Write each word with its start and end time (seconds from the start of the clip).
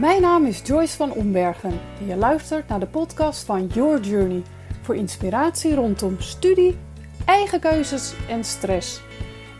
Mijn 0.00 0.20
naam 0.20 0.46
is 0.46 0.60
Joyce 0.64 0.96
van 0.96 1.12
Ombergen 1.12 1.80
en 2.00 2.06
je 2.06 2.16
luistert 2.16 2.68
naar 2.68 2.80
de 2.80 2.86
podcast 2.86 3.44
van 3.44 3.66
Your 3.66 4.00
Journey 4.00 4.42
voor 4.82 4.96
inspiratie 4.96 5.74
rondom 5.74 6.20
studie, 6.20 6.78
eigen 7.24 7.60
keuzes 7.60 8.14
en 8.28 8.44
stress. 8.44 9.00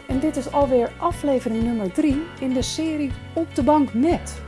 En 0.09 0.21
dit 0.21 0.37
is 0.37 0.53
alweer 0.53 0.93
aflevering 0.99 1.63
nummer 1.63 1.93
3 1.93 2.23
in 2.39 2.53
de 2.53 2.63
serie 2.63 3.13
Op 3.35 3.55
de 3.55 3.63
bank 3.63 3.95
met. 3.95 4.41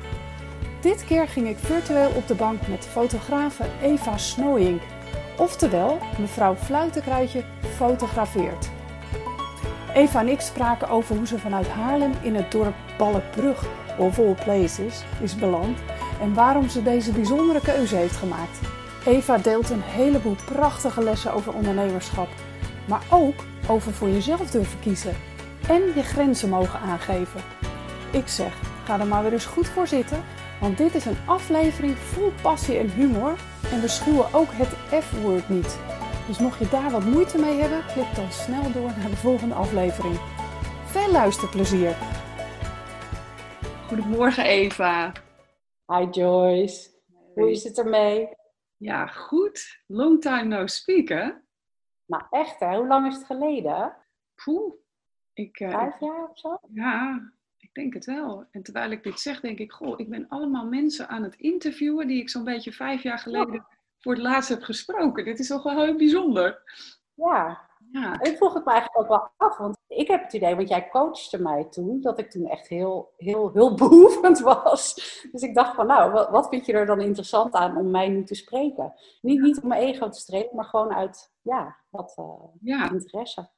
Dit 0.80 1.04
keer 1.04 1.28
ging 1.28 1.48
ik 1.48 1.58
virtueel 1.58 2.10
op 2.10 2.26
de 2.26 2.34
bank 2.34 2.68
met 2.68 2.86
fotografe 2.86 3.64
Eva 3.82 4.16
Snooyink, 4.16 4.82
oftewel 5.38 5.98
mevrouw 6.18 6.54
Fluitenkruidje 6.54 7.44
fotografeert. 7.76 8.70
Eva 9.94 10.20
en 10.20 10.28
ik 10.28 10.40
spraken 10.40 10.88
over 10.88 11.16
hoe 11.16 11.26
ze 11.26 11.38
vanuit 11.38 11.68
Haarlem 11.68 12.12
in 12.22 12.34
het 12.34 12.50
dorp 12.50 12.74
Balkbrug, 12.98 13.64
of 13.98 14.18
all 14.18 14.34
places, 14.44 15.04
is 15.20 15.34
beland 15.34 15.78
en 16.22 16.34
waarom 16.34 16.68
ze 16.68 16.82
deze 16.82 17.12
bijzondere 17.12 17.60
keuze 17.60 17.96
heeft 17.96 18.16
gemaakt. 18.16 18.58
Eva 19.06 19.38
deelt 19.38 19.70
een 19.70 19.82
heleboel 19.82 20.36
prachtige 20.44 21.02
lessen 21.02 21.32
over 21.32 21.52
ondernemerschap, 21.52 22.28
maar 22.88 23.02
ook 23.10 23.44
over 23.68 23.92
voor 23.92 24.08
jezelf 24.08 24.50
durven 24.50 24.80
kiezen 24.80 25.16
en 25.68 25.82
je 25.94 26.02
grenzen 26.02 26.48
mogen 26.48 26.80
aangeven. 26.80 27.40
Ik 28.10 28.28
zeg, 28.28 28.52
ga 28.84 29.00
er 29.00 29.06
maar 29.06 29.22
weer 29.22 29.32
eens 29.32 29.46
goed 29.46 29.68
voor 29.68 29.86
zitten, 29.86 30.24
want 30.60 30.78
dit 30.78 30.94
is 30.94 31.04
een 31.04 31.18
aflevering 31.26 31.96
vol 31.96 32.32
passie 32.42 32.78
en 32.78 32.90
humor 32.90 33.34
en 33.72 33.80
we 33.80 33.88
schuwen 33.88 34.34
ook 34.34 34.50
het 34.52 35.04
F-woord 35.04 35.48
niet. 35.48 35.78
Dus 36.26 36.38
mocht 36.38 36.58
je 36.58 36.68
daar 36.68 36.90
wat 36.90 37.04
moeite 37.04 37.38
mee 37.38 37.60
hebben, 37.60 37.82
klik 37.92 38.14
dan 38.14 38.32
snel 38.32 38.72
door 38.72 38.90
naar 38.98 39.10
de 39.10 39.16
volgende 39.16 39.54
aflevering. 39.54 40.18
Veel 40.84 41.10
luisterplezier! 41.10 41.94
Goedemorgen 43.86 44.44
Eva. 44.44 45.12
Hi 45.86 46.06
Joyce. 46.10 46.90
Hoe 47.34 47.50
is 47.50 47.64
het 47.64 47.78
ermee? 47.78 48.28
Ja, 48.76 49.06
goed. 49.06 49.82
Long 49.86 50.20
time 50.20 50.44
no 50.44 50.66
speak, 50.66 51.08
hè? 51.08 51.30
Nou 52.06 52.22
echt 52.30 52.60
hè, 52.60 52.76
hoe 52.76 52.86
lang 52.86 53.06
is 53.06 53.14
het 53.14 53.24
geleden? 53.24 53.96
Poeh. 54.44 54.74
Ik, 55.32 55.60
uh, 55.60 55.70
Vijf 55.70 56.00
jaar 56.00 56.28
of 56.28 56.38
zo? 56.38 56.58
Ja, 56.72 57.32
ik 57.58 57.74
denk 57.74 57.94
het 57.94 58.04
wel. 58.04 58.46
En 58.50 58.62
terwijl 58.62 58.90
ik 58.90 59.02
dit 59.02 59.20
zeg, 59.20 59.40
denk 59.40 59.58
ik, 59.58 59.72
goh, 59.72 60.00
ik 60.00 60.08
ben 60.08 60.28
allemaal 60.28 60.66
mensen 60.66 61.08
aan 61.08 61.22
het 61.22 61.34
interviewen 61.34 62.06
die 62.06 62.20
ik 62.20 62.30
zo'n 62.30 62.44
beetje 62.44 62.72
vijf 62.72 63.02
jaar 63.02 63.18
geleden 63.18 63.66
voor 63.98 64.12
het 64.12 64.22
laatst 64.22 64.48
heb 64.48 64.62
gesproken. 64.62 65.24
Dit 65.24 65.38
is 65.38 65.48
toch 65.48 65.62
wel 65.62 65.82
heel 65.82 65.96
bijzonder. 65.96 66.62
Ja. 67.14 67.70
Ja, 67.92 68.20
Ik 68.20 68.36
vroeg 68.36 68.54
het 68.54 68.64
me 68.64 68.70
eigenlijk 68.70 69.02
ook 69.02 69.08
wel 69.08 69.30
af, 69.36 69.56
want 69.56 69.78
ik 69.96 70.08
heb 70.08 70.22
het 70.22 70.32
idee, 70.32 70.54
want 70.56 70.68
jij 70.68 70.88
coachte 70.88 71.42
mij 71.42 71.64
toen, 71.70 72.00
dat 72.00 72.18
ik 72.18 72.30
toen 72.30 72.48
echt 72.48 72.68
heel, 72.68 73.12
heel 73.16 73.50
hulpbehoevend 73.52 74.40
was. 74.62 74.94
Dus 75.32 75.42
ik 75.42 75.54
dacht 75.54 75.74
van, 75.74 75.86
nou, 75.86 76.30
wat, 76.30 76.48
vind 76.48 76.66
je 76.66 76.72
er 76.72 76.86
dan 76.86 77.00
interessant 77.00 77.54
aan 77.54 77.76
om 77.76 77.90
mij 77.90 78.08
nu 78.08 78.24
te 78.24 78.34
spreken? 78.34 78.94
Niet, 79.20 79.40
niet 79.40 79.60
om 79.62 79.68
mijn 79.68 79.82
ego 79.82 80.08
te 80.08 80.20
strelen, 80.20 80.56
maar 80.56 80.64
gewoon 80.64 80.94
uit, 80.94 81.32
ja, 81.42 81.76
wat 81.90 82.14
eh, 82.16 82.24
ja. 82.60 82.90
interesse. 82.90 83.48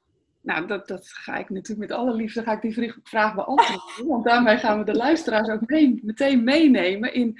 nou 0.41 0.67
dat, 0.67 0.87
dat 0.87 1.07
ga 1.07 1.35
ik 1.35 1.49
natuurlijk 1.49 1.89
met 1.89 1.97
alle 1.97 2.13
liefde 2.13 2.43
ga 2.43 2.51
ik 2.51 2.61
die 2.61 2.93
vraag 3.03 3.35
beantwoorden. 3.35 4.07
Want 4.07 4.25
daarmee 4.25 4.57
gaan 4.57 4.79
we 4.79 4.85
de 4.85 4.95
luisteraars 4.95 5.49
ook 5.49 5.69
mee, 5.69 5.99
meteen 6.03 6.43
meenemen 6.43 7.13
in 7.13 7.39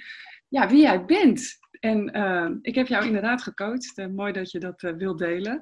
ja, 0.49 0.67
wie 0.67 0.81
jij 0.81 1.05
bent. 1.05 1.59
En 1.80 2.11
eh, 2.11 2.49
ik 2.61 2.75
heb 2.75 2.87
jou 2.87 3.05
inderdaad 3.05 3.41
gecoacht. 3.41 3.97
Eh, 3.97 4.07
mooi 4.07 4.31
dat 4.33 4.52
je 4.52 4.59
dat 4.59 4.83
eh, 4.83 4.93
wilt 4.93 5.17
delen. 5.17 5.61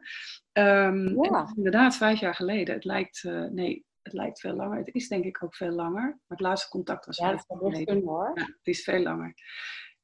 Ehm, 0.53 1.23
Ja. 1.23 1.51
inderdaad 1.55 1.95
vijf 1.95 2.19
jaar 2.19 2.35
geleden. 2.35 2.73
Het 2.75 2.83
lijkt, 2.85 3.23
eh, 3.23 3.43
nee, 3.43 3.85
het 4.01 4.13
lijkt 4.13 4.39
veel 4.39 4.53
langer. 4.55 4.77
Het 4.77 4.89
is 4.95 5.07
denk 5.07 5.23
ik 5.25 5.43
ook 5.43 5.55
veel 5.55 5.71
langer. 5.71 6.01
Maar 6.03 6.21
het 6.27 6.39
laatste 6.39 6.69
contact 6.69 7.05
was 7.05 7.17
Ja, 7.17 7.25
vijf 7.27 7.43
jaar 7.47 7.59
geleden. 7.71 8.03
hoor. 8.03 8.31
Ja, 8.35 8.43
het 8.43 8.57
is 8.67 8.83
veel 8.83 8.99
langer. 9.01 9.33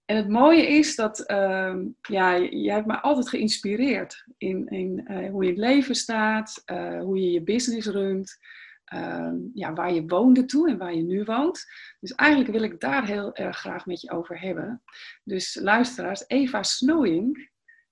En 0.06 0.16
het 0.16 0.30
mooie 0.30 0.68
is 0.68 0.96
dat 0.96 1.20
ehm, 1.20 1.86
ja, 2.02 2.38
jij 2.40 2.74
hebt 2.76 2.88
me 2.88 3.00
altijd 3.02 3.30
geïnspireerd 3.30 4.26
in, 4.38 4.68
in 4.68 5.06
eh, 5.08 5.30
hoe 5.30 5.44
je 5.44 5.50
in 5.54 5.56
het 5.62 5.66
leven 5.72 5.96
staat, 5.96 6.62
eh, 6.66 7.00
hoe 7.02 7.20
je 7.20 7.32
je 7.32 7.44
business 7.44 7.88
runt, 7.88 8.38
ehm, 8.86 9.36
ja, 9.54 9.74
waar 9.74 9.94
je 9.94 10.06
woonde 10.08 10.46
toen 10.46 10.70
en 10.70 10.78
waar 10.78 10.94
je 10.96 11.04
nu 11.04 11.24
woont. 11.24 11.66
Dus 12.00 12.12
eigenlijk 12.14 12.52
wil 12.52 12.64
ik 12.64 12.80
daar 12.80 13.06
heel 13.06 13.36
erg 13.36 13.58
graag 13.58 13.86
met 13.86 14.02
je 14.02 14.12
over 14.12 14.40
hebben. 14.42 14.84
Dus 15.24 15.56
luisteraars, 15.62 16.24
Eva 16.28 16.64
Snooyink. 16.64 17.50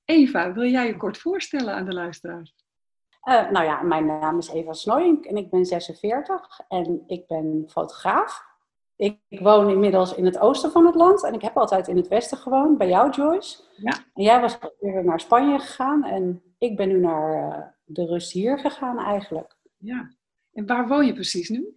Eva, 0.07 0.53
wil 0.53 0.69
jij 0.69 0.87
je 0.87 0.97
kort 0.97 1.17
voorstellen 1.17 1.73
aan 1.73 1.85
de 1.85 1.93
luisteraars? 1.93 2.55
Eh, 3.21 3.49
nou 3.49 3.65
ja, 3.65 3.81
mijn 3.81 4.05
naam 4.05 4.37
is 4.37 4.49
Eva 4.49 4.73
Snooyink 4.73 5.25
en 5.25 5.37
ik 5.37 5.49
ben 5.49 5.65
46 5.65 6.59
en 6.67 7.03
ik 7.07 7.27
ben 7.27 7.65
fotograaf. 7.67 8.45
Ik, 8.95 9.19
ik 9.27 9.39
woon 9.39 9.69
inmiddels 9.69 10.15
in 10.15 10.25
het 10.25 10.39
oosten 10.39 10.71
van 10.71 10.85
het 10.85 10.95
land 10.95 11.23
en 11.23 11.33
ik 11.33 11.41
heb 11.41 11.57
altijd 11.57 11.87
in 11.87 11.97
het 11.97 12.07
westen 12.07 12.37
gewoond, 12.37 12.77
bij 12.77 12.87
jou 12.87 13.09
Joyce. 13.09 13.63
Ja. 13.75 13.91
En 14.13 14.23
jij 14.23 14.41
was 14.41 14.57
weer 14.79 15.03
naar 15.03 15.19
Spanje 15.19 15.59
gegaan 15.59 16.03
en 16.03 16.43
ik 16.57 16.75
ben 16.75 16.87
nu 16.87 16.99
naar 16.99 17.51
eh, 17.51 17.63
de 17.83 18.05
rust 18.05 18.31
hier 18.31 18.59
gegaan 18.59 18.99
eigenlijk. 18.99 19.55
Ja. 19.77 20.11
En 20.53 20.65
waar 20.65 20.87
woon 20.87 21.05
je 21.05 21.13
precies 21.13 21.49
nu? 21.49 21.75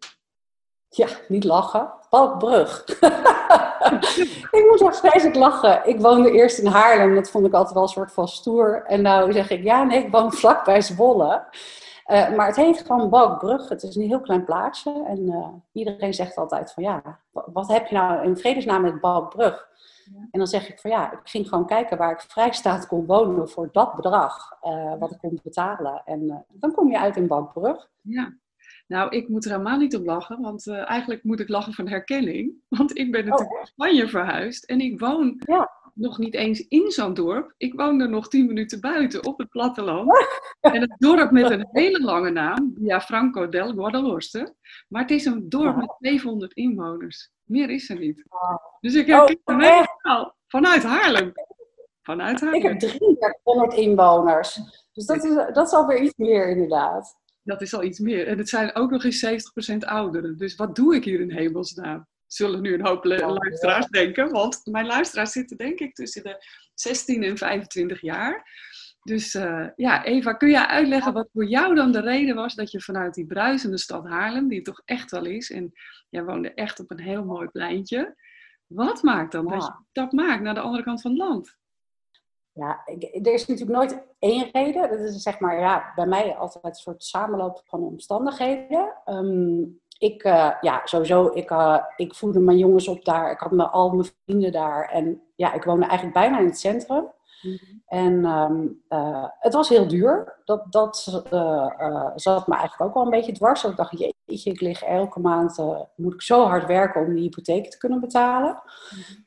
Ja, 0.89 1.09
niet 1.29 1.45
lachen. 1.45 1.93
Balkbrug. 2.11 2.85
ik 4.51 4.67
moet 4.71 4.81
nog 4.81 4.95
steeds 4.95 5.35
lachen. 5.37 5.89
Ik 5.89 6.01
woonde 6.01 6.31
eerst 6.31 6.59
in 6.59 6.67
Haarlem. 6.67 7.15
Dat 7.15 7.31
vond 7.31 7.47
ik 7.47 7.53
altijd 7.53 7.75
wel 7.75 7.83
een 7.83 7.89
soort 7.89 8.13
van 8.13 8.29
stoer. 8.29 8.83
En 8.87 9.03
nou 9.03 9.33
zeg 9.33 9.51
ik, 9.51 9.63
ja 9.63 9.83
nee, 9.83 10.05
ik 10.05 10.11
woon 10.13 10.33
vlakbij 10.43 10.81
Zwolle. 10.81 11.45
Eh, 12.05 12.35
maar 12.37 12.47
het 12.47 12.57
heet 12.57 12.81
gewoon 12.87 13.09
Balkbrug. 13.11 13.69
Het 13.69 13.83
is 13.83 13.97
een 13.97 14.03
heel 14.09 14.21
klein 14.21 14.45
plaatsje. 14.45 15.05
En 15.07 15.29
eh, 15.29 15.49
iedereen 15.73 16.15
zegt 16.15 16.37
altijd 16.37 16.73
van 16.73 16.83
ja, 16.83 17.03
wa- 17.31 17.45
wat 17.53 17.69
heb 17.69 17.87
je 17.87 17.95
nou 17.95 18.23
in 18.25 18.37
vredesnaam 18.37 18.83
met 18.83 19.01
Balkbrug? 19.01 19.69
Ja. 20.15 20.19
En 20.31 20.39
dan 20.39 20.47
zeg 20.47 20.69
ik 20.69 20.81
van 20.81 20.91
ja, 20.91 21.13
ik 21.13 21.19
ging 21.25 21.49
gewoon 21.49 21.67
kijken 21.67 21.99
waar 21.99 22.11
ik 22.13 22.21
vrijstaat 22.21 22.87
kon 22.87 23.07
wonen 23.07 23.49
voor 23.49 23.69
dat 23.73 23.95
bedrag. 23.95 24.57
eh, 24.61 24.93
wat 24.99 25.11
ik 25.11 25.19
kon 25.19 25.41
betalen. 25.43 26.03
En 26.05 26.45
dan 26.49 26.73
kom 26.75 26.91
je 26.91 26.99
uit 26.99 27.17
in 27.17 27.27
Balkbrug. 27.27 27.89
Ja. 28.03 28.33
Nou, 28.91 29.17
ik 29.17 29.29
moet 29.29 29.45
er 29.45 29.51
helemaal 29.51 29.79
niet 29.79 29.97
op 29.97 30.05
lachen, 30.07 30.41
want 30.41 30.67
eh, 30.67 30.89
eigenlijk 30.91 31.25
moet 31.25 31.41
ik 31.41 31.49
lachen 31.49 31.73
van 31.73 31.89
herkenning. 31.89 32.53
Want 32.69 32.99
ik 32.99 33.13
ben 33.13 33.25
natuurlijk 33.25 33.57
naar 33.57 33.67
Spanje 33.67 34.09
verhuisd 34.09 34.65
en 34.65 34.81
ik 34.81 35.01
woon 35.01 35.41
Ja. 35.47 35.71
nog 35.95 36.19
niet 36.19 36.35
eens 36.35 36.61
in 36.69 36.91
zo'n 36.91 37.15
dorp. 37.15 37.55
Ik 37.57 37.75
woon 37.75 38.01
er 38.01 38.09
nog 38.09 38.29
tien 38.29 38.47
minuten 38.47 38.81
buiten 38.81 39.27
op 39.27 39.39
het 39.39 39.49
platteland. 39.49 40.11
En 40.61 40.81
het 40.81 40.95
dorp 40.99 41.31
met 41.31 41.51
een 41.51 41.69
hele 41.73 42.01
lange 42.01 42.31
naam, 42.31 42.73
Via 42.75 43.01
Franco 43.01 43.49
del 43.49 43.73
Guadalhorce. 43.73 44.55
Maar 44.89 45.03
het 45.03 45.11
is 45.11 45.25
een 45.25 45.49
dorp 45.49 45.77
met 45.77 45.95
700 45.99 46.53
inwoners. 46.53 47.31
Meer 47.45 47.71
is 47.71 47.89
er 47.91 47.99
niet. 47.99 48.25
Dus 48.81 48.95
ik 48.95 49.09
Oh, 49.09 49.15
herken 49.17 49.41
hem 49.45 49.61
echt? 49.61 49.89
helemaal. 50.03 50.37
Vanuit 50.47 50.83
Haarlem. 50.83 51.33
Vanuit 52.03 52.37
Ik 52.43 52.43
Haarlem. 52.43 52.63
heb 52.63 52.79
3300 52.79 53.75
inwoners. 53.75 54.61
Dus 54.93 55.07
dat 55.07 55.25
is, 55.25 55.35
dat 55.35 55.67
is 55.67 55.73
alweer 55.73 56.03
iets 56.03 56.17
meer 56.17 56.49
inderdaad. 56.49 57.17
Dat 57.51 57.63
is 57.63 57.75
al 57.75 57.83
iets 57.83 57.99
meer. 57.99 58.27
En 58.27 58.39
het 58.39 58.49
zijn 58.49 58.75
ook 58.75 58.91
nog 58.91 59.05
eens 59.05 59.27
70% 59.73 59.77
ouderen. 59.79 60.37
Dus 60.37 60.55
wat 60.55 60.77
doe 60.77 60.95
ik 60.95 61.05
hier 61.05 61.21
in 61.21 61.33
hemelsnaam? 61.33 62.07
Zullen 62.27 62.61
nu 62.61 62.75
een 62.75 62.87
hoop 62.87 63.05
luisteraars 63.05 63.87
denken. 63.87 64.31
Want 64.31 64.61
mijn 64.65 64.87
luisteraars 64.87 65.33
zitten 65.33 65.57
denk 65.57 65.79
ik 65.79 65.95
tussen 65.95 66.23
de 66.23 66.45
16 66.75 67.23
en 67.23 67.39
25 67.39 68.01
jaar. 68.01 68.45
Dus 69.03 69.35
eh, 69.35 69.67
ja, 69.77 70.05
Eva, 70.05 70.33
kun 70.33 70.51
jij 70.51 70.67
uitleggen 70.67 71.13
wat 71.13 71.29
voor 71.33 71.45
jou 71.45 71.75
dan 71.75 71.93
de 71.93 72.01
reden 72.01 72.35
was 72.35 72.55
dat 72.55 72.71
je 72.71 72.81
vanuit 72.81 73.15
die 73.15 73.27
bruisende 73.27 73.79
stad 73.79 74.07
Haarlem, 74.07 74.49
die 74.49 74.57
het 74.57 74.67
toch 74.67 74.83
echt 74.85 75.11
wel 75.11 75.25
is, 75.25 75.51
en 75.51 75.73
jij 76.09 76.25
woonde 76.25 76.55
echt 76.55 76.81
op 76.81 76.91
een 76.91 77.01
heel 77.01 77.25
mooi 77.25 77.49
pleintje. 77.49 78.17
Wat 78.67 79.03
maakt 79.03 79.33
dan 79.33 79.49
dat 79.49 79.63
je 79.63 79.85
dat 79.93 80.13
maakt 80.13 80.43
naar 80.43 80.55
de 80.55 80.61
andere 80.61 80.83
kant 80.83 81.01
van 81.01 81.11
het 81.11 81.21
land? 81.21 81.59
Ja, 82.53 82.83
ik, 82.85 83.27
er 83.27 83.33
is 83.33 83.47
natuurlijk 83.47 83.79
nooit 83.79 84.03
één 84.19 84.49
reden. 84.53 84.91
Dat 84.91 84.99
is 84.99 85.23
zeg 85.23 85.39
maar 85.39 85.61
ja, 85.61 85.93
bij 85.95 86.07
mij 86.07 86.37
altijd 86.37 86.65
een 86.65 86.75
soort 86.75 87.05
samenloop 87.05 87.63
van 87.65 87.83
omstandigheden. 87.83 88.93
Ehm, 89.05 89.63
ik, 90.01 90.23
eh, 90.23 90.51
ja, 90.61 90.81
sowieso, 90.85 91.31
ik, 91.35 91.51
eh, 91.51 91.79
ik 91.97 92.15
voedde 92.15 92.41
mijn 92.41 92.59
jongens 92.59 92.89
op 92.89 93.05
daar. 93.05 93.31
Ik 93.31 93.39
had 93.39 93.51
me, 93.51 93.69
al 93.69 93.91
mijn 93.91 94.09
vrienden 94.25 94.53
daar. 94.53 94.89
En 94.89 95.23
ja, 95.37 95.53
ik 95.53 95.65
woonde 95.65 95.87
eigenlijk 95.87 96.15
bijna 96.15 96.39
in 96.39 96.47
het 96.47 96.59
centrum. 96.59 97.07
En 97.87 98.25
ehm, 98.25 98.67
eh, 98.89 99.25
het 99.39 99.55
was 99.55 99.69
heel 99.69 99.89
duur. 99.89 100.41
Dat, 100.45 100.73
dat 100.73 100.97
zat 102.15 102.47
me 102.47 102.55
eigenlijk 102.55 102.81
ook 102.81 102.95
wel 102.95 103.03
een 103.03 103.11
beetje 103.11 103.33
dwars. 103.33 103.65
Ik 103.65 103.77
dacht, 103.77 103.99
jeetje, 103.99 104.51
ik 104.51 104.61
lig 104.61 104.83
elke 104.83 105.21
maand, 105.21 105.59
moet 105.97 106.15
ik 106.15 106.23
zo 106.23 106.45
hard 106.45 106.67
werken 106.67 107.07
om 107.07 107.15
die 107.15 107.23
hypotheek 107.23 107.71
te 107.71 107.79
kunnen 107.79 108.01
betalen. 108.01 108.63
Mm, 108.91 109.25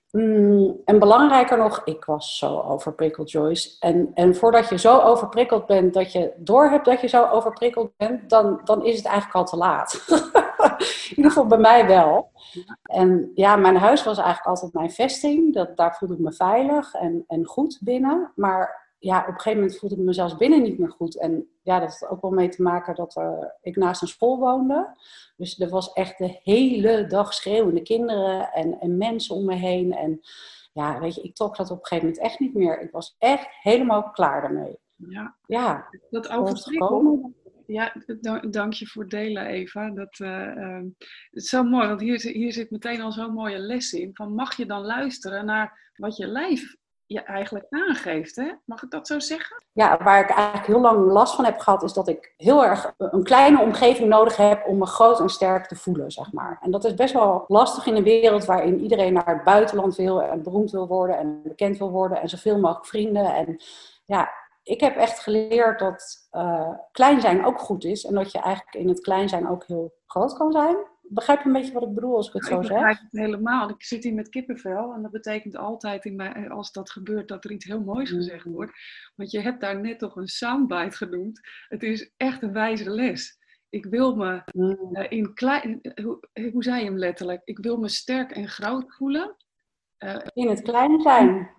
en 0.85 0.99
belangrijker 0.99 1.57
nog, 1.57 1.81
ik 1.85 2.05
was 2.05 2.37
zo 2.37 2.59
overprikkeld, 2.59 3.31
Joyce. 3.31 3.75
En, 3.79 4.11
en 4.13 4.35
voordat 4.35 4.69
je 4.69 4.77
zo 4.77 4.99
overprikkeld 4.99 5.65
bent 5.65 5.93
dat 5.93 6.11
je 6.11 6.33
doorhebt 6.37 6.85
dat 6.85 7.01
je 7.01 7.07
zo 7.07 7.27
overprikkeld 7.27 7.91
bent, 7.97 8.29
dan, 8.29 8.61
dan 8.63 8.85
is 8.85 8.95
het 8.95 9.05
eigenlijk 9.05 9.35
al 9.35 9.45
te 9.45 9.57
laat. 9.57 9.93
In 11.09 11.15
ieder 11.15 11.31
geval 11.31 11.47
bij 11.47 11.57
mij 11.57 11.87
wel. 11.87 12.31
En 12.83 13.31
ja, 13.35 13.55
mijn 13.55 13.75
huis 13.75 14.03
was 14.03 14.17
eigenlijk 14.17 14.47
altijd 14.47 14.73
mijn 14.73 14.91
vesting. 14.91 15.53
Dat, 15.53 15.77
daar 15.77 15.95
voelde 15.95 16.13
ik 16.13 16.19
me 16.19 16.33
veilig 16.33 16.93
en, 16.93 17.23
en 17.27 17.45
goed 17.45 17.79
binnen. 17.81 18.31
Maar 18.35 18.82
ja, 19.03 19.19
op 19.19 19.27
een 19.27 19.33
gegeven 19.33 19.59
moment 19.59 19.77
voelde 19.77 19.95
ik 19.95 20.01
me 20.01 20.13
zelfs 20.13 20.35
binnen 20.35 20.61
niet 20.61 20.77
meer 20.77 20.91
goed. 20.91 21.19
En 21.19 21.47
ja, 21.61 21.79
dat 21.79 21.99
had 21.99 22.09
ook 22.09 22.21
wel 22.21 22.31
mee 22.31 22.49
te 22.49 22.61
maken 22.61 22.95
dat 22.95 23.15
uh, 23.15 23.43
ik 23.61 23.75
naast 23.75 24.01
een 24.01 24.07
school 24.07 24.39
woonde. 24.39 24.97
Dus 25.37 25.59
er 25.59 25.69
was 25.69 25.93
echt 25.93 26.17
de 26.17 26.39
hele 26.43 27.05
dag 27.05 27.33
schreeuwende 27.33 27.81
kinderen 27.81 28.51
en, 28.51 28.79
en 28.79 28.97
mensen 28.97 29.35
om 29.35 29.45
me 29.45 29.55
heen. 29.55 29.93
En 29.93 30.19
ja, 30.73 30.99
weet 30.99 31.15
je, 31.15 31.21
ik 31.21 31.35
trok 31.35 31.57
dat 31.57 31.71
op 31.71 31.79
een 31.79 31.85
gegeven 31.85 32.07
moment 32.07 32.25
echt 32.25 32.39
niet 32.39 32.53
meer. 32.53 32.81
Ik 32.81 32.91
was 32.91 33.15
echt 33.17 33.47
helemaal 33.61 34.11
klaar 34.11 34.41
daarmee. 34.41 34.77
Ja, 34.95 35.35
ja 35.45 35.87
dat 36.09 36.29
overkomen. 36.29 37.35
Ja, 37.65 37.93
dank 38.49 38.73
je 38.73 38.87
voor 38.87 39.01
het 39.01 39.11
delen, 39.11 39.45
Eva. 39.45 39.89
Dat, 39.89 40.19
uh, 40.19 40.77
het 41.29 41.43
is 41.43 41.49
zo 41.49 41.63
mooi, 41.63 41.87
want 41.87 42.01
hier, 42.01 42.21
hier 42.21 42.53
zit 42.53 42.71
meteen 42.71 43.01
al 43.01 43.11
zo'n 43.11 43.33
mooie 43.33 43.59
les 43.59 43.93
in. 43.93 44.09
Van 44.13 44.33
mag 44.33 44.57
je 44.57 44.65
dan 44.65 44.81
luisteren 44.81 45.45
naar 45.45 45.91
wat 45.95 46.17
je 46.17 46.27
lijf 46.27 46.81
je 47.05 47.21
eigenlijk 47.21 47.65
aangeeft. 47.69 48.35
Hè? 48.35 48.51
Mag 48.65 48.83
ik 48.83 48.91
dat 48.91 49.07
zo 49.07 49.19
zeggen? 49.19 49.63
Ja, 49.71 49.97
waar 50.03 50.19
ik 50.19 50.29
eigenlijk 50.29 50.67
heel 50.67 50.79
lang 50.79 51.11
last 51.11 51.35
van 51.35 51.45
heb 51.45 51.59
gehad, 51.59 51.83
is 51.83 51.93
dat 51.93 52.07
ik 52.07 52.33
heel 52.37 52.63
erg 52.65 52.93
een 52.97 53.23
kleine 53.23 53.61
omgeving 53.61 54.09
nodig 54.09 54.37
heb 54.37 54.65
om 54.67 54.77
me 54.77 54.85
groot 54.85 55.19
en 55.19 55.29
sterk 55.29 55.65
te 55.65 55.75
voelen, 55.75 56.11
zeg 56.11 56.31
maar. 56.31 56.57
En 56.61 56.71
dat 56.71 56.83
is 56.83 56.93
best 56.93 57.13
wel 57.13 57.45
lastig 57.47 57.85
in 57.85 57.95
een 57.95 58.03
wereld 58.03 58.45
waarin 58.45 58.79
iedereen 58.79 59.13
naar 59.13 59.27
het 59.35 59.43
buitenland 59.43 59.95
wil 59.95 60.21
en 60.21 60.43
beroemd 60.43 60.71
wil 60.71 60.87
worden 60.87 61.17
en 61.17 61.41
bekend 61.43 61.77
wil 61.77 61.91
worden 61.91 62.21
en 62.21 62.29
zoveel 62.29 62.59
mogelijk 62.59 62.85
vrienden. 62.85 63.35
En 63.35 63.61
ja, 64.05 64.31
ik 64.63 64.79
heb 64.79 64.95
echt 64.95 65.19
geleerd 65.19 65.79
dat 65.79 66.27
uh, 66.31 66.69
klein 66.91 67.21
zijn 67.21 67.45
ook 67.45 67.59
goed 67.59 67.83
is 67.83 68.05
en 68.05 68.13
dat 68.13 68.31
je 68.31 68.39
eigenlijk 68.39 68.75
in 68.75 68.87
het 68.87 69.01
klein 69.01 69.29
zijn 69.29 69.49
ook 69.49 69.63
heel 69.67 69.93
groot 70.05 70.33
kan 70.33 70.51
zijn 70.51 70.75
begrijp 71.09 71.39
je 71.39 71.45
een 71.45 71.53
beetje 71.53 71.73
wat 71.73 71.83
ik 71.83 71.93
bedoel 71.93 72.15
als 72.15 72.27
ik 72.27 72.33
het 72.33 72.45
zo 72.45 72.61
zeg? 72.61 72.61
Ik 72.61 72.67
begrijp 72.67 72.99
het 72.99 73.21
helemaal. 73.21 73.69
Ik 73.69 73.83
zit 73.83 74.03
hier 74.03 74.13
met 74.13 74.29
kippenvel 74.29 74.93
en 74.93 75.01
dat 75.01 75.11
betekent 75.11 75.55
altijd 75.55 76.05
in 76.05 76.15
mij, 76.15 76.49
als 76.49 76.71
dat 76.71 76.91
gebeurt 76.91 77.27
dat 77.27 77.43
er 77.43 77.51
iets 77.51 77.65
heel 77.65 77.81
moois 77.81 78.11
mm. 78.11 78.17
gezegd 78.17 78.45
wordt. 78.45 78.71
Want 79.15 79.31
je 79.31 79.39
hebt 79.39 79.61
daar 79.61 79.79
net 79.81 79.99
toch 79.99 80.15
een 80.15 80.27
soundbite 80.27 80.97
genoemd. 80.97 81.39
Het 81.67 81.83
is 81.83 82.11
echt 82.17 82.41
een 82.41 82.53
wijze 82.53 82.89
les. 82.89 83.37
Ik 83.69 83.85
wil 83.85 84.15
me 84.15 84.41
mm. 84.51 84.89
uh, 84.91 85.05
in 85.09 85.33
klein, 85.33 85.79
hoe, 86.03 86.27
hoe 86.51 86.63
zei 86.63 86.79
je 86.79 86.85
hem 86.85 86.97
letterlijk? 86.97 87.41
Ik 87.43 87.57
wil 87.57 87.77
me 87.77 87.89
sterk 87.89 88.31
en 88.31 88.47
groot 88.47 88.95
voelen. 88.95 89.35
Uh, 89.99 90.17
in 90.33 90.49
het 90.49 90.61
klein 90.61 91.01
zijn. 91.01 91.49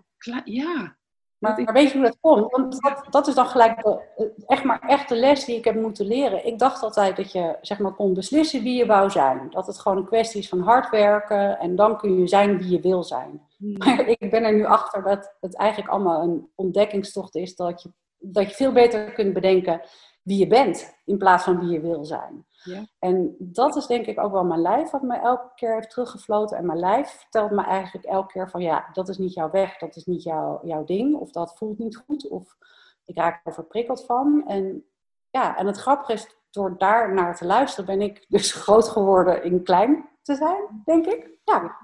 Ja, 0.45 0.99
maar, 1.45 1.73
weet 1.73 1.91
je 1.91 1.99
hoe 1.99 2.07
dat 2.07 2.19
komt? 2.21 2.51
Want 2.51 2.81
dat, 2.81 3.05
dat 3.11 3.27
is 3.27 3.35
dan 3.35 3.47
gelijk 3.47 3.83
de, 3.83 4.01
echt 4.47 4.65
maar 4.65 4.81
echt 4.87 5.09
de 5.09 5.17
les 5.17 5.45
die 5.45 5.57
ik 5.57 5.65
heb 5.65 5.75
moeten 5.75 6.07
leren. 6.07 6.47
Ik 6.47 6.59
dacht 6.59 6.83
altijd 6.83 7.17
dat 7.17 7.33
je 7.33 7.57
zeg 7.61 7.79
maar, 7.79 7.95
kon 7.95 8.15
beslissen 8.15 8.63
wie 8.63 8.77
je 8.77 8.87
wou 8.87 9.11
zijn. 9.11 9.47
Dat 9.51 9.67
het 9.67 9.79
gewoon 9.79 9.99
een 9.99 10.07
kwestie 10.07 10.41
is 10.41 10.49
van 10.49 10.61
hard 10.61 10.91
werken 10.91 11.59
en 11.59 11.77
dan 11.77 11.99
kun 11.99 12.19
je 12.19 12.29
zijn 12.29 12.59
wie 12.59 12.71
je 12.71 12.81
wil 12.81 13.03
zijn. 13.03 13.41
Hmm. 13.57 13.73
Maar 13.79 14.09
ik 14.19 14.31
ben 14.31 14.45
er 14.45 14.55
nu 14.55 14.65
achter 14.65 15.03
dat 15.03 15.35
het 15.41 15.57
eigenlijk 15.57 15.91
allemaal 15.91 16.23
een 16.23 16.49
ontdekkingstocht 16.55 17.35
is. 17.35 17.57
Dat 17.57 17.83
je, 17.83 17.91
dat 18.19 18.49
je 18.49 18.55
veel 18.55 18.73
beter 18.73 19.13
kunt 19.13 19.33
bedenken 19.33 19.81
wie 20.23 20.39
je 20.39 20.47
bent 20.47 20.95
in 21.05 21.19
plaats 21.19 21.45
van 21.45 21.59
wie 21.59 21.69
je 21.69 21.81
wil 21.81 22.05
zijn. 22.05 22.47
Ja. 22.65 22.87
En 22.99 23.37
dat 23.39 23.77
is 23.77 23.87
denk 23.87 24.07
ik 24.07 24.21
ook 24.21 24.33
wel 24.33 24.45
mijn 24.45 24.61
lijf 24.61 24.91
wat 24.91 25.03
me 25.03 25.17
elke 25.17 25.51
keer 25.55 25.75
heeft 25.75 25.91
teruggefloten. 25.91 26.57
En 26.57 26.67
mijn 26.67 26.79
lijf 26.79 27.11
vertelt 27.11 27.51
me 27.51 27.63
eigenlijk 27.63 28.07
elke 28.07 28.33
keer 28.33 28.51
van 28.51 28.63
ja, 28.63 28.89
dat 28.93 29.09
is 29.09 29.19
niet 29.19 29.35
jouw 29.35 29.51
weg, 29.51 29.79
dat 29.79 29.97
is 29.97 30.05
niet 30.05 30.23
jouw, 30.23 30.61
jouw 30.63 30.85
ding. 30.85 31.15
Of 31.15 31.31
dat 31.31 31.57
voelt 31.57 31.79
niet 31.79 31.97
goed. 31.97 32.29
Of 32.29 32.57
ik 33.05 33.17
raak 33.17 33.41
er 33.45 33.53
verprikkeld 33.53 34.05
van. 34.05 34.45
En 34.47 34.85
ja, 35.31 35.57
en 35.57 35.67
het 35.67 35.77
grappige 35.77 36.13
is, 36.13 36.37
door 36.51 36.79
daar 36.79 37.15
naar 37.15 37.37
te 37.37 37.47
luisteren 37.47 37.87
ben 37.87 38.01
ik 38.01 38.25
dus 38.29 38.53
groot 38.63 38.89
geworden 38.89 39.45
in 39.45 39.63
klein 39.63 40.09
te 40.23 40.35
zijn, 40.35 40.83
denk 40.85 41.07
ik. 41.07 41.31
Ja. 41.45 41.77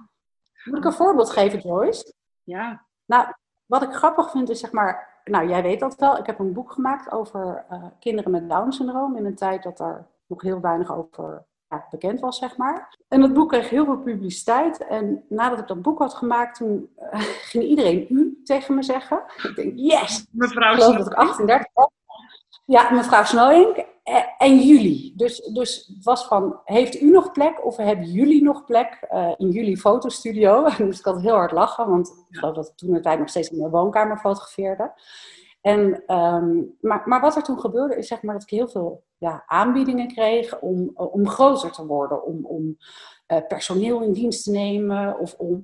Moet 0.65 0.79
ik 0.79 0.85
een 0.85 0.93
voorbeeld 0.93 1.31
geven, 1.31 1.59
Joyce? 1.59 2.15
Ja. 2.43 2.87
Nou, 3.05 3.27
wat 3.67 3.83
ik 3.83 3.93
grappig 3.93 4.31
vind 4.31 4.49
is 4.49 4.61
zeg 4.61 4.73
maar, 4.73 5.21
nou 5.25 5.49
jij 5.49 5.63
weet 5.63 5.81
dat 5.81 5.95
wel, 5.95 6.19
ik 6.19 6.27
heb 6.27 6.39
een 6.39 6.53
boek 6.53 6.73
gemaakt 6.73 7.13
over 7.13 7.65
uh, 7.73 7.85
kinderen 7.99 8.31
met 8.31 8.49
Down 8.49 8.71
syndroom 8.71 9.17
in 9.17 9.25
een 9.25 9.35
tijd 9.35 9.63
dat 9.63 9.81
er 9.81 10.07
nog 10.31 10.43
heel 10.43 10.61
weinig 10.61 10.95
over 10.97 11.47
ja, 11.69 11.87
bekend 11.91 12.21
was, 12.21 12.39
zeg 12.39 12.57
maar. 12.57 12.97
En 13.09 13.21
dat 13.21 13.33
boek 13.33 13.49
kreeg 13.49 13.71
heel 13.71 13.85
veel 13.85 13.99
publiciteit. 13.99 14.87
En 14.87 15.25
nadat 15.29 15.59
ik 15.59 15.67
dat 15.67 15.83
boek 15.83 15.99
had 15.99 16.15
gemaakt, 16.15 16.57
toen 16.57 16.91
uh, 17.13 17.21
ging 17.51 17.65
iedereen 17.65 18.07
u 18.09 18.41
tegen 18.45 18.75
me 18.75 18.83
zeggen. 18.83 19.23
Ik 19.43 19.57
denk, 19.57 19.73
yes! 19.77 20.27
Mevrouw 20.31 20.73
ik 20.73 20.99
dat 20.99 21.07
ik 21.07 21.15
38 21.15 21.71
was. 21.75 21.89
Ja, 22.65 22.91
mevrouw 22.91 23.25
Snowink. 23.25 23.85
En 24.39 24.59
jullie. 24.59 25.13
Dus, 25.17 25.39
dus 25.39 25.93
het 25.95 26.05
was 26.05 26.27
van, 26.27 26.61
heeft 26.65 27.01
u 27.01 27.11
nog 27.11 27.33
plek 27.33 27.65
of 27.65 27.77
hebben 27.77 28.07
jullie 28.07 28.43
nog 28.43 28.65
plek 28.65 29.07
uh, 29.13 29.31
in 29.37 29.51
jullie 29.51 29.77
fotostudio? 29.77 30.69
Dus 30.79 30.99
ik 30.99 31.05
had 31.05 31.21
heel 31.21 31.35
hard 31.35 31.53
lachen, 31.53 31.89
want 31.89 32.25
ik 32.29 32.37
geloof 32.37 32.55
dat 32.55 32.69
ik 32.69 32.77
toen 32.77 32.93
de 32.93 33.01
tijd 33.01 33.19
nog 33.19 33.29
steeds 33.29 33.49
in 33.49 33.59
mijn 33.59 33.71
woonkamer 33.71 34.19
fotografeerde. 34.19 34.93
En, 35.61 36.15
um, 36.17 36.77
maar, 36.81 37.03
maar 37.05 37.21
wat 37.21 37.37
er 37.37 37.43
toen 37.43 37.61
gebeurde 37.61 37.97
is 37.97 38.09
zeg 38.09 38.23
maar 38.23 38.35
dat 38.35 38.43
ik 38.43 38.51
heel 38.51 38.69
veel 38.69 39.05
ja, 39.19 39.43
aanbiedingen 39.47 40.09
kreeg 40.09 40.61
om, 40.61 40.91
om 40.95 41.29
groter 41.29 41.73
te 41.73 41.87
worden. 41.87 42.25
Om, 42.25 42.47
om 42.47 42.77
uh, 43.29 43.47
personeel 43.49 44.03
in 44.03 44.13
dienst 44.13 44.45
te 44.45 44.51
nemen. 44.51 45.19
Of 45.19 45.35
om, 45.35 45.51
uh, 45.51 45.61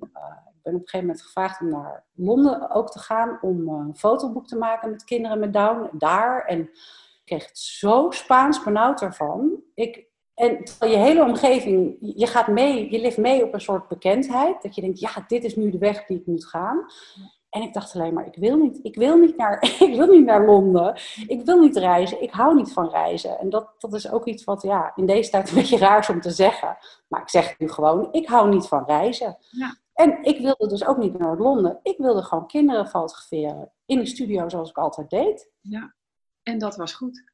ik 0.47 0.63
ben 0.63 0.75
op 0.75 0.81
een 0.81 0.89
gegeven 0.89 1.07
moment 1.07 1.23
gevraagd 1.23 1.61
om 1.61 1.69
naar 1.69 2.05
Londen 2.15 2.71
ook 2.71 2.91
te 2.91 2.99
gaan. 2.99 3.39
Om 3.41 3.69
een 3.69 3.97
fotoboek 3.97 4.47
te 4.47 4.57
maken 4.57 4.91
met 4.91 5.05
kinderen 5.05 5.39
met 5.39 5.53
Down. 5.53 5.89
Daar. 5.93 6.45
En 6.45 6.61
ik 6.61 7.23
kreeg 7.25 7.47
het 7.47 7.59
zo 7.59 8.11
Spaans 8.11 8.63
benauwd 8.63 9.03
ervan. 9.03 9.63
Ik, 9.75 10.07
en 10.35 10.59
je 10.81 10.97
hele 10.97 11.23
omgeving, 11.23 11.97
je 12.01 12.27
gaat 12.27 12.49
mee, 12.49 12.91
je 12.91 13.01
leeft 13.01 13.19
mee 13.19 13.45
op 13.45 13.55
een 13.55 13.61
soort 13.61 13.89
bekendheid. 13.89 14.63
Dat 14.63 14.75
je 14.75 14.81
denkt, 14.81 15.01
ja, 15.01 15.11
dit 15.27 15.45
is 15.45 15.57
nu 15.57 15.71
de 15.71 15.79
weg 15.79 16.07
die 16.07 16.19
ik 16.19 16.27
moet 16.27 16.47
gaan. 16.47 16.87
En 17.57 17.63
ik 17.63 17.73
dacht 17.73 17.95
alleen 17.95 18.15
maar, 18.15 18.27
ik 18.27 18.37
wil 18.37 18.57
niet, 18.57 18.79
ik 18.83 18.95
wil 18.95 19.17
niet, 19.17 19.37
naar, 19.37 19.63
ik 19.89 19.97
wil 19.97 20.07
niet 20.07 20.25
naar 20.25 20.47
Londen. 20.47 20.95
Ik 21.27 21.45
wil 21.45 21.61
niet 21.61 21.77
reizen. 21.77 22.23
Ik 22.23 22.31
hou 22.31 22.55
niet 22.55 22.73
van 22.73 22.89
reizen. 22.89 23.39
En 23.39 23.51
dat, 23.51 23.75
dat 23.79 23.95
is 23.95 24.11
ook 24.11 24.25
iets 24.25 24.45
wat 24.45 24.63
ja, 24.63 24.93
in 24.97 25.07
deze 25.07 25.31
tijd 25.31 25.49
een 25.49 25.55
beetje 25.61 25.79
raar 25.79 25.99
is 25.99 26.09
om 26.09 26.21
te 26.21 26.31
zeggen. 26.31 26.77
Maar 27.09 27.21
ik 27.21 27.29
zeg 27.29 27.49
het 27.49 27.59
nu 27.59 27.69
gewoon, 27.69 28.09
ik 28.13 28.29
hou 28.29 28.49
niet 28.49 28.67
van 28.67 28.85
reizen. 28.87 29.37
Ja. 29.51 29.77
En 29.95 30.23
ik 30.23 30.41
wilde 30.41 30.69
dus 30.69 30.87
ook 30.87 30.97
niet 30.97 31.19
naar 31.19 31.37
Londen. 31.37 31.81
Ik 31.83 31.99
wilde 31.99 32.23
gewoon 32.23 32.47
kinderen 32.47 32.87
fotograferen 32.87 33.73
in 33.87 33.99
de 33.99 34.07
studio 34.07 34.49
zoals 34.49 34.71
ik 34.71 34.79
altijd 34.79 35.11
deed. 35.11 35.51
Ja, 35.61 35.95
en 36.43 36.59
dat 36.59 36.77
was 36.77 36.93
goed. 36.93 37.33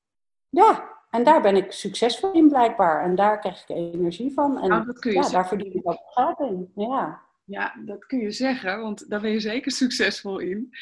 Ja, 0.48 0.90
en 1.10 1.24
daar 1.24 1.42
ben 1.42 1.56
ik 1.56 1.72
succesvol 1.72 2.32
in 2.32 2.48
blijkbaar. 2.48 3.04
En 3.04 3.14
daar 3.14 3.38
krijg 3.38 3.62
ik 3.62 3.76
energie 3.76 4.32
van. 4.32 4.60
En 4.60 4.68
nou, 4.68 4.86
dat 4.86 4.98
kun 4.98 5.12
je 5.12 5.18
ja, 5.18 5.28
daar 5.28 5.48
verdien 5.48 5.74
ik 5.74 5.88
ook 5.88 6.02
geld 6.04 6.40
in. 6.40 6.72
Ja. 6.74 7.20
Ja, 7.44 7.74
dat 7.84 8.06
kun 8.06 8.18
je 8.18 8.30
zeggen, 8.30 8.80
want 8.80 9.10
daar 9.10 9.20
ben 9.20 9.30
je 9.30 9.40
zeker 9.40 9.72
succesvol 9.72 10.38
in. 10.38 10.76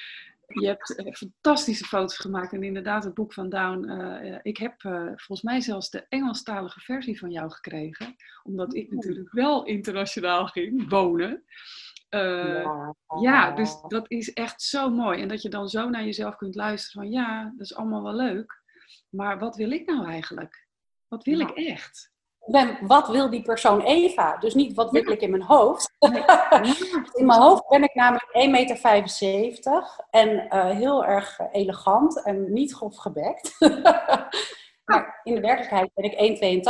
Je 0.47 0.67
hebt 0.67 0.99
uh, 0.99 1.13
fantastische 1.13 1.85
foto's 1.85 2.17
gemaakt 2.17 2.53
en 2.53 2.63
inderdaad 2.63 3.05
het 3.05 3.15
boek 3.15 3.33
van 3.33 3.49
Down. 3.49 3.85
Uh, 3.85 4.39
ik 4.43 4.57
heb 4.57 4.83
uh, 4.83 5.07
volgens 5.07 5.43
mij 5.43 5.61
zelfs 5.61 5.91
de 5.91 6.07
Engelstalige 6.09 6.81
versie 6.81 7.19
van 7.19 7.31
jou 7.31 7.51
gekregen, 7.51 8.17
omdat 8.43 8.75
ik 8.75 8.93
natuurlijk 8.93 9.33
wel 9.33 9.65
internationaal 9.65 10.47
ging 10.47 10.89
wonen. 10.89 11.45
Ja. 12.09 12.95
ja. 13.21 13.51
dus 13.51 13.81
dat 13.89 14.11
is 14.11 14.33
echt 14.33 14.63
zo 14.63 14.91
mooi. 14.91 15.21
En 15.21 15.29
dat 15.29 15.43
je 15.43 15.49
dan 15.49 15.69
zo 15.69 15.89
naar 15.89 16.05
jezelf 16.05 16.37
kunt 16.37 16.55
luisteren 16.55 17.03
van 17.03 17.13
ja, 17.13 17.43
dat 17.45 17.67
is 17.67 17.75
allemaal 17.75 18.03
wel 18.03 18.15
leuk. 18.15 18.63
Maar 19.09 19.39
wat 19.39 19.57
wil 19.57 19.71
ik 19.71 19.87
nou 19.87 20.07
eigenlijk? 20.07 20.67
Wat 21.09 21.25
wil 21.25 21.41
ik 21.41 21.51
echt? 21.51 22.10
Ben, 22.47 22.79
wat 22.87 23.09
wil 23.09 23.31
die 23.31 23.43
persoon 23.43 23.81
Eva? 23.81 24.37
Dus 24.37 24.55
niet 24.55 24.75
wat 24.75 24.91
wil 24.91 25.11
ik 25.11 25.21
in 25.21 25.31
mijn 25.31 25.43
hoofd. 25.43 25.93
in 27.19 27.27
mijn 27.27 27.41
hoofd 27.41 27.69
ben 27.69 27.83
ik 27.83 27.95
namelijk 27.95 28.25
1,75 28.25 28.51
meter 28.51 30.05
en 30.11 30.29
uh, 30.29 30.71
heel 30.71 31.05
erg 31.05 31.39
elegant 31.53 32.23
en 32.23 32.53
niet 32.53 32.75
grof 32.75 32.97
gebekt. 32.97 33.57
maar 34.85 35.21
in 35.23 35.35
de 35.35 35.41
werkelijkheid 35.41 35.91
ben 35.95 36.05
ik 36.05 36.63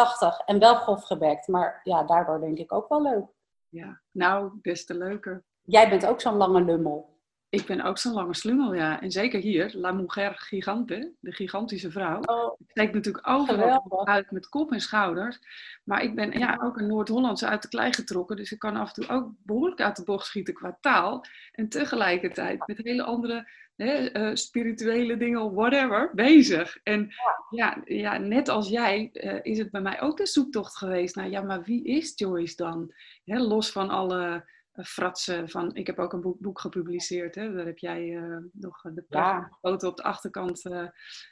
1,82 0.42 0.44
en 0.46 0.58
wel 0.58 0.74
grof 0.74 1.02
gebekt. 1.02 1.48
Maar 1.48 1.80
ja, 1.84 2.02
daardoor 2.02 2.40
denk 2.40 2.58
ik 2.58 2.72
ook 2.72 2.88
wel 2.88 3.02
leuk. 3.02 3.26
Ja, 3.68 4.00
nou, 4.10 4.52
des 4.62 4.86
te 4.86 4.94
leuker. 4.94 5.44
Jij 5.62 5.88
bent 5.88 6.06
ook 6.06 6.20
zo'n 6.20 6.36
lange 6.36 6.64
lummel. 6.64 7.19
Ik 7.50 7.66
ben 7.66 7.80
ook 7.80 7.98
zo'n 7.98 8.12
lange 8.12 8.34
slungel, 8.34 8.74
ja. 8.74 9.00
En 9.00 9.10
zeker 9.10 9.40
hier, 9.40 9.72
La 9.74 9.92
Mujer 9.92 10.34
Gigante, 10.36 11.12
de 11.20 11.32
gigantische 11.32 11.90
vrouw. 11.90 12.20
Oh, 12.20 12.60
ik 12.60 12.70
steek 12.70 12.92
natuurlijk 12.92 13.28
overal 13.28 14.06
uit 14.06 14.30
met 14.30 14.48
kop 14.48 14.72
en 14.72 14.80
schouders. 14.80 15.38
Maar 15.84 16.02
ik 16.02 16.14
ben 16.14 16.38
ja, 16.38 16.58
ook 16.62 16.76
een 16.78 16.86
Noord-Hollandse 16.86 17.46
uit 17.46 17.62
de 17.62 17.68
klei 17.68 17.92
getrokken. 17.92 18.36
Dus 18.36 18.52
ik 18.52 18.58
kan 18.58 18.76
af 18.76 18.88
en 18.88 18.94
toe 18.94 19.16
ook 19.16 19.32
behoorlijk 19.42 19.80
uit 19.80 19.96
de 19.96 20.04
bocht 20.04 20.26
schieten 20.26 20.54
qua 20.54 20.78
taal. 20.80 21.24
En 21.52 21.68
tegelijkertijd 21.68 22.66
met 22.66 22.78
hele 22.82 23.02
andere 23.02 23.48
hè, 23.76 24.20
uh, 24.20 24.34
spirituele 24.34 25.16
dingen, 25.16 25.54
whatever, 25.54 26.10
bezig. 26.14 26.78
En 26.82 27.10
ja, 27.50 27.82
ja, 27.84 28.18
net 28.18 28.48
als 28.48 28.68
jij 28.68 29.10
uh, 29.12 29.38
is 29.42 29.58
het 29.58 29.70
bij 29.70 29.80
mij 29.80 30.00
ook 30.00 30.16
de 30.16 30.26
zoektocht 30.26 30.76
geweest 30.76 31.14
naar, 31.14 31.28
ja, 31.28 31.40
maar 31.40 31.62
wie 31.62 31.84
is 31.84 32.12
Joyce 32.14 32.56
dan? 32.56 32.94
Hè, 33.24 33.38
los 33.38 33.72
van 33.72 33.90
alle 33.90 34.48
fratsen 34.84 35.48
van, 35.48 35.74
ik 35.74 35.86
heb 35.86 35.98
ook 35.98 36.12
een 36.12 36.20
boek, 36.20 36.38
boek 36.40 36.60
gepubliceerd, 36.60 37.34
hè? 37.34 37.52
daar 37.52 37.66
heb 37.66 37.78
jij 37.78 38.08
uh, 38.08 38.36
nog 38.52 38.82
de 38.82 39.04
ja. 39.08 39.56
foto 39.60 39.88
op 39.88 39.96
de 39.96 40.02
achterkant 40.02 40.64
uh, 40.64 40.88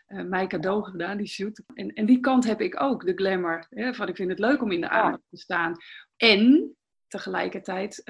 uh, 0.08 0.24
mij 0.24 0.46
cadeau 0.46 0.84
gedaan, 0.84 1.16
die 1.16 1.26
shoot. 1.26 1.62
En, 1.74 1.92
en 1.92 2.06
die 2.06 2.20
kant 2.20 2.44
heb 2.44 2.60
ik 2.60 2.82
ook, 2.82 3.06
de 3.06 3.14
glamour, 3.14 3.66
hè? 3.70 3.94
van 3.94 4.08
ik 4.08 4.16
vind 4.16 4.30
het 4.30 4.38
leuk 4.38 4.62
om 4.62 4.70
in 4.70 4.80
de 4.80 4.88
aandacht 4.88 5.22
te 5.30 5.36
staan. 5.36 5.74
En 6.16 6.76
tegelijkertijd 7.08 8.02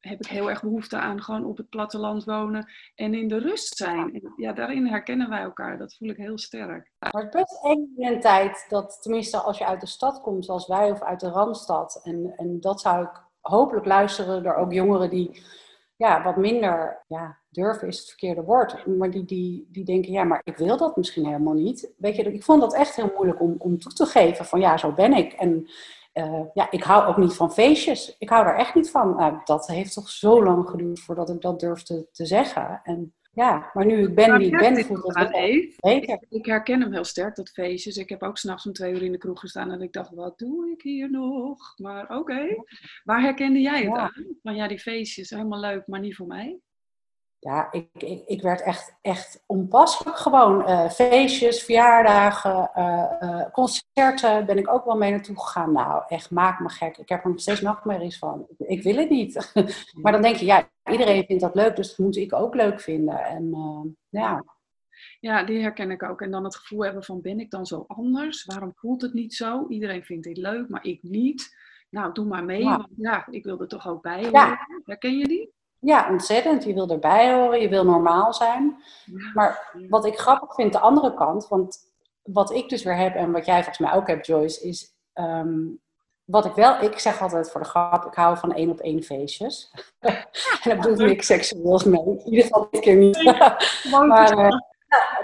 heb 0.00 0.20
ik 0.20 0.26
heel 0.26 0.50
erg 0.50 0.62
behoefte 0.62 0.96
aan 0.96 1.22
gewoon 1.22 1.44
op 1.44 1.56
het 1.56 1.68
platteland 1.68 2.24
wonen 2.24 2.70
en 2.94 3.14
in 3.14 3.28
de 3.28 3.38
rust 3.38 3.76
zijn. 3.76 4.14
En 4.14 4.32
ja, 4.36 4.52
daarin 4.52 4.86
herkennen 4.86 5.28
wij 5.28 5.40
elkaar. 5.40 5.78
Dat 5.78 5.94
voel 5.94 6.08
ik 6.08 6.16
heel 6.16 6.38
sterk. 6.38 6.90
Maar 6.98 7.22
het 7.22 7.34
is 7.34 7.40
best 7.40 7.64
eng 7.64 7.92
in 7.96 8.12
een 8.12 8.20
tijd 8.20 8.66
dat, 8.68 8.98
tenminste 9.02 9.38
als 9.38 9.58
je 9.58 9.66
uit 9.66 9.80
de 9.80 9.86
stad 9.86 10.20
komt 10.20 10.44
zoals 10.44 10.66
wij 10.66 10.90
of 10.90 11.02
uit 11.02 11.20
de 11.20 11.28
Randstad. 11.28 12.00
En, 12.02 12.32
en 12.36 12.60
dat 12.60 12.80
zou 12.80 13.04
ik 13.04 13.28
hopelijk 13.40 13.86
luisteren 13.86 14.42
door 14.42 14.54
ook 14.54 14.72
jongeren 14.72 15.10
die 15.10 15.42
ja, 15.96 16.22
wat 16.22 16.36
minder, 16.36 17.04
ja, 17.08 17.38
durven 17.48 17.88
is 17.88 17.98
het 17.98 18.08
verkeerde 18.08 18.42
woord, 18.42 18.86
maar 18.86 19.10
die, 19.10 19.24
die, 19.24 19.68
die 19.72 19.84
denken, 19.84 20.12
ja, 20.12 20.24
maar 20.24 20.40
ik 20.44 20.56
wil 20.56 20.76
dat 20.76 20.96
misschien 20.96 21.26
helemaal 21.26 21.54
niet. 21.54 21.92
Weet 21.96 22.16
je, 22.16 22.22
ik 22.22 22.44
vond 22.44 22.60
dat 22.60 22.74
echt 22.74 22.96
heel 22.96 23.12
moeilijk 23.14 23.40
om, 23.40 23.54
om 23.58 23.78
toe 23.78 23.92
te 23.92 24.06
geven 24.06 24.44
van, 24.44 24.60
ja, 24.60 24.76
zo 24.76 24.92
ben 24.92 25.12
ik. 25.12 25.32
En 25.32 25.70
uh, 26.14 26.42
ja, 26.54 26.70
ik 26.70 26.82
hou 26.82 27.06
ook 27.06 27.16
niet 27.16 27.34
van 27.34 27.52
feestjes. 27.52 28.16
Ik 28.18 28.28
hou 28.28 28.44
daar 28.44 28.56
echt 28.56 28.74
niet 28.74 28.90
van. 28.90 29.16
Nou, 29.16 29.40
dat 29.44 29.66
heeft 29.66 29.94
toch 29.94 30.08
zo 30.08 30.44
lang 30.44 30.68
geduurd 30.68 31.00
voordat 31.00 31.30
ik 31.30 31.40
dat 31.40 31.60
durfde 31.60 32.08
te 32.12 32.26
zeggen. 32.26 32.80
En 32.82 33.14
ja, 33.30 33.70
maar 33.72 33.86
nu 33.86 34.02
ik 34.02 34.14
ben 34.14 34.38
wie 34.38 34.46
ik 34.46 34.58
ben, 34.58 34.84
voelt 34.84 35.14
dat 35.14 35.30
beter. 35.82 36.20
Ik 36.28 36.46
herken 36.46 36.80
hem 36.80 36.92
heel 36.92 37.04
sterk, 37.04 37.36
dat 37.36 37.50
feestjes. 37.50 37.96
Ik 37.96 38.08
heb 38.08 38.22
ook 38.22 38.38
s'nachts 38.38 38.66
om 38.66 38.72
twee 38.72 38.92
uur 38.92 39.02
in 39.02 39.12
de 39.12 39.18
kroeg 39.18 39.40
gestaan 39.40 39.70
en 39.70 39.82
ik 39.82 39.92
dacht, 39.92 40.10
wat 40.14 40.38
doe 40.38 40.70
ik 40.70 40.82
hier 40.82 41.10
nog? 41.10 41.74
Maar 41.76 42.16
oké, 42.16 42.64
waar 43.04 43.20
herkende 43.20 43.60
jij 43.60 43.82
het 43.82 43.96
aan? 43.96 44.26
Van 44.42 44.54
ja, 44.54 44.68
die 44.68 44.78
feestjes, 44.78 45.30
helemaal 45.30 45.60
leuk, 45.60 45.86
maar 45.86 46.00
niet 46.00 46.16
voor 46.16 46.26
mij 46.26 46.60
ja, 47.40 47.68
ik, 47.72 47.88
ik, 47.92 48.22
ik 48.26 48.42
werd 48.42 48.62
echt, 48.62 48.96
echt 49.02 49.42
onpasselijk 49.46 50.16
gewoon. 50.16 50.60
Uh, 50.60 50.90
feestjes, 50.90 51.62
verjaardagen, 51.62 52.70
uh, 52.76 53.50
concerten 53.52 54.46
ben 54.46 54.58
ik 54.58 54.72
ook 54.72 54.84
wel 54.84 54.96
mee 54.96 55.10
naartoe 55.10 55.40
gegaan. 55.40 55.72
Nou, 55.72 56.02
echt, 56.08 56.30
maak 56.30 56.60
me 56.60 56.68
gek. 56.68 56.96
Ik 56.96 57.08
heb 57.08 57.24
er 57.24 57.30
nog 57.30 57.40
steeds 57.40 57.60
nachtmerries 57.60 58.18
van. 58.18 58.46
Ik, 58.48 58.68
ik 58.68 58.82
wil 58.82 58.96
het 58.96 59.10
niet. 59.10 59.52
maar 60.02 60.12
dan 60.12 60.22
denk 60.22 60.36
je, 60.36 60.44
ja, 60.44 60.68
iedereen 60.90 61.24
vindt 61.24 61.42
dat 61.42 61.54
leuk, 61.54 61.76
dus 61.76 61.88
dat 61.88 61.98
moet 61.98 62.16
ik 62.16 62.32
ook 62.32 62.54
leuk 62.54 62.80
vinden. 62.80 63.24
En 63.24 63.54
ja. 64.08 64.44
Ja, 65.20 65.44
die 65.44 65.60
herken 65.60 65.90
ik 65.90 66.02
ook. 66.02 66.20
En 66.20 66.30
dan 66.30 66.44
het 66.44 66.56
gevoel 66.56 66.84
hebben 66.84 67.04
van, 67.04 67.20
ben 67.20 67.40
ik 67.40 67.50
dan 67.50 67.66
zo 67.66 67.84
anders? 67.86 68.44
Waarom 68.44 68.72
voelt 68.74 69.02
het 69.02 69.12
niet 69.12 69.34
zo? 69.34 69.66
Iedereen 69.68 70.04
vindt 70.04 70.24
dit 70.24 70.36
leuk, 70.36 70.68
maar 70.68 70.84
ik 70.84 71.02
niet. 71.02 71.56
Nou, 71.90 72.12
doe 72.12 72.26
maar 72.26 72.44
mee, 72.44 72.62
ja. 72.62 72.76
want 72.76 72.88
ja, 72.96 73.26
ik 73.30 73.44
wil 73.44 73.60
er 73.60 73.68
toch 73.68 73.88
ook 73.88 74.02
bij 74.02 74.24
horen. 74.24 74.58
Herken 74.84 75.18
je 75.18 75.24
die? 75.24 75.52
Ja, 75.80 76.08
ontzettend. 76.10 76.64
Je 76.64 76.74
wil 76.74 76.88
erbij 76.88 77.34
horen, 77.34 77.60
je 77.60 77.68
wil 77.68 77.84
normaal 77.84 78.34
zijn. 78.34 78.82
Maar 79.34 79.76
wat 79.88 80.06
ik 80.06 80.18
grappig 80.18 80.54
vind, 80.54 80.72
de 80.72 80.78
andere 80.78 81.14
kant, 81.14 81.48
want 81.48 81.78
wat 82.22 82.52
ik 82.52 82.68
dus 82.68 82.82
weer 82.82 82.96
heb 82.96 83.14
en 83.14 83.32
wat 83.32 83.46
jij 83.46 83.54
volgens 83.54 83.78
mij 83.78 83.92
ook 83.92 84.06
hebt, 84.06 84.26
Joyce, 84.26 84.68
is 84.68 84.94
ehm, 85.12 85.58
wat 86.24 86.44
ik 86.44 86.52
wel, 86.52 86.82
ik 86.82 86.98
zeg 86.98 87.22
altijd 87.22 87.50
voor 87.50 87.60
de 87.60 87.68
grap, 87.68 88.04
ik 88.04 88.14
hou 88.14 88.36
van 88.36 88.54
één 88.54 88.70
op 88.70 88.80
één 88.80 89.02
feestjes. 89.02 89.72
en 90.62 90.76
dat 90.76 90.80
bedoel 90.80 90.92
ik 90.92 91.06
niks 91.06 91.26
seksueels 91.26 91.84
mee. 91.84 92.00
In 92.00 92.24
ieder 92.24 92.42
geval 92.42 92.68
dit 92.70 92.80
keer 92.80 92.96
niet. 92.96 93.22
maar, 93.90 94.69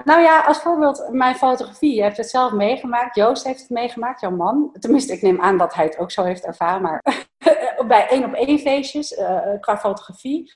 nou 0.05 0.21
ja, 0.21 0.41
als 0.41 0.59
voorbeeld 0.59 1.09
mijn 1.11 1.35
fotografie. 1.35 1.95
Je 1.95 2.03
hebt 2.03 2.17
het 2.17 2.31
zelf 2.31 2.53
meegemaakt. 2.53 3.17
Joost 3.17 3.45
heeft 3.45 3.61
het 3.61 3.71
meegemaakt, 3.71 4.21
jouw 4.21 4.31
man. 4.31 4.77
Tenminste, 4.79 5.13
ik 5.13 5.23
neem 5.23 5.41
aan 5.41 5.59
dat 5.59 5.75
hij 5.75 5.85
het 5.85 5.99
ook 5.99 6.11
zo 6.11 6.23
heeft 6.23 6.45
ervaren. 6.45 6.83
Maar 6.83 7.03
bij 7.89 8.09
één 8.09 8.25
op 8.25 8.33
één 8.33 8.59
feestjes 8.59 9.13
uh, 9.13 9.41
qua 9.61 9.79
fotografie 9.79 10.53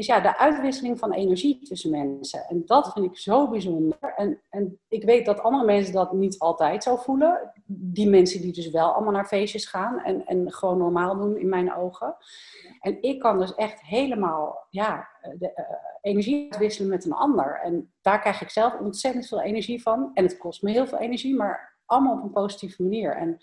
is 0.00 0.06
ja 0.06 0.20
de 0.20 0.38
uitwisseling 0.38 0.98
van 0.98 1.12
energie 1.12 1.58
tussen 1.62 1.90
mensen. 1.90 2.44
En 2.48 2.62
dat 2.66 2.92
vind 2.92 3.06
ik 3.06 3.18
zo 3.18 3.48
bijzonder. 3.48 4.14
En, 4.16 4.40
en 4.48 4.78
ik 4.88 5.04
weet 5.04 5.26
dat 5.26 5.40
andere 5.40 5.64
mensen 5.64 5.92
dat 5.92 6.12
niet 6.12 6.38
altijd 6.38 6.82
zo 6.82 6.96
voelen. 6.96 7.52
Die 7.66 8.08
mensen 8.08 8.40
die 8.40 8.52
dus 8.52 8.70
wel 8.70 8.92
allemaal 8.92 9.12
naar 9.12 9.26
feestjes 9.26 9.66
gaan 9.66 9.98
en, 10.00 10.26
en 10.26 10.52
gewoon 10.52 10.78
normaal 10.78 11.16
doen 11.16 11.36
in 11.36 11.48
mijn 11.48 11.74
ogen. 11.74 12.16
En 12.80 13.02
ik 13.02 13.20
kan 13.20 13.38
dus 13.38 13.54
echt 13.54 13.80
helemaal 13.80 14.66
ja, 14.70 15.08
de, 15.38 15.52
uh, 15.56 15.64
energie 16.00 16.42
uitwisselen 16.50 16.90
met 16.90 17.04
een 17.04 17.12
ander. 17.12 17.60
En 17.62 17.92
daar 18.00 18.20
krijg 18.20 18.40
ik 18.40 18.50
zelf 18.50 18.78
ontzettend 18.78 19.26
veel 19.26 19.40
energie 19.40 19.82
van. 19.82 20.10
En 20.14 20.24
het 20.24 20.38
kost 20.38 20.62
me 20.62 20.70
heel 20.70 20.86
veel 20.86 20.98
energie, 20.98 21.36
maar 21.36 21.78
allemaal 21.86 22.16
op 22.16 22.22
een 22.22 22.32
positieve 22.32 22.82
manier. 22.82 23.16
En 23.16 23.38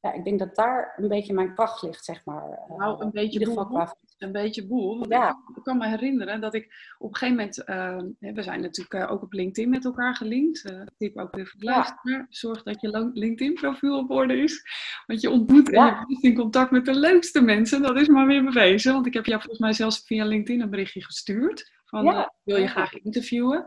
ja, 0.00 0.12
ik 0.12 0.24
denk 0.24 0.38
dat 0.38 0.54
daar 0.54 0.94
een 0.96 1.08
beetje 1.08 1.32
mijn 1.32 1.54
kracht 1.54 1.82
ligt, 1.82 2.04
zeg 2.04 2.24
maar. 2.24 2.50
Eh, 2.50 2.76
nou, 2.76 3.02
een 3.02 3.10
beetje 3.10 3.44
boel. 3.44 3.86
Een 4.20 4.32
beetje 4.32 4.66
boel. 4.66 4.98
Want 4.98 5.10
ja. 5.10 5.38
ik, 5.56 5.62
kan 5.62 5.78
me 5.78 5.88
herinneren 5.88 6.40
dat 6.40 6.54
ik 6.54 6.94
op 6.98 7.08
een 7.08 7.16
gegeven 7.16 7.36
moment... 7.36 7.62
Uh, 7.66 8.32
we 8.34 8.42
zijn 8.42 8.60
natuurlijk 8.60 8.94
uh, 8.94 9.12
ook 9.12 9.22
op 9.22 9.32
LinkedIn 9.32 9.70
met 9.70 9.84
elkaar 9.84 10.14
gelinkt. 10.14 10.70
Uh, 10.70 10.82
tip 10.98 11.16
ook 11.16 11.34
weer 11.34 11.46
voor 11.46 11.62
ja. 11.62 12.26
Zorg 12.28 12.62
dat 12.62 12.80
je 12.80 13.10
LinkedIn-profiel 13.14 13.98
op 13.98 14.10
orde 14.10 14.36
is. 14.36 14.64
Want 15.06 15.20
je 15.20 15.30
ontmoet 15.30 15.70
en 15.72 15.84
je 15.84 16.04
bent 16.06 16.22
in 16.24 16.34
contact 16.34 16.70
met 16.70 16.84
de 16.84 16.94
leukste 16.94 17.40
mensen. 17.40 17.82
Dat 17.82 17.96
is 17.96 18.08
maar 18.08 18.26
weer 18.26 18.44
bewezen. 18.44 18.92
Want 18.92 19.06
ik 19.06 19.14
heb 19.14 19.26
jou 19.26 19.40
volgens 19.40 19.60
mij 19.60 19.72
zelfs 19.72 20.02
via 20.06 20.24
LinkedIn 20.24 20.60
een 20.60 20.70
berichtje 20.70 21.04
gestuurd. 21.04 21.78
Van, 21.84 22.28
wil 22.44 22.56
je 22.56 22.68
graag 22.68 22.94
interviewen? 22.94 23.64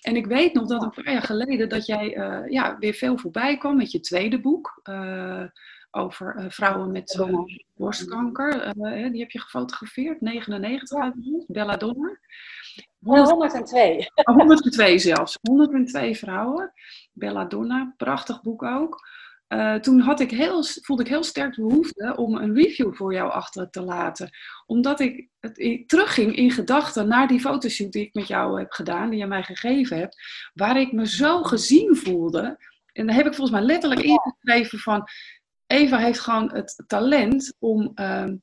En 0.00 0.16
ik 0.16 0.26
weet 0.26 0.54
nog 0.54 0.66
dat 0.66 0.82
een 0.82 1.02
paar 1.02 1.12
jaar 1.12 1.22
geleden 1.22 1.68
dat 1.68 1.86
jij 1.86 2.08
ja, 2.48 2.78
weer 2.78 2.94
veel 2.94 3.18
voorbij 3.18 3.56
kwam 3.56 3.76
met 3.76 3.90
je 3.90 4.00
tweede 4.00 4.40
boek 4.40 4.80
over 5.94 6.36
uh, 6.38 6.44
vrouwen 6.48 6.92
met 6.92 7.16
uh, 7.20 7.38
borstkanker. 7.74 8.76
Uh, 8.76 9.10
die 9.10 9.20
heb 9.20 9.30
je 9.30 9.40
gefotografeerd, 9.40 10.20
99 10.20 10.98
ja. 10.98 11.14
Bella 11.46 11.76
Donner. 11.76 12.20
102. 12.98 14.10
102 14.24 14.98
zelfs. 14.98 15.38
102 15.42 16.14
vrouwen. 16.14 16.72
Bella 17.12 17.44
Donna, 17.44 17.94
prachtig 17.96 18.42
boek 18.42 18.62
ook. 18.62 19.08
toen 19.80 20.00
had 20.00 20.20
ik 20.20 20.30
heel, 20.30 20.64
voelde 20.64 21.02
ik 21.02 21.08
heel 21.08 21.22
sterk 21.22 21.54
de 21.54 21.62
behoefte 21.62 22.16
om 22.16 22.36
een 22.36 22.54
review 22.54 22.94
voor 22.94 23.14
jou 23.14 23.30
achter 23.30 23.70
te 23.70 23.82
laten. 23.82 24.30
Omdat 24.66 25.00
ik, 25.00 25.28
het, 25.40 25.58
ik 25.58 25.88
terugging 25.88 26.36
in 26.36 26.50
gedachten 26.50 27.08
naar 27.08 27.28
die 27.28 27.40
fotoshoot 27.40 27.92
die 27.92 28.06
ik 28.06 28.14
met 28.14 28.26
jou 28.26 28.58
heb 28.58 28.72
gedaan, 28.72 29.10
die 29.10 29.18
je 29.18 29.26
mij 29.26 29.42
gegeven 29.42 29.98
hebt, 29.98 30.16
waar 30.54 30.80
ik 30.80 30.92
me 30.92 31.06
zo 31.06 31.42
gezien 31.42 31.96
voelde. 31.96 32.72
En 32.92 33.06
daar 33.06 33.16
heb 33.16 33.26
ik 33.26 33.34
volgens 33.34 33.58
mij 33.58 33.66
letterlijk 33.66 34.00
ingeschreven 34.00 34.78
van, 34.78 35.08
Eva 35.66 35.98
heeft 35.98 36.20
gewoon 36.20 36.52
het 36.52 36.82
talent 36.86 37.54
om 37.58 37.92
ehm, 37.94 38.36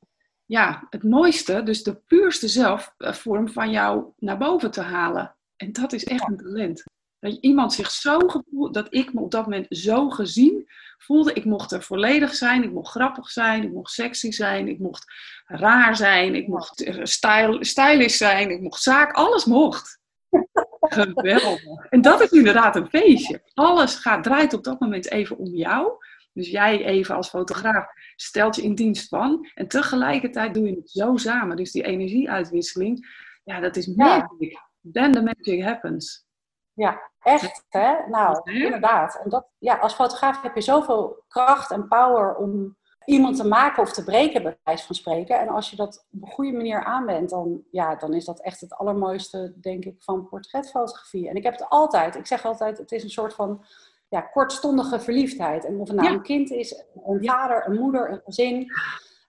ja, 0.45 0.87
het 0.89 1.03
mooiste, 1.03 1.63
dus 1.63 1.83
de 1.83 1.95
puurste 1.95 2.47
zelfvorm 2.47 3.49
van 3.49 3.71
jou 3.71 4.05
naar 4.17 4.37
boven 4.37 4.71
te 4.71 4.81
halen. 4.81 5.35
En 5.55 5.71
dat 5.71 5.93
is 5.93 6.03
echt 6.03 6.27
een 6.27 6.37
talent. 6.37 6.83
Dat 7.19 7.37
iemand 7.41 7.73
zich 7.73 7.91
zo 7.91 8.19
gevoeld, 8.19 8.73
dat 8.73 8.87
ik 8.89 9.13
me 9.13 9.21
op 9.21 9.31
dat 9.31 9.43
moment 9.43 9.65
zo 9.69 10.09
gezien 10.09 10.69
voelde. 10.97 11.33
Ik 11.33 11.45
mocht 11.45 11.71
er 11.71 11.83
volledig 11.83 12.35
zijn, 12.35 12.63
ik 12.63 12.71
mocht 12.71 12.91
grappig 12.91 13.29
zijn, 13.29 13.63
ik 13.63 13.71
mocht 13.71 13.91
sexy 13.91 14.31
zijn, 14.31 14.67
ik 14.67 14.79
mocht 14.79 15.05
raar 15.45 15.95
zijn, 15.95 16.35
ik 16.35 16.47
mocht 16.47 16.83
eh, 16.83 16.99
style, 17.03 17.65
stylish 17.65 18.17
zijn, 18.17 18.49
ik 18.49 18.61
mocht 18.61 18.81
zaak, 18.81 19.11
alles 19.11 19.45
mocht. 19.45 19.99
Geweldig. 20.79 21.85
En 21.89 22.01
dat 22.01 22.21
is 22.21 22.31
inderdaad 22.31 22.75
een 22.75 22.89
feestje. 22.89 23.41
Alles 23.53 23.95
gaat, 23.95 24.23
draait 24.23 24.53
op 24.53 24.63
dat 24.63 24.79
moment 24.79 25.11
even 25.11 25.37
om 25.37 25.55
jou. 25.55 25.91
Dus 26.33 26.49
jij 26.49 26.85
even 26.85 27.15
als 27.15 27.29
fotograaf 27.29 27.85
stelt 28.15 28.55
je 28.55 28.61
in 28.61 28.75
dienst 28.75 29.07
van. 29.07 29.47
En 29.53 29.67
tegelijkertijd 29.67 30.53
doe 30.53 30.65
je 30.65 30.75
het 30.75 30.91
zo 30.91 31.17
samen. 31.17 31.55
Dus 31.55 31.71
die 31.71 31.83
energieuitwisseling, 31.83 33.07
ja, 33.43 33.59
dat 33.59 33.75
is 33.75 33.87
magic. 33.87 34.59
Then 34.91 35.11
the 35.11 35.21
magic 35.21 35.63
happens. 35.63 36.25
Ja, 36.73 37.11
echt 37.19 37.65
hè? 37.69 38.07
Nou, 38.07 38.51
inderdaad. 38.51 39.21
En 39.23 39.29
dat, 39.29 39.47
ja, 39.57 39.75
als 39.75 39.93
fotograaf 39.93 40.41
heb 40.41 40.55
je 40.55 40.61
zoveel 40.61 41.23
kracht 41.27 41.71
en 41.71 41.87
power 41.87 42.35
om 42.35 42.77
iemand 43.05 43.35
te 43.35 43.47
maken 43.47 43.83
of 43.83 43.91
te 43.91 44.03
breken, 44.03 44.43
bij 44.43 44.57
wijze 44.63 44.85
van 44.85 44.95
spreken. 44.95 45.39
En 45.39 45.49
als 45.49 45.69
je 45.69 45.75
dat 45.75 46.05
op 46.11 46.21
een 46.21 46.31
goede 46.31 46.51
manier 46.51 46.83
aanwendt, 46.83 47.29
dan, 47.29 47.63
ja, 47.71 47.95
dan 47.95 48.13
is 48.13 48.25
dat 48.25 48.41
echt 48.41 48.61
het 48.61 48.73
allermooiste, 48.73 49.53
denk 49.61 49.85
ik, 49.85 49.95
van 50.03 50.27
portretfotografie. 50.29 51.29
En 51.29 51.35
ik 51.35 51.43
heb 51.43 51.53
het 51.53 51.69
altijd, 51.69 52.15
ik 52.15 52.27
zeg 52.27 52.45
altijd, 52.45 52.77
het 52.77 52.91
is 52.91 53.03
een 53.03 53.09
soort 53.09 53.33
van 53.33 53.65
ja, 54.11 54.21
kortstondige 54.21 54.99
verliefdheid. 54.99 55.65
En 55.65 55.79
of 55.79 55.87
het 55.87 55.97
nou 55.97 56.13
een 56.13 56.21
kind 56.21 56.51
is, 56.51 56.83
een 57.05 57.25
vader, 57.25 57.65
een 57.67 57.79
moeder, 57.79 58.11
een 58.11 58.21
gezin. 58.25 58.71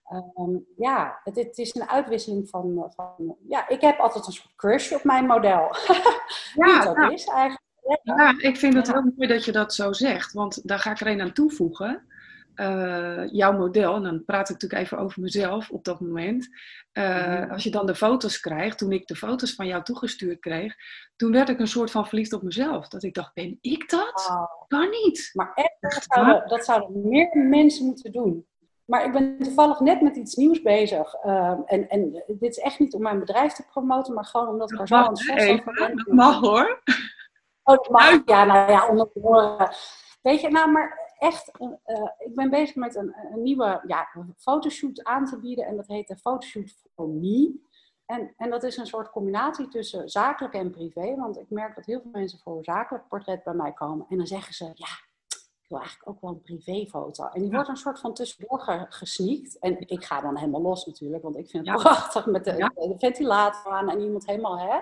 Ehm, 0.03 0.57
ja, 0.77 1.19
het, 1.23 1.35
het, 1.35 1.57
is 1.57 1.75
een 1.75 1.89
uitwisseling 1.89 2.49
van, 2.49 2.91
van, 2.95 3.35
Ja, 3.47 3.69
ik 3.69 3.81
heb 3.81 3.99
altijd 3.99 4.27
een 4.27 4.33
soort 4.33 4.55
crush 4.55 4.91
op 4.91 5.03
mijn 5.03 5.25
model. 5.25 5.75
ja, 6.65 6.93
dat 6.93 7.11
is 7.11 7.25
eigenlijk. 7.25 7.61
Ja, 8.03 8.35
ik 8.37 8.57
vind 8.57 8.73
het 8.73 8.91
heel 8.91 9.11
mooi 9.15 9.27
dat 9.27 9.45
je 9.45 9.51
dat 9.51 9.73
zo 9.73 9.93
zegt. 9.93 10.33
Want 10.33 10.67
daar 10.67 10.79
ga 10.79 10.91
ik 10.91 10.99
er 10.99 11.07
een 11.07 11.21
aan 11.21 11.33
toevoegen. 11.33 12.07
Uh, 12.55 13.27
jouw 13.31 13.57
model, 13.57 13.95
en 13.95 14.03
dan 14.03 14.25
praat 14.25 14.49
ik 14.49 14.53
natuurlijk 14.53 14.81
even 14.81 14.97
over 14.97 15.21
mezelf 15.21 15.69
op 15.69 15.83
dat 15.83 15.99
moment. 15.99 16.49
Uh, 16.93 17.51
als 17.51 17.63
je 17.63 17.71
dan 17.71 17.85
de 17.85 17.95
foto's 17.95 18.39
krijgt, 18.39 18.77
toen 18.77 18.91
ik 18.91 19.07
de 19.07 19.15
foto's 19.15 19.55
van 19.55 19.67
jou 19.67 19.83
toegestuurd 19.83 20.39
kreeg, 20.39 20.75
toen 21.15 21.31
werd 21.31 21.49
ik 21.49 21.59
een 21.59 21.67
soort 21.67 21.91
van 21.91 22.07
verliefd 22.07 22.33
op 22.33 22.41
mezelf. 22.41 22.87
Dat 22.87 23.03
ik 23.03 23.13
dacht, 23.13 23.33
ben 23.33 23.57
ik 23.61 23.89
dat? 23.89 24.27
Wow. 24.27 24.67
Kan 24.67 24.89
niet. 24.89 25.29
Maar 25.33 25.51
echt, 25.53 25.75
dat 25.79 26.05
zouden, 26.09 26.47
dat 26.47 26.65
zouden 26.65 27.09
meer 27.09 27.37
mensen 27.37 27.85
moeten 27.85 28.11
doen. 28.11 28.45
Maar 28.85 29.05
ik 29.05 29.11
ben 29.11 29.37
toevallig 29.39 29.79
net 29.79 30.01
met 30.01 30.15
iets 30.15 30.35
nieuws 30.35 30.61
bezig. 30.61 31.15
Uh, 31.25 31.59
en, 31.65 31.89
en 31.89 32.23
dit 32.27 32.49
is 32.49 32.57
echt 32.57 32.79
niet 32.79 32.93
om 32.93 33.01
mijn 33.01 33.19
bedrijf 33.19 33.53
te 33.53 33.65
promoten, 33.65 34.13
maar 34.13 34.25
gewoon 34.25 34.47
omdat 34.47 34.71
ik 34.71 34.79
er 34.79 34.87
zo 34.87 35.11
ben. 35.35 35.63
Dat 35.95 36.07
mag 36.07 36.39
hoor. 36.39 36.81
Oh, 37.63 37.75
dat 37.75 37.89
mag. 37.89 38.21
Ja, 38.25 38.45
nou 38.45 38.71
ja, 38.71 38.87
onder 38.87 39.09
Weet 40.21 40.41
je, 40.41 40.49
nou, 40.49 40.71
maar 40.71 41.02
echt, 41.23 41.51
uh, 41.59 41.69
ik 42.17 42.35
ben 42.35 42.49
bezig 42.49 42.75
met 42.75 42.95
een, 42.95 43.15
een, 43.31 43.41
nieuwe 43.41 43.83
ja, 43.87 44.07
fotoshoot 44.37 45.03
aan 45.03 45.25
te 45.25 45.39
bieden. 45.39 45.65
En 45.65 45.75
dat 45.75 45.87
heet 45.87 46.07
de 46.07 46.17
Fotoshoot 46.17 46.75
for 46.93 47.09
Me. 47.09 47.61
En, 48.05 48.33
en 48.37 48.49
dat 48.49 48.63
is 48.63 48.77
een 48.77 48.87
soort 48.87 49.09
combinatie 49.09 49.67
tussen 49.67 50.09
zakelijk 50.09 50.53
en 50.53 50.71
privé. 50.71 51.15
Want 51.15 51.39
ik 51.39 51.49
merk 51.49 51.75
dat 51.75 51.85
heel 51.85 52.01
veel 52.01 52.11
mensen 52.11 52.39
voor 52.39 52.57
een 52.57 52.63
zakelijk 52.63 53.07
portret 53.07 53.43
bij 53.43 53.53
mij 53.53 53.71
komen. 53.71 54.05
En 54.09 54.17
dan 54.17 54.27
zeggen 54.27 54.53
ze, 54.53 54.63
ja, 54.65 54.87
ik 55.27 55.69
wil 55.69 55.77
eigenlijk 55.77 56.09
ook 56.09 56.21
wel 56.21 56.31
een 56.31 56.41
privéfoto. 56.41 57.27
En 57.27 57.41
die 57.41 57.51
wordt 57.51 57.69
een 57.69 57.77
soort 57.77 57.99
van 57.99 58.13
tussendoor 58.13 58.85
gesneakt. 58.89 59.59
En 59.59 59.79
ik 59.79 60.03
ga 60.03 60.21
dan 60.21 60.37
helemaal 60.37 60.61
los 60.61 60.85
natuurlijk. 60.85 61.23
Want 61.23 61.37
ik 61.37 61.49
vind 61.49 61.67
het 61.67 61.81
prachtig 61.81 62.25
met 62.25 62.45
de, 62.45 62.51
de, 62.51 62.95
ventilator 62.97 63.71
aan 63.71 63.89
en 63.89 63.99
iemand 63.99 64.25
helemaal, 64.25 64.59
hè. 64.59 64.79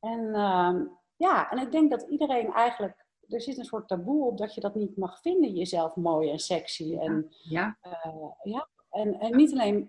En 0.00 0.34
ehm, 0.34 0.84
ja, 1.16 1.50
en 1.50 1.58
ik 1.58 1.72
denk 1.72 1.90
dat 1.90 2.02
iedereen 2.02 2.52
eigenlijk 2.52 3.03
er 3.34 3.40
zit 3.40 3.58
een 3.58 3.64
soort 3.64 3.88
taboe 3.88 4.26
op 4.26 4.38
dat 4.38 4.54
je 4.54 4.60
dat 4.60 4.74
niet 4.74 4.96
mag 4.96 5.20
vinden, 5.20 5.54
jezelf 5.54 5.96
mooi 5.96 6.30
en 6.30 6.38
sexy. 6.38 6.96
En, 6.96 7.34
ja. 7.42 7.78
Uh, 7.86 8.30
ja. 8.42 8.68
En, 8.90 9.20
en 9.20 9.36
niet 9.36 9.52
alleen 9.52 9.88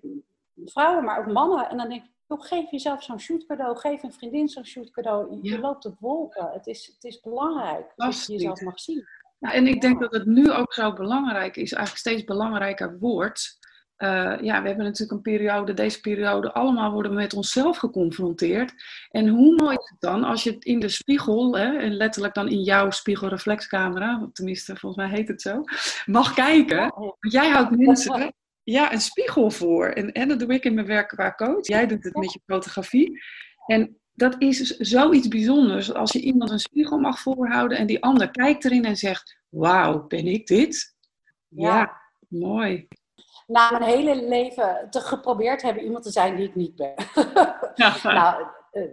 vrouwen, 0.55 1.03
maar 1.03 1.19
ook 1.19 1.33
mannen. 1.33 1.69
En 1.69 1.77
dan 1.77 1.89
denk 1.89 2.03
ik, 2.03 2.11
geef 2.27 2.71
jezelf 2.71 3.03
zo'n 3.03 3.19
shoot 3.19 3.45
cadeau, 3.45 3.77
geef 3.77 4.03
een 4.03 4.13
vriendin 4.13 4.47
zo'n 4.47 4.65
shoot 4.65 4.91
cadeau. 4.91 5.39
Je 5.41 5.59
loopt 5.59 5.85
op 5.85 5.99
wolken. 5.99 6.49
Het 6.51 6.67
is, 6.67 6.85
het 6.93 7.03
is 7.03 7.21
belangrijk 7.21 7.93
dat 7.95 8.25
je 8.25 8.33
jezelf 8.33 8.61
mag 8.61 8.79
zien. 8.79 9.05
En 9.39 9.67
ik 9.67 9.81
denk 9.81 9.99
dat 9.99 10.13
het 10.13 10.25
nu 10.25 10.51
ook 10.51 10.73
zo 10.73 10.93
belangrijk 10.93 11.55
is, 11.55 11.71
eigenlijk 11.73 11.97
steeds 11.97 12.23
belangrijker 12.23 12.99
wordt. 12.99 13.57
Uh, 13.97 14.35
ja, 14.41 14.61
we 14.61 14.67
hebben 14.67 14.85
natuurlijk 14.85 15.11
een 15.11 15.21
periode, 15.21 15.73
deze 15.73 15.99
periode, 16.01 16.53
allemaal 16.53 16.91
worden 16.91 17.11
we 17.11 17.17
met 17.17 17.33
onszelf 17.33 17.77
geconfronteerd. 17.77 18.73
En 19.09 19.27
hoe 19.27 19.55
mooi 19.55 19.75
is 19.75 19.89
het 19.89 19.99
dan 19.99 20.23
als 20.23 20.43
je 20.43 20.55
in 20.59 20.79
de 20.79 20.89
spiegel, 20.89 21.57
hè, 21.57 21.77
en 21.77 21.93
letterlijk 21.93 22.33
dan 22.33 22.47
in 22.47 22.61
jouw 22.61 22.89
spiegelreflexcamera, 22.89 24.29
tenminste 24.33 24.75
volgens 24.75 25.05
mij 25.05 25.17
heet 25.17 25.27
het 25.27 25.41
zo, 25.41 25.63
mag 26.05 26.33
kijken. 26.33 26.93
Want 26.95 27.15
jij 27.19 27.49
houdt 27.49 27.77
mensen 27.77 28.33
ja, 28.63 28.93
een 28.93 29.01
spiegel 29.01 29.51
voor. 29.51 29.87
En, 29.87 30.11
en 30.11 30.27
dat 30.27 30.39
doe 30.39 30.53
ik 30.53 30.65
in 30.65 30.73
mijn 30.73 30.87
werk 30.87 31.07
qua 31.07 31.33
coach. 31.33 31.67
Jij 31.67 31.87
doet 31.87 32.03
het 32.03 32.15
met 32.15 32.33
je 32.33 32.39
fotografie. 32.45 33.23
En 33.65 33.99
dat 34.13 34.35
is 34.37 34.77
zoiets 34.77 35.27
bijzonders 35.27 35.93
als 35.93 36.11
je 36.11 36.21
iemand 36.21 36.49
een 36.49 36.59
spiegel 36.59 36.97
mag 36.97 37.19
voorhouden 37.19 37.77
en 37.77 37.87
die 37.87 38.03
ander 38.03 38.31
kijkt 38.31 38.65
erin 38.65 38.85
en 38.85 38.95
zegt: 38.95 39.37
Wauw, 39.49 40.07
ben 40.07 40.27
ik 40.27 40.47
dit? 40.47 40.95
Ja, 41.47 42.01
mooi. 42.27 42.87
Na 43.47 43.71
mijn 43.71 43.83
hele 43.83 44.27
leven 44.27 44.87
te 44.89 44.99
geprobeerd 44.99 45.61
hebben 45.61 45.83
iemand 45.83 46.03
te 46.03 46.11
zijn 46.11 46.35
die 46.35 46.47
ik 46.47 46.55
niet 46.55 46.75
ben. 46.75 46.93
nou, 48.03 48.45
eh, 48.71 48.83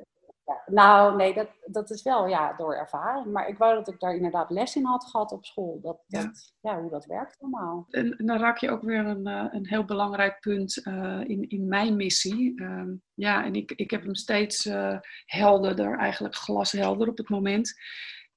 nou, 0.66 1.16
nee, 1.16 1.34
dat, 1.34 1.48
dat 1.64 1.90
is 1.90 2.02
wel 2.02 2.26
ja, 2.28 2.52
door 2.52 2.74
ervaring. 2.74 3.26
Maar 3.26 3.48
ik 3.48 3.58
wou 3.58 3.74
dat 3.74 3.88
ik 3.88 4.00
daar 4.00 4.14
inderdaad 4.14 4.50
les 4.50 4.76
in 4.76 4.84
had 4.84 5.04
gehad 5.04 5.32
op 5.32 5.44
school. 5.44 5.80
Dat, 5.82 5.98
dat 6.06 6.52
ja. 6.60 6.80
hoe 6.80 6.90
dat 6.90 7.06
werkt 7.06 7.36
allemaal. 7.40 7.86
En, 7.90 8.14
dan 8.16 8.38
raak 8.38 8.58
je 8.58 8.70
ook 8.70 8.82
weer 8.82 9.06
een, 9.06 9.26
eh, 9.26 9.46
een 9.50 9.66
heel 9.66 9.84
belangrijk 9.84 10.40
punt 10.40 10.86
uh, 10.86 11.20
in, 11.20 11.48
in 11.48 11.68
mijn 11.68 11.96
missie. 11.96 12.60
Uh, 12.60 12.82
ja, 13.14 13.44
en 13.44 13.54
ik, 13.54 13.72
ik 13.72 13.90
heb 13.90 14.02
hem 14.02 14.14
steeds 14.14 14.66
uh, 14.66 14.98
helderder, 15.26 15.98
eigenlijk 15.98 16.34
glashelder 16.34 17.08
op 17.08 17.16
het 17.16 17.28
moment. 17.28 17.80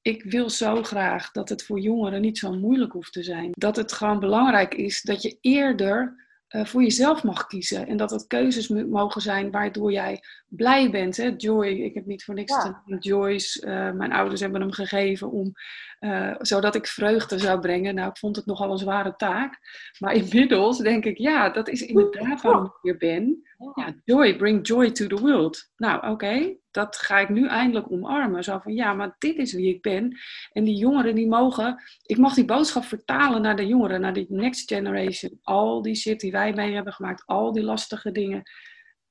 Ik 0.05 0.23
wil 0.23 0.49
zo 0.49 0.83
graag 0.83 1.31
dat 1.31 1.49
het 1.49 1.63
voor 1.63 1.79
jongeren 1.79 2.21
niet 2.21 2.37
zo 2.37 2.53
moeilijk 2.53 2.91
hoeft 2.91 3.13
te 3.13 3.23
zijn. 3.23 3.51
Dat 3.51 3.75
het 3.75 3.91
gewoon 3.91 4.19
belangrijk 4.19 4.73
is 4.73 5.01
dat 5.01 5.21
je 5.21 5.37
eerder 5.41 6.25
uh, 6.49 6.65
voor 6.65 6.81
jezelf 6.81 7.23
mag 7.23 7.47
kiezen. 7.47 7.87
En 7.87 7.97
dat 7.97 8.11
het 8.11 8.27
keuzes 8.27 8.67
mogen 8.67 9.21
zijn 9.21 9.51
waardoor 9.51 9.91
jij 9.91 10.23
blij 10.47 10.89
bent. 10.89 11.17
Hè? 11.17 11.33
Joy, 11.37 11.67
ik 11.67 11.93
heb 11.93 12.05
niet 12.05 12.23
voor 12.23 12.33
niks 12.33 12.51
ja. 12.51 12.83
Joyce. 12.99 13.65
Uh, 13.67 13.91
mijn 13.91 14.11
ouders 14.11 14.41
hebben 14.41 14.61
hem 14.61 14.71
gegeven 14.71 15.31
om, 15.31 15.51
uh, 15.99 16.35
zodat 16.37 16.75
ik 16.75 16.87
vreugde 16.87 17.39
zou 17.39 17.59
brengen. 17.59 17.95
Nou, 17.95 18.09
ik 18.09 18.17
vond 18.17 18.35
het 18.35 18.45
nogal 18.45 18.71
een 18.71 18.77
zware 18.77 19.15
taak. 19.15 19.59
Maar 19.99 20.13
inmiddels 20.13 20.77
denk 20.77 21.05
ik, 21.05 21.17
ja, 21.17 21.49
dat 21.49 21.69
is 21.69 21.81
inderdaad 21.81 22.41
waarom 22.41 22.65
ik 22.65 22.77
hier 22.81 22.97
ben. 22.97 23.43
Ja, 23.73 23.93
joy, 24.03 24.35
bring 24.35 24.67
joy 24.67 24.91
to 24.91 25.07
the 25.07 25.15
world. 25.15 25.69
Nou, 25.77 26.11
oké, 26.11 26.55
dat 26.71 26.95
ga 26.95 27.19
ik 27.19 27.29
nu 27.29 27.47
eindelijk 27.47 27.91
omarmen. 27.91 28.43
Zo 28.43 28.59
van, 28.59 28.73
ja, 28.73 28.93
maar 28.93 29.15
dit 29.17 29.37
is 29.37 29.53
wie 29.53 29.73
ik 29.73 29.81
ben. 29.81 30.17
En 30.51 30.63
die 30.63 30.75
jongeren, 30.75 31.15
die 31.15 31.27
mogen... 31.27 31.83
Ik 32.05 32.17
mag 32.17 32.33
die 32.33 32.45
boodschap 32.45 32.83
vertalen 32.83 33.41
naar 33.41 33.55
de 33.55 33.67
jongeren, 33.67 34.01
naar 34.01 34.13
die 34.13 34.25
next 34.29 34.71
generation. 34.73 35.39
Al 35.43 35.81
die 35.81 35.95
shit 35.95 36.19
die 36.19 36.31
wij 36.31 36.53
mee 36.53 36.73
hebben 36.73 36.93
gemaakt, 36.93 37.23
al 37.25 37.51
die 37.51 37.63
lastige 37.63 38.11
dingen. 38.11 38.43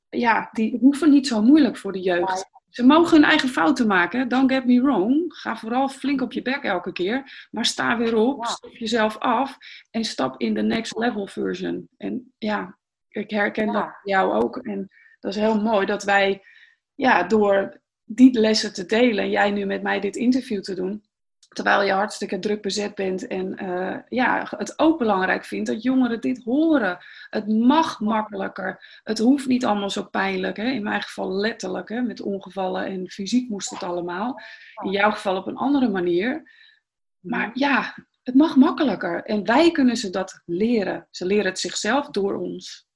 Ja, 0.09 0.49
die 0.53 0.79
hoeven 0.81 1.11
niet 1.11 1.27
zo 1.27 1.43
moeilijk 1.43 1.77
voor 1.77 1.93
de 1.93 2.01
jeugd. 2.01 2.53
Ze 2.75 2.87
mogen 2.87 3.17
hun 3.17 3.29
eigen 3.29 3.49
fouten 3.49 3.87
maken, 3.87 4.29
don't 4.29 4.53
get 4.53 4.67
me 4.67 4.83
wrong. 4.83 5.25
Ga 5.29 5.57
vooral 5.57 5.89
flink 5.89 6.21
op 6.21 6.33
je 6.33 6.43
bek 6.43 6.63
elke 6.63 6.93
keer. 6.93 7.49
Maar 7.51 7.65
sta 7.65 7.97
weer 7.97 8.17
op, 8.17 8.45
stop 8.45 8.77
jezelf 8.77 9.19
af 9.19 9.57
en 9.91 10.05
stap 10.05 10.41
in 10.41 10.55
de 10.55 10.63
next 10.63 10.99
level 10.99 11.27
version. 11.27 11.89
En 11.97 12.33
ja, 12.39 12.79
ik 13.15 13.31
herken 13.31 13.73
dat 13.73 13.99
jou 14.03 14.43
ook. 14.43 14.57
En 14.57 14.89
dat 15.21 15.35
is 15.35 15.41
heel 15.41 15.61
mooi 15.61 15.87
dat 15.87 16.03
wij, 16.03 16.43
ja, 16.95 17.23
door 17.23 17.81
die 18.05 18.39
lessen 18.39 18.73
te 18.73 18.87
delen 18.87 19.25
en 19.25 19.31
jij 19.31 19.51
nu 19.51 19.65
met 19.65 19.83
mij 19.83 20.01
dit 20.01 20.17
interview 20.17 20.63
te 20.63 20.75
doen, 20.75 21.05
terwijl 21.49 21.83
je 21.83 21.93
hartstikke 21.93 22.39
druk 22.39 22.63
bezet 22.63 22.95
bent 22.95 23.27
en 23.27 23.65
uh, 23.65 23.97
ja, 24.09 24.47
het 24.57 24.79
ook 24.79 24.99
belangrijk 24.99 25.45
vindt 25.45 25.67
dat 25.67 25.83
jongeren 25.83 26.21
dit 26.21 26.45
horen. 26.45 26.99
Het 27.31 27.49
mag 27.49 28.01
makkelijker. 28.01 29.01
Het 29.03 29.19
hoeft 29.19 29.47
niet 29.47 29.65
allemaal 29.65 29.91
zo 29.91 30.05
pijnlijk. 30.05 30.57
Hè? 30.57 30.71
In 30.71 30.83
mijn 30.83 31.03
geval 31.03 31.33
letterlijk, 31.33 31.89
hè? 31.89 32.01
met 32.01 32.21
ongevallen 32.21 32.85
en 32.87 33.11
fysiek 33.11 33.49
moest 33.49 33.71
het 33.71 33.83
allemaal. 33.83 34.41
In 34.83 34.91
jouw 34.91 35.11
geval 35.11 35.37
op 35.37 35.47
een 35.47 35.57
andere 35.57 35.89
manier. 35.89 36.51
Maar 37.21 37.51
ja, 37.55 37.95
het 38.23 38.35
mag 38.35 38.57
makkelijker. 38.57 39.23
En 39.25 39.45
wij 39.45 39.71
kunnen 39.71 39.97
ze 39.97 40.11
dat 40.11 40.43
leren. 40.45 41.09
Ze 41.11 41.27
leren 41.27 41.45
het 41.45 41.59
zichzelf 41.59 42.09
door 42.09 42.35
ons. 42.35 42.87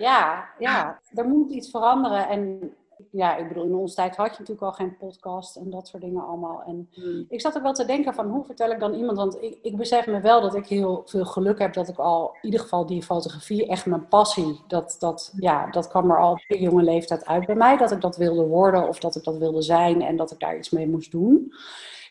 Ja, 0.00 0.48
ja, 0.58 1.00
er 1.14 1.28
moet 1.28 1.50
iets 1.50 1.70
veranderen. 1.70 2.28
En 2.28 2.72
ja, 3.10 3.36
ik 3.36 3.48
bedoel, 3.48 3.64
in 3.64 3.74
onze 3.74 3.94
tijd 3.94 4.16
had 4.16 4.30
je 4.30 4.38
natuurlijk 4.38 4.66
al 4.66 4.72
geen 4.72 4.96
podcast 4.96 5.56
en 5.56 5.70
dat 5.70 5.88
soort 5.88 6.02
dingen 6.02 6.26
allemaal. 6.26 6.62
En 6.66 6.88
hmm. 6.92 7.24
ik 7.28 7.40
zat 7.40 7.56
ook 7.56 7.62
wel 7.62 7.72
te 7.72 7.84
denken 7.84 8.14
van, 8.14 8.28
hoe 8.28 8.44
vertel 8.44 8.70
ik 8.70 8.80
dan 8.80 8.94
iemand? 8.94 9.16
Want 9.16 9.42
ik, 9.42 9.58
ik 9.62 9.76
besef 9.76 10.06
me 10.06 10.20
wel 10.20 10.40
dat 10.40 10.54
ik 10.54 10.66
heel 10.66 11.02
veel 11.06 11.24
geluk 11.24 11.58
heb 11.58 11.72
dat 11.72 11.88
ik 11.88 11.98
al, 11.98 12.30
in 12.32 12.38
ieder 12.42 12.60
geval 12.60 12.86
die 12.86 13.02
fotografie, 13.02 13.66
echt 13.66 13.86
mijn 13.86 14.08
passie, 14.08 14.60
dat, 14.68 14.96
dat, 14.98 15.32
ja, 15.36 15.70
dat 15.70 15.88
kwam 15.88 16.10
er 16.10 16.20
al 16.20 16.32
op 16.32 16.44
een 16.48 16.62
jonge 16.62 16.82
leeftijd 16.82 17.26
uit 17.26 17.46
bij 17.46 17.54
mij. 17.54 17.76
Dat 17.76 17.90
ik 17.90 18.00
dat 18.00 18.16
wilde 18.16 18.46
worden 18.46 18.88
of 18.88 18.98
dat 18.98 19.16
ik 19.16 19.24
dat 19.24 19.36
wilde 19.36 19.62
zijn 19.62 20.02
en 20.02 20.16
dat 20.16 20.30
ik 20.30 20.38
daar 20.40 20.56
iets 20.56 20.70
mee 20.70 20.88
moest 20.88 21.10
doen. 21.10 21.52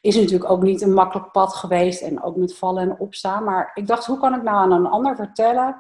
Is 0.02 0.16
natuurlijk 0.16 0.52
ook 0.52 0.62
niet 0.62 0.82
een 0.82 0.94
makkelijk 0.94 1.32
pad 1.32 1.54
geweest 1.54 2.02
en 2.02 2.24
ook 2.24 2.36
met 2.36 2.58
vallen 2.58 2.90
en 2.90 3.00
opstaan. 3.00 3.44
Maar 3.44 3.72
ik 3.74 3.88
dacht, 3.88 4.06
hoe 4.06 4.20
kan 4.20 4.36
ik 4.36 4.44
nou 4.44 4.58
aan 4.58 4.72
een 4.72 4.88
ander 4.88 5.16
vertellen 5.16 5.76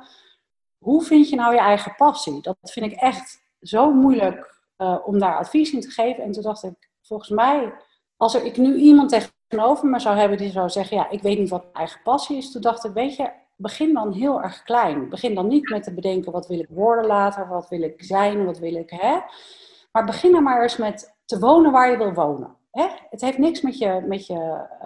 hoe 0.79 1.03
vind 1.03 1.29
je 1.29 1.35
nou 1.35 1.53
je 1.53 1.59
eigen 1.59 1.95
passie? 1.95 2.41
Dat 2.41 2.57
vind 2.61 2.85
ik 2.85 2.97
echt 2.97 3.43
zo 3.61 3.93
moeilijk 3.93 4.57
uh, 4.77 4.97
om 5.05 5.19
daar 5.19 5.37
advies 5.37 5.73
in 5.73 5.81
te 5.81 5.89
geven. 5.89 6.23
En 6.23 6.31
toen 6.31 6.43
dacht 6.43 6.63
ik, 6.63 6.89
volgens 7.01 7.29
mij, 7.29 7.73
als 8.17 8.33
er, 8.35 8.45
ik 8.45 8.57
nu 8.57 8.75
iemand 8.75 9.09
tegenover 9.09 9.87
me 9.87 9.99
zou 9.99 10.17
hebben 10.17 10.37
die 10.37 10.51
zou 10.51 10.69
zeggen, 10.69 10.97
ja, 10.97 11.09
ik 11.09 11.21
weet 11.21 11.37
niet 11.37 11.49
wat 11.49 11.63
mijn 11.63 11.73
eigen 11.73 12.01
passie 12.03 12.37
is. 12.37 12.51
Toen 12.51 12.61
dacht 12.61 12.85
ik, 12.85 12.91
weet 12.93 13.15
je, 13.15 13.31
begin 13.55 13.93
dan 13.93 14.13
heel 14.13 14.41
erg 14.41 14.63
klein. 14.63 15.09
Begin 15.09 15.35
dan 15.35 15.47
niet 15.47 15.69
met 15.69 15.83
te 15.83 15.93
bedenken, 15.93 16.31
wat 16.31 16.47
wil 16.47 16.59
ik 16.59 16.69
worden 16.69 17.05
later, 17.05 17.47
wat 17.47 17.69
wil 17.69 17.81
ik 17.81 18.03
zijn, 18.03 18.45
wat 18.45 18.59
wil 18.59 18.75
ik, 18.75 18.89
hè. 18.89 19.19
Maar 19.91 20.05
begin 20.05 20.31
dan 20.31 20.43
maar 20.43 20.61
eens 20.61 20.77
met 20.77 21.17
te 21.25 21.39
wonen 21.39 21.71
waar 21.71 21.91
je 21.91 21.97
wil 21.97 22.13
wonen. 22.13 22.57
Hè? 22.71 22.88
Het 23.10 23.21
heeft 23.21 23.38
niks 23.38 23.62
met 23.62 23.77
je, 23.77 24.03
met 24.08 24.27
je 24.27 24.34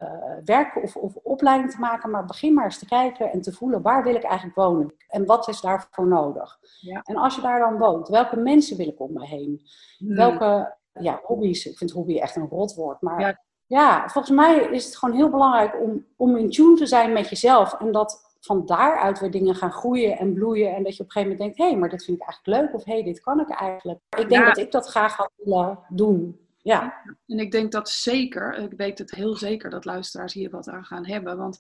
uh, 0.02 0.46
werk 0.46 0.84
of, 0.84 0.96
of 0.96 1.16
opleiding 1.16 1.72
te 1.72 1.80
maken, 1.80 2.10
maar 2.10 2.26
begin 2.26 2.54
maar 2.54 2.66
eens 2.66 2.80
te 2.80 2.86
kijken 2.86 3.32
en 3.32 3.42
te 3.42 3.52
voelen 3.52 3.82
waar 3.82 4.04
wil 4.04 4.16
ik 4.16 4.24
eigenlijk 4.24 4.56
wonen 4.56 4.94
en 5.08 5.26
wat 5.26 5.48
is 5.48 5.62
daarvoor 5.62 6.08
nodig. 6.08 6.60
Ja. 6.80 7.02
En 7.02 7.16
als 7.16 7.36
je 7.36 7.42
daar 7.42 7.60
dan 7.60 7.78
woont, 7.78 8.08
welke 8.08 8.38
mensen 8.38 8.78
wil 8.78 8.88
ik 8.88 9.00
om 9.00 9.14
me 9.14 9.26
heen? 9.26 9.62
Hmm. 9.98 10.16
Welke 10.16 10.76
ja, 10.94 11.20
hobby's, 11.24 11.66
ik 11.66 11.78
vind 11.78 11.92
hobby 11.92 12.20
echt 12.20 12.36
een 12.36 12.48
rotwoord, 12.50 13.02
maar 13.02 13.20
ja. 13.20 13.40
ja. 13.66 14.10
volgens 14.10 14.36
mij 14.36 14.56
is 14.56 14.86
het 14.86 14.98
gewoon 14.98 15.16
heel 15.16 15.30
belangrijk 15.30 15.82
om, 15.82 16.06
om 16.18 16.38
in 16.38 16.50
tune 16.50 16.76
te 16.76 16.86
zijn 16.86 17.14
met 17.14 17.30
jezelf 17.30 17.74
en 17.74 17.92
dat 17.92 18.32
van 18.46 18.66
daaruit 18.66 19.20
weer 19.20 19.32
dingen 19.32 19.56
gaan 19.56 19.72
groeien 19.72 20.18
en 20.18 20.34
bloeien. 20.34 20.76
En 20.76 20.84
dat 20.84 20.96
je 20.96 21.04
op 21.04 21.06
een 21.06 21.12
gegeven 21.12 21.22
moment 21.22 21.40
denkt, 21.40 21.58
hé, 21.58 21.66
hey, 21.66 21.78
maar 21.78 21.90
dit 21.90 22.04
vind 22.04 22.18
ik 22.18 22.24
eigenlijk 22.24 22.62
leuk. 22.62 22.76
Of 22.76 22.84
hé, 22.86 22.94
hey, 22.94 23.04
dit 23.04 23.22
kan 23.22 23.40
ik 23.40 23.50
eigenlijk. 23.50 24.00
Ik 24.18 24.30
denk 24.30 24.46
dat 24.46 24.58
ik 24.58 24.72
dat 24.72 24.88
graag 24.88 25.16
had 25.16 25.32
willen 25.36 25.80
doen. 25.90 26.43
Ja. 26.64 27.04
En 27.28 27.40
ik 27.40 27.52
denk 27.52 27.72
dat 27.72 27.90
zeker, 27.90 28.54
ik 28.54 28.74
weet 28.78 28.98
het 28.98 29.12
heel 29.12 29.36
zeker 29.36 29.70
dat 29.70 29.86
luisteraars 29.86 30.34
hier 30.34 30.50
wat 30.50 30.70
aan 30.70 30.86
gaan 30.86 31.06
hebben. 31.06 31.38
Want 31.38 31.60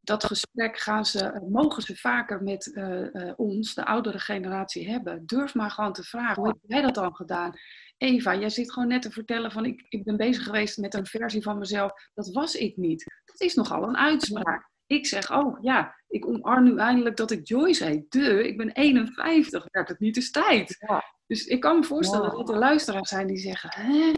dat 0.00 0.24
gesprek 0.24 0.78
gaan 0.78 1.06
ze, 1.06 1.46
mogen 1.48 1.82
ze 1.82 1.96
vaker 1.96 2.42
met 2.42 2.66
uh, 2.66 3.12
uh, 3.12 3.32
ons, 3.36 3.74
de 3.74 3.84
oudere 3.84 4.18
generatie, 4.18 4.90
hebben. 4.90 5.26
Durf 5.26 5.54
maar 5.54 5.70
gewoon 5.70 5.92
te 5.92 6.02
vragen, 6.02 6.42
hoe 6.42 6.46
heb 6.46 6.58
jij 6.66 6.82
dat 6.82 6.94
dan 6.94 7.14
gedaan? 7.14 7.52
Eva, 7.96 8.36
jij 8.36 8.50
zit 8.50 8.72
gewoon 8.72 8.88
net 8.88 9.02
te 9.02 9.10
vertellen 9.10 9.52
van 9.52 9.64
ik, 9.64 9.86
ik 9.88 10.04
ben 10.04 10.16
bezig 10.16 10.44
geweest 10.44 10.78
met 10.78 10.94
een 10.94 11.06
versie 11.06 11.42
van 11.42 11.58
mezelf. 11.58 11.92
Dat 12.14 12.32
was 12.32 12.54
ik 12.54 12.76
niet. 12.76 13.04
Dat 13.24 13.40
is 13.40 13.54
nogal 13.54 13.82
een 13.82 13.96
uitspraak. 13.96 14.70
Ik 14.90 15.06
zeg, 15.06 15.32
oh 15.32 15.58
ja, 15.60 15.94
ik 16.08 16.26
omarm 16.26 16.64
nu 16.64 16.76
eindelijk 16.76 17.16
dat 17.16 17.30
ik 17.30 17.48
Joyce 17.48 17.84
heet. 17.84 18.12
De, 18.12 18.48
ik 18.48 18.56
ben 18.56 18.70
51, 18.70 19.66
werd 19.70 19.88
het 19.88 19.98
niet 19.98 20.16
eens 20.16 20.30
tijd. 20.30 20.76
Ja. 20.78 21.04
Dus 21.26 21.46
ik 21.46 21.60
kan 21.60 21.78
me 21.78 21.84
voorstellen 21.84 22.30
dat 22.30 22.48
er 22.48 22.58
luisteraars 22.58 23.08
zijn 23.08 23.26
die 23.26 23.36
zeggen, 23.36 23.70
hè, 23.72 24.12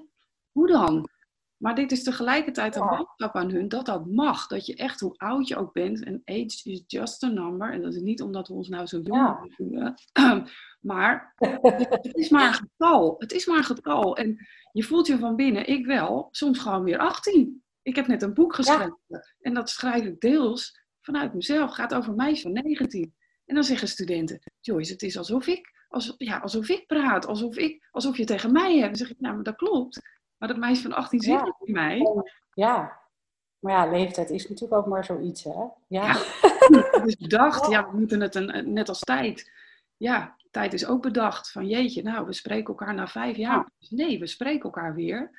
hoe 0.52 0.66
dan? 0.66 1.08
Maar 1.56 1.74
dit 1.74 1.92
is 1.92 2.02
tegelijkertijd 2.02 2.76
een 2.76 2.86
boodschap 2.86 3.34
aan 3.34 3.50
hun 3.50 3.68
dat 3.68 3.86
dat 3.86 4.06
mag. 4.06 4.46
Dat 4.46 4.66
je 4.66 4.74
echt, 4.76 5.00
hoe 5.00 5.16
oud 5.16 5.48
je 5.48 5.56
ook 5.56 5.72
bent, 5.72 6.04
en 6.04 6.22
age 6.24 6.70
is 6.70 6.84
just 6.86 7.22
a 7.22 7.28
number. 7.28 7.72
En 7.72 7.82
dat 7.82 7.94
is 7.94 8.00
niet 8.00 8.22
omdat 8.22 8.48
we 8.48 8.54
ons 8.54 8.68
nou 8.68 8.86
zo 8.86 9.00
jong 9.02 9.54
voelen. 9.56 9.94
maar 10.80 11.34
het 11.38 12.16
is 12.16 12.28
maar 12.28 12.46
een 12.46 12.54
getal. 12.54 13.14
Het 13.18 13.32
is 13.32 13.46
maar 13.46 13.56
een 13.56 13.64
getal. 13.64 14.16
En 14.16 14.46
je 14.72 14.82
voelt 14.82 15.06
je 15.06 15.18
van 15.18 15.36
binnen, 15.36 15.66
ik 15.66 15.86
wel, 15.86 16.28
soms 16.30 16.58
gewoon 16.58 16.84
weer 16.84 16.98
18. 16.98 17.62
Ik 17.82 17.96
heb 17.96 18.06
net 18.06 18.22
een 18.22 18.34
boek 18.34 18.54
geschreven. 18.54 18.98
En 19.40 19.54
dat 19.54 19.70
schrijf 19.70 20.04
ik 20.04 20.20
deels 20.20 20.80
vanuit 21.00 21.34
mezelf. 21.34 21.66
Het 21.66 21.74
gaat 21.74 21.94
over 21.94 22.14
meisje 22.14 22.42
van 22.42 22.52
19. 22.52 23.14
En 23.46 23.54
dan 23.54 23.64
zeggen 23.64 23.88
studenten, 23.88 24.38
Joyce, 24.60 24.92
het 24.92 25.02
is 25.02 25.18
alsof 25.18 25.46
ik, 25.46 25.72
alsof, 25.88 26.14
ja, 26.18 26.38
alsof 26.38 26.68
ik 26.68 26.86
praat. 26.86 27.26
Alsof, 27.26 27.56
ik, 27.56 27.88
alsof 27.90 28.16
je 28.16 28.24
tegen 28.24 28.52
mij 28.52 28.76
hebt. 28.76 28.98
Dan 28.98 29.06
zeg 29.06 29.10
ik, 29.10 29.20
nou, 29.20 29.34
maar 29.34 29.44
dat 29.44 29.56
klopt. 29.56 30.00
Maar 30.36 30.48
dat 30.48 30.56
meisje 30.56 30.82
van 30.82 30.92
18 30.92 31.20
zit 31.20 31.32
ja. 31.32 31.56
in 31.60 31.72
mij. 31.72 32.06
Ja, 32.54 33.00
maar 33.62 33.72
ja, 33.72 33.90
leeftijd 33.90 34.30
is 34.30 34.48
natuurlijk 34.48 34.80
ook 34.80 34.86
maar 34.86 35.04
zoiets, 35.04 35.44
hè? 35.44 35.50
Ja. 35.50 35.72
ja 35.86 37.02
is 37.06 37.16
bedacht, 37.16 37.70
ja, 37.70 37.90
we 37.90 37.96
moeten 37.98 38.20
het 38.20 38.34
een, 38.34 38.72
net 38.72 38.88
als 38.88 39.00
tijd. 39.00 39.50
Ja, 39.96 40.36
tijd 40.50 40.72
is 40.72 40.86
ook 40.86 41.02
bedacht. 41.02 41.50
Van 41.50 41.66
jeetje, 41.66 42.02
nou, 42.02 42.26
we 42.26 42.32
spreken 42.32 42.66
elkaar 42.66 42.94
na 42.94 43.06
vijf 43.06 43.36
jaar. 43.36 43.70
Nee, 43.88 44.18
we 44.18 44.26
spreken 44.26 44.62
elkaar 44.62 44.94
weer. 44.94 45.30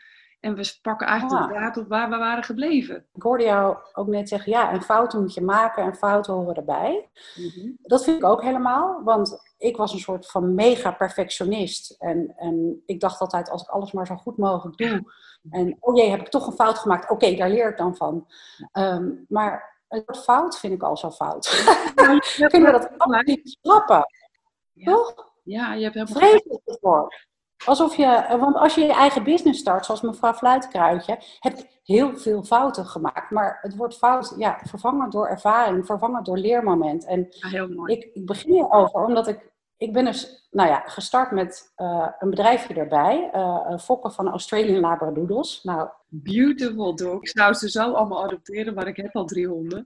En 0.43 0.55
we 0.55 0.77
pakken 0.81 1.07
eigenlijk 1.07 1.47
de 1.47 1.53
draad 1.53 1.77
op 1.77 1.87
waar 1.87 2.09
we 2.09 2.17
waren 2.17 2.43
gebleven. 2.43 3.05
Ik 3.13 3.21
hoorde 3.21 3.43
jou 3.43 3.77
ook 3.93 4.07
net 4.07 4.29
zeggen, 4.29 4.51
ja, 4.51 4.73
een 4.73 4.81
fout 4.81 5.13
moet 5.13 5.33
je 5.33 5.41
maken 5.41 5.83
en 5.83 5.95
fouten 5.95 6.33
horen 6.33 6.55
erbij. 6.55 7.09
Mhm. 7.35 7.69
Dat 7.81 8.03
vind 8.03 8.17
ik 8.17 8.23
ook 8.23 8.41
helemaal, 8.41 9.03
want 9.03 9.53
ik 9.57 9.77
was 9.77 9.93
een 9.93 9.99
soort 9.99 10.27
van 10.27 10.53
mega 10.53 10.91
perfectionist. 10.91 11.95
En, 11.99 12.33
en 12.37 12.83
ik 12.85 12.99
dacht 12.99 13.19
altijd, 13.19 13.49
als 13.49 13.61
ik 13.61 13.69
alles 13.69 13.91
maar 13.91 14.07
zo 14.07 14.15
goed 14.15 14.37
mogelijk 14.37 14.77
doe. 14.77 15.13
En 15.49 15.77
oh 15.79 15.95
jee, 15.95 16.09
heb 16.09 16.19
ik 16.19 16.29
toch 16.29 16.47
een 16.47 16.53
fout 16.53 16.79
gemaakt? 16.79 17.09
Oké, 17.09 17.35
daar 17.35 17.49
leer 17.49 17.69
ik 17.69 17.77
dan 17.77 17.95
van. 17.95 18.27
Ehm, 18.71 19.11
maar 19.27 19.81
het 19.87 20.03
woord 20.05 20.23
fout 20.23 20.59
vind 20.59 20.73
ik 20.73 20.83
al 20.83 20.97
zo 20.97 21.11
fout. 21.11 21.47
Kunnen 22.51 22.71
we 22.71 22.79
dat 22.79 22.89
allemaal 22.97 23.23
niet 23.23 23.57
schrappen? 23.61 24.05
Toch? 24.83 25.31
Ja, 25.43 25.73
je 25.73 25.83
hebt 25.83 25.95
helemaal 25.95 26.15
Vreselijk 26.15 26.61
het 26.65 26.79
woord. 26.81 27.27
Alsof 27.65 27.95
je, 27.95 28.05
eh, 28.05 28.39
want 28.39 28.55
als 28.55 28.75
je 28.75 28.81
je 28.81 28.93
eigen 28.93 29.23
business 29.23 29.59
start, 29.59 29.85
zoals 29.85 30.01
mevrouw 30.01 30.33
Fluitkruidje, 30.33 31.17
heb 31.39 31.57
ik 31.57 31.79
heel 31.83 32.17
veel 32.17 32.43
fouten 32.43 32.85
gemaakt. 32.85 33.31
Maar 33.31 33.57
het 33.61 33.75
wordt 33.75 33.97
fout, 33.97 34.33
ja, 34.37 34.59
vervangen 34.63 35.09
door 35.09 35.27
ervaring, 35.27 35.85
vervangen 35.85 36.23
door 36.23 36.37
leermoment. 36.37 37.05
En 37.05 37.27
ja, 37.29 37.47
heel 37.47 37.67
mooi. 37.67 37.93
Ik, 37.93 38.09
ik 38.13 38.25
begin 38.25 38.51
hierover 38.51 39.05
omdat 39.05 39.27
ik, 39.27 39.51
ik 39.77 39.93
ben 39.93 40.05
dus, 40.05 40.47
nou 40.51 40.69
ja, 40.69 40.83
gestart 40.85 41.31
met 41.31 41.73
uh, 41.77 42.07
een 42.19 42.29
bedrijfje 42.29 42.73
erbij, 42.73 43.29
uh, 43.35 43.77
fokken 43.77 44.11
van 44.11 44.29
Australian 44.29 44.79
Labradoodles. 44.79 45.63
Nou, 45.63 45.89
Beautiful 46.15 46.95
dog. 46.95 47.21
Ik 47.21 47.27
zou 47.27 47.53
ze 47.53 47.69
zo 47.69 47.91
allemaal 47.91 48.23
adopteren, 48.23 48.73
maar 48.73 48.87
ik 48.87 48.95
heb 48.95 49.15
al 49.15 49.25
drie 49.25 49.47
honden. 49.47 49.85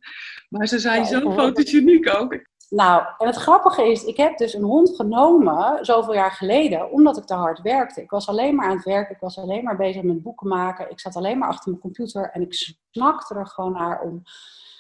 Maar 0.50 0.68
ze 0.68 0.80
zijn 0.80 1.06
zo 1.06 1.32
fotogeniek 1.32 2.16
ook. 2.16 2.40
Nou, 2.70 3.04
en 3.18 3.28
het 3.28 3.36
grappige 3.36 3.92
is, 3.92 4.04
ik 4.04 4.18
heb 4.18 4.38
dus 4.38 4.54
een 4.54 4.64
hond 4.64 4.96
genomen 4.96 5.86
zoveel 5.86 6.14
jaar 6.14 6.32
geleden, 6.32 6.92
omdat 6.92 7.18
ik 7.18 7.24
te 7.24 7.34
hard 7.34 7.62
werkte. 7.62 8.02
Ik 8.02 8.10
was 8.10 8.30
alleen 8.30 8.56
maar 8.56 8.70
aan 8.70 8.76
het 8.76 8.86
werken, 8.86 9.16
ik 9.16 9.22
was 9.22 9.38
alleen 9.38 9.64
maar 9.64 9.78
bezig 9.78 10.02
met 10.02 10.24
boeken 10.24 10.48
maken. 10.48 10.92
Ik 10.92 11.00
zat 11.00 11.16
alleen 11.16 11.38
maar 11.38 11.50
achter 11.50 11.70
mijn 11.70 11.82
computer 11.82 12.30
en 12.30 12.42
ik 12.42 12.78
snakte 12.92 13.36
er 13.36 13.48
gewoon 13.48 13.72
naar 13.72 14.02
om 14.02 14.24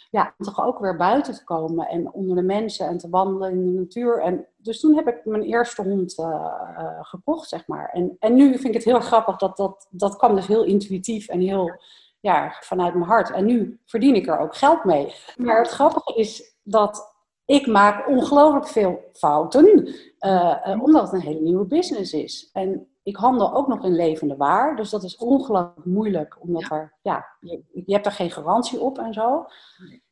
ja, 0.10 0.34
toch 0.38 0.66
ook 0.66 0.80
weer 0.80 0.96
buiten 0.96 1.34
te 1.34 1.44
komen 1.44 1.88
en 1.88 2.12
onder 2.12 2.36
de 2.36 2.42
mensen 2.42 2.88
en 2.88 2.98
te 2.98 3.10
wandelen 3.10 3.52
in 3.52 3.66
de 3.66 3.80
natuur. 3.80 4.22
En 4.22 4.46
dus 4.58 4.80
toen 4.80 4.96
heb 4.96 5.08
ik 5.08 5.26
mijn 5.26 5.44
eerste 5.44 5.82
hond 5.82 6.18
uh, 6.20 6.56
gekocht, 7.02 7.50
zeg 7.50 7.68
maar. 7.68 7.90
En, 7.90 8.16
en 8.20 8.36
nu 8.36 8.52
vind 8.52 8.66
ik 8.66 8.74
het 8.74 8.84
heel 8.84 9.00
grappig 9.00 9.38
dat 9.38 9.58
dat, 9.58 9.88
dat 9.90 10.16
kwam 10.16 10.36
dus 10.36 10.48
heel 10.48 10.64
intuïtief 10.64 11.28
en 11.28 11.40
heel 11.40 11.80
ja, 12.20 12.58
vanuit 12.60 12.94
mijn 12.94 13.06
hart. 13.10 13.32
En 13.32 13.46
nu 13.46 13.80
verdien 13.86 14.16
ik 14.16 14.28
er 14.28 14.40
ook 14.40 14.56
geld 14.56 14.84
mee. 14.84 15.14
Maar 15.36 15.58
het 15.58 15.72
grappige 15.72 16.16
is 16.16 16.58
dat 16.64 17.17
ik 17.48 17.68
maak 17.68 18.08
ongelooflijk 18.08 18.68
veel 18.68 19.10
fouten, 19.14 19.88
uh, 20.20 20.82
omdat 20.82 21.02
het 21.02 21.14
een 21.14 21.28
hele 21.28 21.40
nieuwe 21.40 21.66
business 21.66 22.14
is. 22.14 22.50
En 22.54 22.88
ik 23.04 23.16
handel 23.16 23.54
ook 23.54 23.68
nog 23.68 23.84
in 23.84 23.96
levende 23.96 24.36
waar, 24.36 24.76
dus 24.76 24.90
dat 24.90 25.04
is 25.04 25.18
ongelooflijk 25.18 25.86
moeilijk, 25.86 26.38
omdat 26.40 26.72
er, 26.72 26.94
ja, 27.02 27.26
je, 27.40 27.62
je, 27.86 27.94
hebt 27.94 28.06
er 28.06 28.12
geen 28.12 28.32
garantie 28.32 28.80
op 28.80 28.98
en 28.98 29.14
zo. 29.14 29.46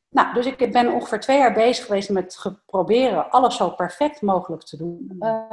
Nou, 0.10 0.34
dus 0.34 0.45
ik 0.45 0.71
ben 0.71 0.93
ongeveer 0.93 1.19
twee 1.19 1.38
jaar 1.38 1.54
bezig 1.54 1.86
geweest 1.86 2.10
met 2.10 2.56
proberen 2.65 3.30
alles 3.30 3.56
zo 3.56 3.69
perfect 3.69 4.21
mogelijk 4.21 4.63
te 4.63 4.78
doen 4.78 5.12
uh, 5.19 5.50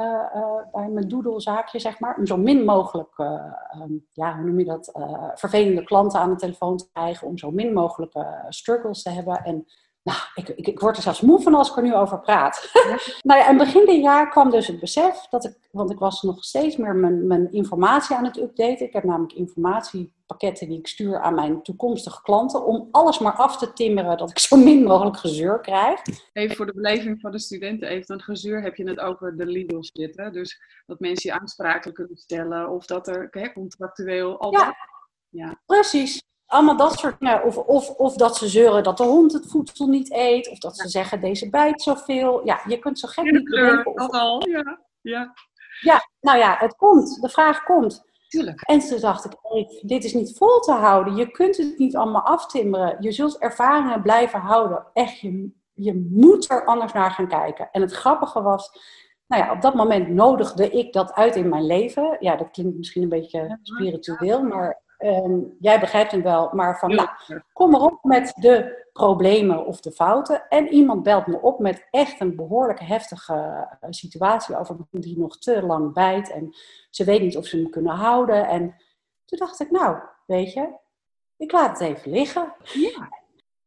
bij 0.71 0.89
mijn 0.89 1.07
doedelzaakje, 1.07 1.79
zeg 1.79 1.99
maar. 1.99 2.15
Om 2.17 2.25
zo 2.25 2.37
min 2.37 2.65
mogelijk, 2.65 3.17
ehm, 3.17 3.93
ja, 4.11 4.35
hoe 4.35 4.45
noem 4.45 4.59
je 4.59 4.65
dat, 4.65 4.91
vervelende 5.35 5.83
klanten 5.83 6.19
aan 6.19 6.29
de 6.29 6.35
telefoon 6.35 6.77
te 6.77 6.89
krijgen, 6.91 7.27
om 7.27 7.37
zo 7.37 7.51
min 7.51 7.73
mogelijk 7.73 8.13
struggles 8.49 9.01
te 9.01 9.09
hebben. 9.09 9.43
En 9.43 9.65
nou, 10.03 10.17
ik, 10.35 10.49
ik, 10.49 10.67
ik, 10.67 10.79
word 10.79 10.97
er 10.97 11.03
zelfs 11.03 11.21
moe 11.21 11.41
van 11.41 11.53
als 11.53 11.69
ik 11.69 11.77
er 11.77 11.83
nu 11.83 11.95
over 11.95 12.19
praat. 12.19 12.69
nou 13.21 13.39
ja, 13.39 13.47
en 13.47 13.57
begin 13.57 13.85
dit 13.85 14.01
jaar 14.01 14.29
kwam 14.29 14.49
dus 14.49 14.67
het 14.67 14.79
besef 14.79 15.27
dat 15.29 15.45
ik, 15.45 15.57
want 15.71 15.91
ik 15.91 15.99
was 15.99 16.21
nog 16.21 16.43
steeds 16.43 16.77
meer 16.77 16.95
mijn, 16.95 17.27
mijn 17.27 17.51
informatie 17.51 18.15
aan 18.15 18.25
het 18.25 18.37
updaten. 18.37 18.85
Ik 18.85 18.93
heb 18.93 19.03
namelijk 19.03 19.33
informatiepakketten 19.33 20.67
die 20.67 20.79
ik 20.79 20.87
stuur 20.87 21.19
aan 21.19 21.35
mijn 21.35 21.61
toekomstige 21.61 22.21
klanten 22.21 22.65
om 22.65 22.87
alles 22.91 23.19
maar 23.19 23.33
af 23.33 23.57
te 23.57 23.73
timmeren 23.73 24.17
dat 24.17 24.29
ik 24.29 24.39
zo 24.39 24.55
min 24.57 24.83
mogelijk 24.83 25.17
gezeur 25.17 25.59
krijg. 25.59 26.01
Even 26.33 26.55
voor 26.55 26.65
de 26.65 26.73
beleving 26.73 27.19
van 27.21 27.31
de 27.31 27.39
studenten, 27.39 27.87
even 27.87 28.07
dan 28.07 28.21
gezeur 28.21 28.61
heb 28.61 28.75
je 28.75 28.89
het 28.89 28.99
over 28.99 29.37
de 29.37 29.45
legal 29.45 29.83
shit. 29.83 30.33
Dus 30.33 30.61
dat 30.85 30.99
mensen 30.99 31.29
je 31.29 31.39
aansprakelijk 31.39 31.97
kunnen 31.97 32.17
stellen 32.17 32.69
of 32.69 32.85
dat 32.85 33.07
er 33.07 33.27
hè, 33.31 33.53
contractueel. 33.53 34.51
Ja, 34.51 34.75
ja, 35.29 35.61
precies. 35.65 36.21
Allemaal 36.45 36.77
dat 36.77 36.99
soort 36.99 37.19
dingen. 37.19 37.43
Of, 37.43 37.57
of, 37.57 37.89
of 37.89 38.15
dat 38.15 38.37
ze 38.37 38.47
zeuren 38.47 38.83
dat 38.83 38.97
de 38.97 39.03
hond 39.03 39.33
het 39.33 39.49
voedsel 39.49 39.87
niet 39.87 40.11
eet. 40.11 40.49
Of 40.49 40.57
dat 40.57 40.77
ze 40.77 40.87
zeggen 40.87 41.21
deze 41.21 41.49
bijt 41.49 41.81
zoveel. 41.81 42.45
Ja, 42.45 42.61
je 42.67 42.79
kunt 42.79 42.99
zo 42.99 43.07
gek 43.07 43.31
niet 43.31 43.43
bedenken. 43.43 44.01
Of... 44.01 44.09
al, 44.09 44.47
ja. 44.47 44.79
ja. 45.01 45.33
Ja, 45.79 46.07
nou 46.21 46.37
ja, 46.37 46.55
het 46.59 46.75
komt. 46.75 47.21
De 47.21 47.29
vraag 47.29 47.63
komt. 47.63 48.03
Tuurlijk. 48.27 48.61
En 48.61 48.79
toen 48.79 48.99
dacht 48.99 49.25
ik, 49.25 49.81
dit 49.81 50.03
is 50.03 50.13
niet 50.13 50.37
vol 50.37 50.59
te 50.59 50.71
houden. 50.71 51.15
Je 51.15 51.31
kunt 51.31 51.57
het 51.57 51.77
niet 51.77 51.95
allemaal 51.95 52.21
aftimmeren. 52.21 52.97
Je 52.99 53.11
zult 53.11 53.37
ervaringen 53.37 54.01
blijven 54.01 54.39
houden. 54.39 54.85
Echt, 54.93 55.19
je, 55.19 55.49
je 55.73 56.07
moet 56.09 56.49
er 56.49 56.65
anders 56.65 56.93
naar 56.93 57.11
gaan 57.11 57.27
kijken. 57.27 57.69
En 57.71 57.81
het 57.81 57.91
grappige 57.91 58.41
was, 58.41 58.71
nou 59.27 59.43
ja, 59.43 59.51
op 59.51 59.61
dat 59.61 59.73
moment 59.73 60.07
nodigde 60.07 60.69
ik 60.69 60.93
dat 60.93 61.13
uit 61.13 61.35
in 61.35 61.49
mijn 61.49 61.65
leven. 61.65 62.17
Ja, 62.19 62.35
dat 62.35 62.51
klinkt 62.51 62.77
misschien 62.77 63.03
een 63.03 63.09
beetje 63.09 63.59
spiritueel, 63.61 64.43
maar 64.43 64.81
Ehm, 65.03 65.39
jij 65.59 65.79
begrijpt 65.79 66.11
hem 66.11 66.21
wel, 66.21 66.49
maar 66.53 66.79
van 66.79 66.95
nou, 66.95 67.09
kom 67.53 67.71
maar 67.71 67.81
op 67.81 68.03
met 68.03 68.33
de 68.35 68.85
problemen 68.93 69.65
of 69.65 69.81
de 69.81 69.91
fouten. 69.91 70.47
En 70.49 70.67
iemand 70.67 71.03
belt 71.03 71.27
me 71.27 71.41
op 71.41 71.59
met 71.59 71.87
echt 71.91 72.21
een 72.21 72.35
behoorlijk 72.35 72.79
heftige 72.79 73.67
eh, 73.79 73.89
situatie 73.89 74.57
over 74.57 74.77
die 74.89 75.19
nog 75.19 75.37
te 75.37 75.63
lang 75.63 75.93
bijt. 75.93 76.31
En 76.31 76.55
ze 76.89 77.03
weet 77.03 77.21
niet 77.21 77.37
of 77.37 77.45
ze 77.45 77.57
hem 77.57 77.69
kunnen 77.69 77.93
houden. 77.95 78.47
En 78.47 78.75
toen 79.25 79.39
dacht 79.39 79.59
ik, 79.59 79.71
nou, 79.71 79.97
weet 80.25 80.53
je, 80.53 80.69
ik 81.37 81.51
laat 81.51 81.79
het 81.79 81.89
even 81.89 82.11
liggen. 82.11 82.53
Ja. 82.73 83.09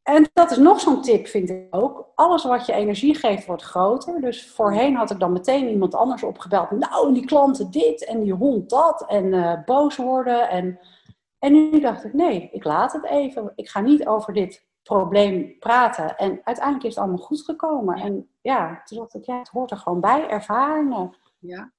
En 0.02 0.28
dat 0.32 0.50
is 0.50 0.56
nog 0.56 0.80
zo'n 0.80 1.02
tip, 1.02 1.26
vind 1.26 1.50
ik 1.50 1.66
ook. 1.70 2.08
Alles 2.14 2.44
wat 2.44 2.66
je 2.66 2.72
energie 2.72 3.14
geeft, 3.14 3.46
wordt 3.46 3.62
groter. 3.62 4.20
Dus 4.20 4.50
voorheen 4.50 4.96
had 4.96 5.10
ik 5.10 5.20
dan 5.20 5.32
meteen 5.32 5.68
iemand 5.68 5.94
anders 5.94 6.22
opgebeld. 6.22 6.70
Nou, 6.70 7.14
die 7.14 7.26
klanten 7.26 7.70
dit 7.70 8.04
en 8.04 8.20
die 8.20 8.32
hond 8.32 8.70
dat. 8.70 9.04
En 9.06 9.24
uh, 9.24 9.64
boos 9.64 9.96
worden. 9.96 10.48
En 10.48 10.78
en 11.38 11.52
nu 11.52 11.80
dacht 11.80 12.04
ik, 12.04 12.12
nee, 12.12 12.48
ik 12.52 12.64
laat 12.64 12.92
het 12.92 13.04
even. 13.04 13.52
Ik 13.54 13.68
ga 13.68 13.80
niet 13.80 14.06
over 14.06 14.32
dit 14.32 14.66
probleem 14.82 15.58
praten. 15.58 16.16
En 16.16 16.40
uiteindelijk 16.44 16.84
is 16.84 16.94
het 16.94 17.04
allemaal 17.04 17.24
goed 17.24 17.44
gekomen. 17.44 17.96
En 17.96 18.28
ja, 18.40 18.82
toen 18.84 18.98
dacht 18.98 19.14
ik, 19.14 19.24
ja, 19.24 19.38
het 19.38 19.48
hoort 19.48 19.70
er 19.70 19.76
gewoon 19.76 20.00
bij, 20.00 20.28
ervaringen. 20.28 21.16
Ja. 21.38 21.72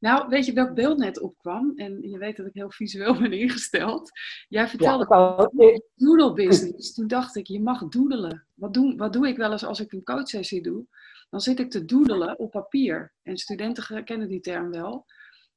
Nou, 0.00 0.28
weet 0.28 0.46
je 0.46 0.52
welk 0.52 0.74
beeld 0.74 0.98
net 0.98 1.20
opkwam? 1.20 1.72
En 1.76 2.08
je 2.08 2.18
weet 2.18 2.36
dat 2.36 2.46
ik 2.46 2.54
heel 2.54 2.70
visueel 2.70 3.18
ben 3.18 3.32
ingesteld. 3.32 4.10
Jij 4.48 4.68
vertelde 4.68 5.06
ja, 5.08 5.80
doodle 5.94 6.32
business. 6.32 6.94
Toen 6.94 7.06
dacht 7.06 7.36
ik, 7.36 7.46
je 7.46 7.60
mag 7.60 7.88
doedelen. 7.88 8.46
Wat 8.54 8.74
doe, 8.74 8.96
wat 8.96 9.12
doe 9.12 9.28
ik 9.28 9.36
wel 9.36 9.52
eens 9.52 9.64
als 9.64 9.80
ik 9.80 9.92
een 9.92 10.04
coachsessie 10.04 10.62
doe? 10.62 10.86
Dan 11.30 11.40
zit 11.40 11.58
ik 11.58 11.70
te 11.70 11.84
doedelen 11.84 12.38
op 12.38 12.50
papier. 12.50 13.12
En 13.22 13.36
studenten 13.36 14.04
kennen 14.04 14.28
die 14.28 14.40
term 14.40 14.70
wel. 14.70 15.06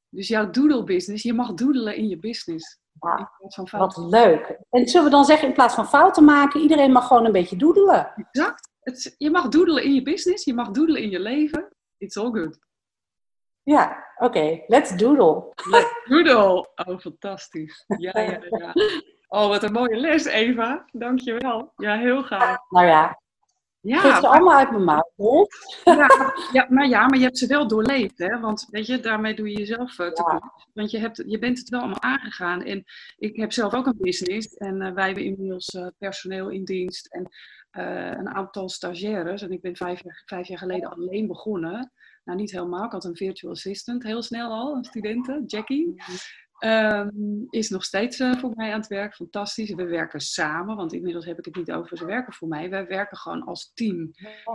Dus 0.10 0.28
jouw 0.28 0.50
doodle 0.50 0.84
business, 0.84 1.24
je 1.24 1.34
mag 1.34 1.54
doedelen 1.54 1.96
in 1.96 2.08
je 2.08 2.20
business. 2.20 2.82
Ja, 3.00 3.32
wat 3.72 3.98
leuk. 3.98 4.58
En 4.70 4.88
zullen 4.88 5.06
we 5.06 5.12
dan 5.12 5.26
zeggen, 5.26 5.48
in 5.48 5.54
plaats 5.54 5.76
van 5.76 5.88
fouten 5.88 6.24
maken, 6.24 6.62
iedereen 6.62 6.92
mag 6.92 7.08
gewoon 7.08 7.26
een 7.26 7.32
beetje 7.32 7.56
doedelen? 7.56 8.14
Exact. 8.16 8.72
Het, 8.80 9.16
je 9.18 9.32
mag 9.32 9.48
doedelen 9.48 9.84
in 9.84 9.94
je 9.94 10.02
business, 10.02 10.44
je 10.44 10.54
mag 10.54 10.72
doedelen 10.72 11.02
in 11.02 11.10
je 11.10 11.20
leven. 11.20 11.76
It's 11.98 12.18
all 12.18 12.32
good. 12.32 12.60
Ja, 13.64 14.06
oké. 14.18 14.64
Let's 14.68 14.98
doodle. 14.98 15.54
Let's 15.70 16.06
doodle. 16.06 16.70
Oh, 16.76 17.00
fantastisch. 17.00 17.86
Ja, 17.98 18.20
ja, 18.20 18.40
ja. 18.50 18.74
Oh, 19.34 19.48
wat 19.48 19.64
een 19.64 19.72
mooie 19.72 19.96
les, 19.96 20.26
Eva. 20.26 20.86
Dankjewel. 20.92 21.74
Ja, 21.76 21.98
heel 21.98 22.24
gaaf. 22.24 22.58
Nou 22.70 22.86
ja, 22.86 23.22
Ja, 23.84 24.02
het 24.02 24.22
ze 24.22 24.28
allemaal 24.28 24.58
uit 24.58 24.72
mijn 24.72 24.84
maag. 24.84 25.04
Ja, 25.84 26.08
ja, 26.54 26.68
maar 26.70 26.88
ja, 26.88 27.08
maar 27.08 27.18
je 27.18 27.24
hebt 27.24 27.38
ze 27.38 27.48
wel 27.48 27.68
doorleefd, 27.68 28.18
hè? 28.18 28.40
Want 28.40 28.68
weet 28.70 28.88
je, 28.88 29.00
daarmee 29.00 29.36
doe 29.36 29.50
je 29.50 29.58
jezelf 29.58 30.00
uh, 30.00 30.12
te 30.12 30.24
ja. 30.32 30.54
Want 30.74 30.92
je, 30.92 30.98
hebt, 30.98 31.24
je 31.28 31.40
bent 31.40 31.58
het 31.58 31.70
wel 31.70 31.80
allemaal 31.80 32.02
aangegaan. 32.02 32.64
En 32.64 32.84
ik 33.18 33.36
heb 33.36 33.52
zelf 33.52 33.74
ook 33.74 33.86
een 33.86 33.98
business. 33.98 34.48
En 34.48 34.82
uh, 34.82 34.94
wij 34.94 35.06
hebben 35.06 35.24
inmiddels 35.24 35.74
uh, 35.74 35.88
personeel 35.98 36.50
in 36.50 36.64
dienst. 36.64 37.08
En 37.08 37.28
een 38.18 38.30
aantal 38.30 38.70
stagiaires. 38.70 39.42
En 39.42 39.52
ik 39.52 39.62
ben 39.62 39.76
vijf 39.76 40.04
jaar, 40.04 40.24
vijf 40.26 40.48
jaar 40.48 40.58
geleden 40.58 40.90
alleen 40.90 41.28
begonnen. 41.28 41.92
Nou, 42.24 42.38
niet 42.38 42.52
helemaal. 42.52 42.86
Ik 42.86 42.92
had 42.92 43.06
een 43.06 43.16
virtual 43.16 43.52
assistant 43.52 44.04
heel 44.04 44.22
snel 44.22 44.52
al, 44.52 44.76
een 44.76 44.84
studenten, 44.84 45.44
Jackie. 45.46 45.96
Mhm. 46.64 46.96
Um, 46.96 47.48
is 47.50 47.70
nog 47.70 47.84
steeds 47.84 48.20
uh, 48.20 48.36
voor 48.36 48.52
mij 48.56 48.74
aan 48.74 48.80
het 48.80 48.88
werk. 48.88 49.16
Fantastisch. 49.16 49.74
We 49.74 49.86
werken 49.86 50.20
samen, 50.20 50.76
want 50.76 50.94
inmiddels 50.94 51.26
heb 51.26 51.38
ik 51.38 51.46
het 51.46 51.56
niet 51.56 51.72
over 51.72 51.98
ze 51.98 52.06
werken 52.06 52.34
voor 52.34 52.48
mij. 52.48 52.70
Wij 52.70 52.88
werken 52.88 53.18
gewoon 53.18 53.44
als 53.44 53.72
team. 53.74 54.12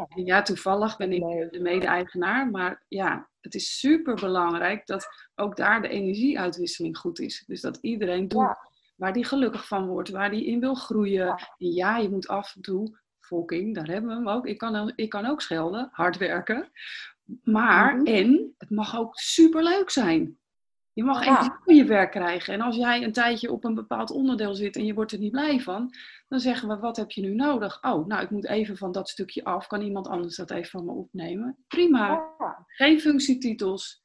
En 0.08 0.24
ja, 0.24 0.42
toevallig 0.42 0.96
ben 0.96 1.12
ik 1.12 1.22
de 1.50 1.60
mede-eigenaar, 1.60 2.50
maar 2.50 2.84
ja, 2.88 3.28
het 3.40 3.54
is 3.54 3.78
super 3.78 4.14
belangrijk 4.14 4.86
dat 4.86 5.06
ook 5.34 5.56
daar 5.56 5.82
de 5.82 5.88
energieuitwisseling 5.88 6.98
goed 6.98 7.18
is. 7.18 7.44
Dus 7.46 7.60
dat 7.60 7.78
iedereen 7.80 8.28
doet 8.28 8.56
waar 8.96 9.12
die 9.12 9.24
gelukkig 9.24 9.66
van 9.66 9.86
wordt, 9.86 10.10
waar 10.10 10.30
die 10.30 10.46
in 10.46 10.60
wil 10.60 10.74
groeien. 10.74 11.26
Ja. 11.26 11.36
En 11.58 11.72
ja, 11.72 11.96
je 11.96 12.10
moet 12.10 12.28
af 12.28 12.54
en 12.54 12.62
toe, 12.62 12.98
volking, 13.20 13.74
daar 13.74 13.86
hebben 13.86 14.10
we 14.10 14.16
hem 14.16 14.28
ook. 14.28 14.46
Ik 14.46 14.58
kan, 14.58 14.92
ik 14.96 15.08
kan 15.08 15.26
ook 15.26 15.40
schelden, 15.40 15.88
hard 15.92 16.16
werken. 16.16 16.70
Maar, 17.42 17.92
mm 17.92 17.98
-hmm. 17.98 18.14
en 18.14 18.54
het 18.58 18.70
mag 18.70 18.98
ook 18.98 19.18
super 19.18 19.62
leuk 19.62 19.90
zijn. 19.90 20.37
Je 20.98 21.04
mag 21.04 21.26
energie 21.26 21.52
voor 21.64 21.74
je 21.74 21.84
werk 21.84 22.10
krijgen. 22.10 22.54
En 22.54 22.60
als 22.60 22.76
jij 22.76 23.02
een 23.02 23.12
tijdje 23.12 23.52
op 23.52 23.64
een 23.64 23.74
bepaald 23.74 24.10
onderdeel 24.10 24.54
zit 24.54 24.76
en 24.76 24.84
je 24.84 24.94
wordt 24.94 25.12
er 25.12 25.18
niet 25.18 25.30
blij 25.30 25.60
van, 25.60 25.94
dan 26.28 26.40
zeggen 26.40 26.68
we, 26.68 26.78
wat 26.78 26.96
heb 26.96 27.10
je 27.10 27.20
nu 27.20 27.34
nodig? 27.34 27.82
Oh, 27.82 28.06
nou, 28.06 28.22
ik 28.22 28.30
moet 28.30 28.46
even 28.46 28.76
van 28.76 28.92
dat 28.92 29.08
stukje 29.08 29.44
af. 29.44 29.66
Kan 29.66 29.80
iemand 29.80 30.08
anders 30.08 30.36
dat 30.36 30.50
even 30.50 30.70
van 30.70 30.84
me 30.84 30.92
opnemen? 30.92 31.64
Prima. 31.68 32.34
Geen 32.66 33.00
functietitels. 33.00 34.02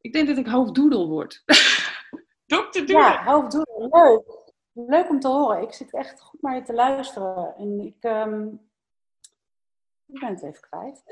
Ik 0.00 0.12
denk 0.12 0.28
dat 0.28 0.36
ik 0.36 0.46
hoofddoedel 0.46 1.08
word. 1.08 1.42
Dokter 2.46 2.86
Doedel. 2.86 2.98
Ja, 2.98 3.24
hoofddoedel. 3.24 3.88
Leuk. 3.90 4.52
Leuk 4.72 5.08
om 5.08 5.20
te 5.20 5.28
horen. 5.28 5.62
Ik 5.62 5.72
zit 5.72 5.92
echt 5.92 6.20
goed 6.20 6.42
naar 6.42 6.54
je 6.54 6.62
te 6.62 6.74
luisteren. 6.74 7.54
En 7.56 7.80
ik... 7.80 8.04
Um 8.04 8.70
ik 10.12 10.20
ben 10.20 10.28
het 10.28 10.42
even 10.42 10.60
kwijt. 10.60 11.02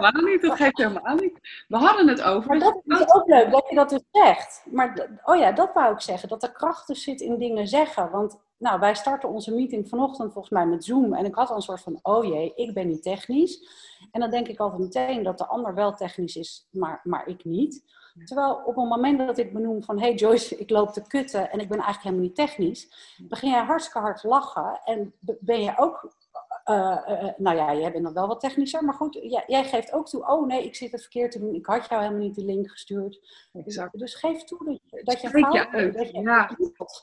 Ja, 0.00 0.10
niet, 0.20 0.42
dat 0.42 0.56
geeft 0.56 0.76
helemaal 0.76 1.14
niet. 1.14 1.64
We 1.68 1.76
hadden 1.76 2.08
het 2.08 2.22
over. 2.22 2.48
Maar 2.48 2.58
dat 2.58 3.00
is 3.00 3.14
ook 3.14 3.26
leuk 3.26 3.50
dat 3.50 3.68
je 3.68 3.74
dat 3.74 3.88
dus 3.88 4.02
zegt. 4.10 4.64
Maar 4.70 5.08
oh 5.24 5.36
ja, 5.36 5.52
dat 5.52 5.72
wou 5.72 5.92
ik 5.92 6.00
zeggen. 6.00 6.28
Dat 6.28 6.42
er 6.42 6.52
kracht 6.52 6.86
dus 6.86 7.02
zit 7.02 7.20
in 7.20 7.38
dingen 7.38 7.68
zeggen. 7.68 8.10
Want 8.10 8.38
nou, 8.58 8.80
wij 8.80 8.94
starten 8.94 9.28
onze 9.28 9.54
meeting 9.54 9.88
vanochtend 9.88 10.32
volgens 10.32 10.52
mij 10.52 10.66
met 10.66 10.84
Zoom. 10.84 11.14
En 11.14 11.24
ik 11.24 11.34
had 11.34 11.50
al 11.50 11.56
een 11.56 11.62
soort 11.62 11.80
van, 11.80 11.98
oh 12.02 12.24
jee, 12.24 12.52
ik 12.54 12.74
ben 12.74 12.88
niet 12.88 13.02
technisch. 13.02 13.68
En 14.10 14.20
dan 14.20 14.30
denk 14.30 14.48
ik 14.48 14.58
altijd 14.58 14.82
meteen 14.82 15.22
dat 15.22 15.38
de 15.38 15.46
ander 15.46 15.74
wel 15.74 15.94
technisch 15.94 16.36
is, 16.36 16.68
maar, 16.70 17.00
maar 17.02 17.26
ik 17.26 17.44
niet. 17.44 17.84
Terwijl 18.24 18.54
op 18.54 18.76
het 18.76 18.88
moment 18.88 19.18
dat 19.18 19.38
ik 19.38 19.52
benoem 19.52 19.82
van, 19.82 20.00
hey 20.00 20.14
Joyce, 20.14 20.58
ik 20.58 20.70
loop 20.70 20.92
te 20.92 21.06
kutten 21.06 21.50
en 21.50 21.60
ik 21.60 21.68
ben 21.68 21.78
eigenlijk 21.78 22.02
helemaal 22.02 22.24
niet 22.24 22.34
technisch. 22.34 23.14
Begin 23.22 23.50
jij 23.50 23.62
hartstikke 23.62 23.98
hard 23.98 24.20
te 24.20 24.28
lachen 24.28 24.80
en 24.84 25.14
ben 25.20 25.62
je 25.62 25.72
ook 25.76 26.12
uh, 26.70 26.98
uh, 27.08 27.28
nou 27.36 27.56
ja, 27.56 27.74
jij 27.74 27.92
bent 27.92 28.04
dan 28.04 28.12
wel 28.12 28.26
wat 28.26 28.40
technischer, 28.40 28.84
maar 28.84 28.94
goed, 28.94 29.18
jij, 29.22 29.44
jij, 29.46 29.64
geeft 29.64 29.92
ook 29.92 30.08
toe, 30.08 30.26
oh 30.26 30.46
nee, 30.46 30.64
ik 30.64 30.74
zit 30.74 30.92
het 30.92 31.00
verkeerd 31.00 31.32
te 31.32 31.38
doen, 31.38 31.54
ik 31.54 31.66
had 31.66 31.88
jou 31.88 32.02
helemaal 32.02 32.22
niet 32.22 32.34
die 32.34 32.44
link 32.44 32.70
gestuurd. 32.70 33.20
Exact. 33.52 33.98
Dus 33.98 34.14
geef 34.14 34.44
toe 34.44 34.64
dat 34.64 34.80
je, 34.84 35.04
dat 35.04 35.20
je 35.20 35.28
fout 35.28 35.54
je 35.54 36.20
ja. 36.22 36.56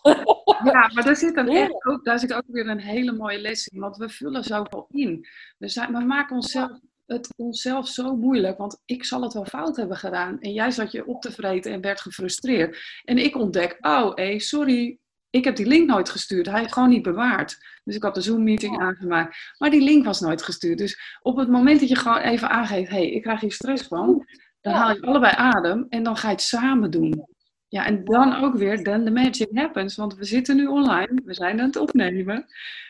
ja, 0.72 0.92
maar 0.94 1.04
daar 1.04 1.16
zit, 1.16 1.36
dan 1.36 1.48
echt 1.48 1.86
ook, 1.86 2.06
daar 2.06 2.20
zit 2.20 2.34
ook 2.34 2.48
weer 2.48 2.68
een 2.68 2.80
hele 2.80 3.12
mooie 3.12 3.40
les 3.40 3.68
in, 3.68 3.80
want 3.80 3.98
we 3.98 4.10
vullen 4.10 4.44
zoveel 4.44 4.88
in. 4.90 5.28
We, 5.58 5.68
zijn, 5.68 5.94
we 5.94 6.00
maken 6.00 6.36
onszelf 6.36 6.80
het 7.06 7.34
onszelf 7.36 7.88
zo 7.88 8.16
moeilijk, 8.16 8.58
want 8.58 8.82
ik 8.86 9.06
zal 9.06 9.22
het 9.22 9.34
wel 9.34 9.46
fout 9.46 9.76
hebben 9.76 9.98
gedaan. 9.98 10.40
En 10.40 10.54
jij 10.54 10.72
zat 10.72 10.92
je 10.92 11.08
op 11.08 11.22
te 11.22 11.32
vreten 11.32 11.72
en 11.72 11.82
werd 11.82 12.02
gefrustreerd. 12.02 13.02
En 13.04 13.18
ik 13.18 13.36
ontdek, 13.36 13.78
oh 13.82 14.16
hé, 14.16 14.40
sorry, 14.40 15.00
ik 15.34 15.44
heb 15.44 15.56
die 15.56 15.66
link 15.66 15.88
nooit 15.88 16.10
gestuurd. 16.10 16.46
Hij 16.46 16.60
heeft 16.60 16.74
gewoon 16.74 16.90
niet 16.90 17.02
bewaard. 17.02 17.58
Dus 17.84 17.96
ik 17.96 18.04
had 18.04 18.16
de 18.16 18.22
Zoom-meeting 18.22 18.82
aangemaakt. 18.82 19.54
Maar 19.58 19.70
die 19.70 19.84
link 19.84 20.06
was 20.06 20.20
nooit 20.20 20.44
gestuurd. 20.44 20.78
Dus 20.78 21.20
op 21.22 21.38
het 21.38 21.50
moment 21.50 21.80
dat 21.80 21.90
je 21.90 21.96
gewoon 21.96 22.18
even 22.18 22.50
aangeeft: 22.50 22.90
hé, 22.90 22.96
hey, 22.96 23.12
ik 23.12 23.22
krijg 23.22 23.40
hier 23.40 23.52
stress 23.52 23.88
van. 23.88 24.28
Dan 24.62 24.74
haal 24.74 24.96
je 24.96 25.02
allebei 25.02 25.34
adem 25.36 25.86
en 25.90 26.04
dan 26.04 26.18
ga 26.18 26.28
je 26.28 26.34
het 26.34 26.44
samen 26.44 26.92
doen. 26.92 27.28
Ja, 27.68 27.86
en 27.86 28.04
dan 28.04 28.44
ook 28.44 28.56
weer, 28.56 28.84
then 28.84 29.06
the 29.06 29.12
magic 29.12 29.50
happens. 29.54 29.96
Want 29.96 30.16
we 30.16 30.26
zitten 30.26 30.56
nu 30.56 30.66
online, 30.66 31.22
we 31.26 31.34
zijn 31.34 31.60
aan 31.60 31.66
het 31.66 31.76
opnemen. 31.76 32.46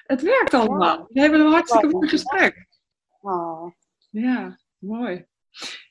Het 0.06 0.22
werkt 0.22 0.54
allemaal. 0.54 1.08
We 1.10 1.22
hebben 1.22 1.40
een 1.40 1.52
hartstikke 1.52 1.88
mooi 1.88 2.08
gesprek. 2.08 2.68
Ja, 4.10 4.60
mooi. 4.78 5.26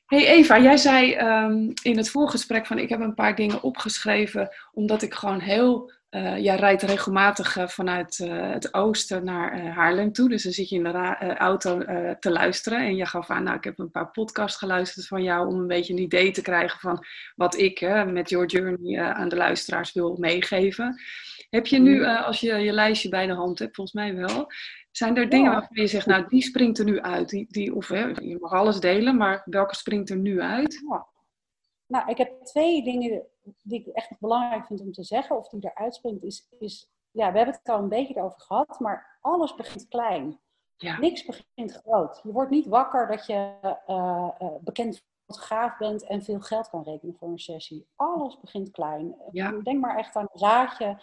Hey 0.05 0.27
Eva, 0.27 0.59
jij 0.59 0.77
zei 0.77 1.17
um, 1.17 1.73
in 1.83 1.97
het 1.97 2.09
voorgesprek 2.09 2.65
van 2.65 2.79
ik 2.79 2.89
heb 2.89 2.99
een 2.99 3.13
paar 3.13 3.35
dingen 3.35 3.63
opgeschreven 3.63 4.49
omdat 4.71 5.01
ik 5.01 5.13
gewoon 5.13 5.39
heel 5.39 5.91
uh, 6.15 6.37
jij 6.37 6.55
rijdt 6.55 6.81
regelmatig 6.81 7.57
uh, 7.57 7.67
vanuit 7.67 8.19
uh, 8.19 8.51
het 8.51 8.73
oosten 8.73 9.23
naar 9.23 9.67
Haarlem 9.67 10.11
toe. 10.11 10.29
Dus 10.29 10.43
dan 10.43 10.51
zit 10.51 10.69
je 10.69 10.75
in 10.75 10.83
de 10.83 11.35
auto 11.37 11.77
te 12.19 12.31
luisteren. 12.31 12.79
En 12.79 12.95
je 12.95 13.05
gaf 13.05 13.29
aan, 13.29 13.43
nou, 13.43 13.57
ik 13.57 13.63
heb 13.63 13.79
een 13.79 13.91
paar 13.91 14.11
podcasts 14.11 14.57
geluisterd 14.57 15.07
van 15.07 15.23
jou 15.23 15.47
om 15.47 15.59
een 15.59 15.67
beetje 15.67 15.93
een 15.93 15.99
idee 15.99 16.31
te 16.31 16.41
krijgen 16.41 16.79
van 16.79 17.05
wat 17.35 17.57
ik 17.57 18.05
met 18.05 18.29
Your 18.29 18.47
Journey 18.47 19.01
aan 19.01 19.29
de 19.29 19.35
luisteraars 19.35 19.93
wil 19.93 20.17
meegeven. 20.19 21.01
Heb 21.49 21.67
je 21.67 21.79
nu, 21.79 21.99
mm. 21.99 22.05
als 22.05 22.39
je 22.39 22.55
je 22.55 22.71
lijstje 22.71 23.09
bij 23.09 23.27
de 23.27 23.33
hand 23.33 23.59
hebt, 23.59 23.75
volgens 23.75 23.95
mij 23.95 24.15
wel, 24.15 24.47
zijn 24.91 25.17
er 25.17 25.29
dingen 25.29 25.51
waarvan 25.51 25.81
je 25.81 25.87
zegt, 25.87 26.05
nou, 26.05 26.25
die 26.27 26.41
springt 26.41 26.79
er 26.79 26.85
nu 26.85 27.01
uit? 27.01 27.29
Die, 27.29 27.45
die, 27.49 27.75
of 27.75 27.87
hè, 27.87 28.05
je 28.05 28.37
mag 28.39 28.51
alles 28.51 28.79
delen, 28.79 29.17
maar 29.17 29.41
welke 29.45 29.75
springt 29.75 30.09
er 30.09 30.17
nu 30.17 30.41
uit? 30.41 30.81
Ja. 30.89 31.07
Nou, 31.87 32.09
ik 32.09 32.17
heb 32.17 32.43
twee 32.43 32.83
dingen 32.83 33.27
die 33.63 33.79
ik 33.79 33.87
echt 33.87 34.19
belangrijk 34.19 34.65
vind 34.65 34.81
om 34.81 34.91
te 34.91 35.03
zeggen, 35.03 35.37
of 35.37 35.49
die 35.49 35.71
eruit 35.73 35.95
springt, 35.95 36.23
is, 36.23 36.47
is 36.59 36.91
ja, 37.11 37.31
we 37.31 37.37
hebben 37.37 37.55
het 37.55 37.69
al 37.69 37.79
een 37.79 37.89
beetje 37.89 38.21
over 38.21 38.39
gehad, 38.39 38.79
maar 38.79 39.17
alles 39.21 39.55
begint 39.55 39.87
klein. 39.87 40.39
Ja. 40.77 40.99
Niks 40.99 41.25
begint 41.25 41.81
groot. 41.85 42.19
Je 42.23 42.31
wordt 42.31 42.51
niet 42.51 42.67
wakker 42.67 43.07
dat 43.07 43.25
je 43.25 43.53
uh, 43.87 44.29
uh, 44.39 44.55
bekend 44.61 45.03
fotograaf 45.25 45.77
bent 45.77 46.03
en 46.03 46.23
veel 46.23 46.39
geld 46.39 46.69
kan 46.69 46.83
rekenen 46.83 47.15
voor 47.15 47.27
een 47.27 47.39
sessie. 47.39 47.87
Alles 47.95 48.39
begint 48.39 48.71
klein. 48.71 49.15
Ja. 49.31 49.51
Denk 49.51 49.81
maar 49.81 49.97
echt 49.97 50.15
aan 50.15 50.27
een 50.31 50.39
zaadje. 50.39 51.01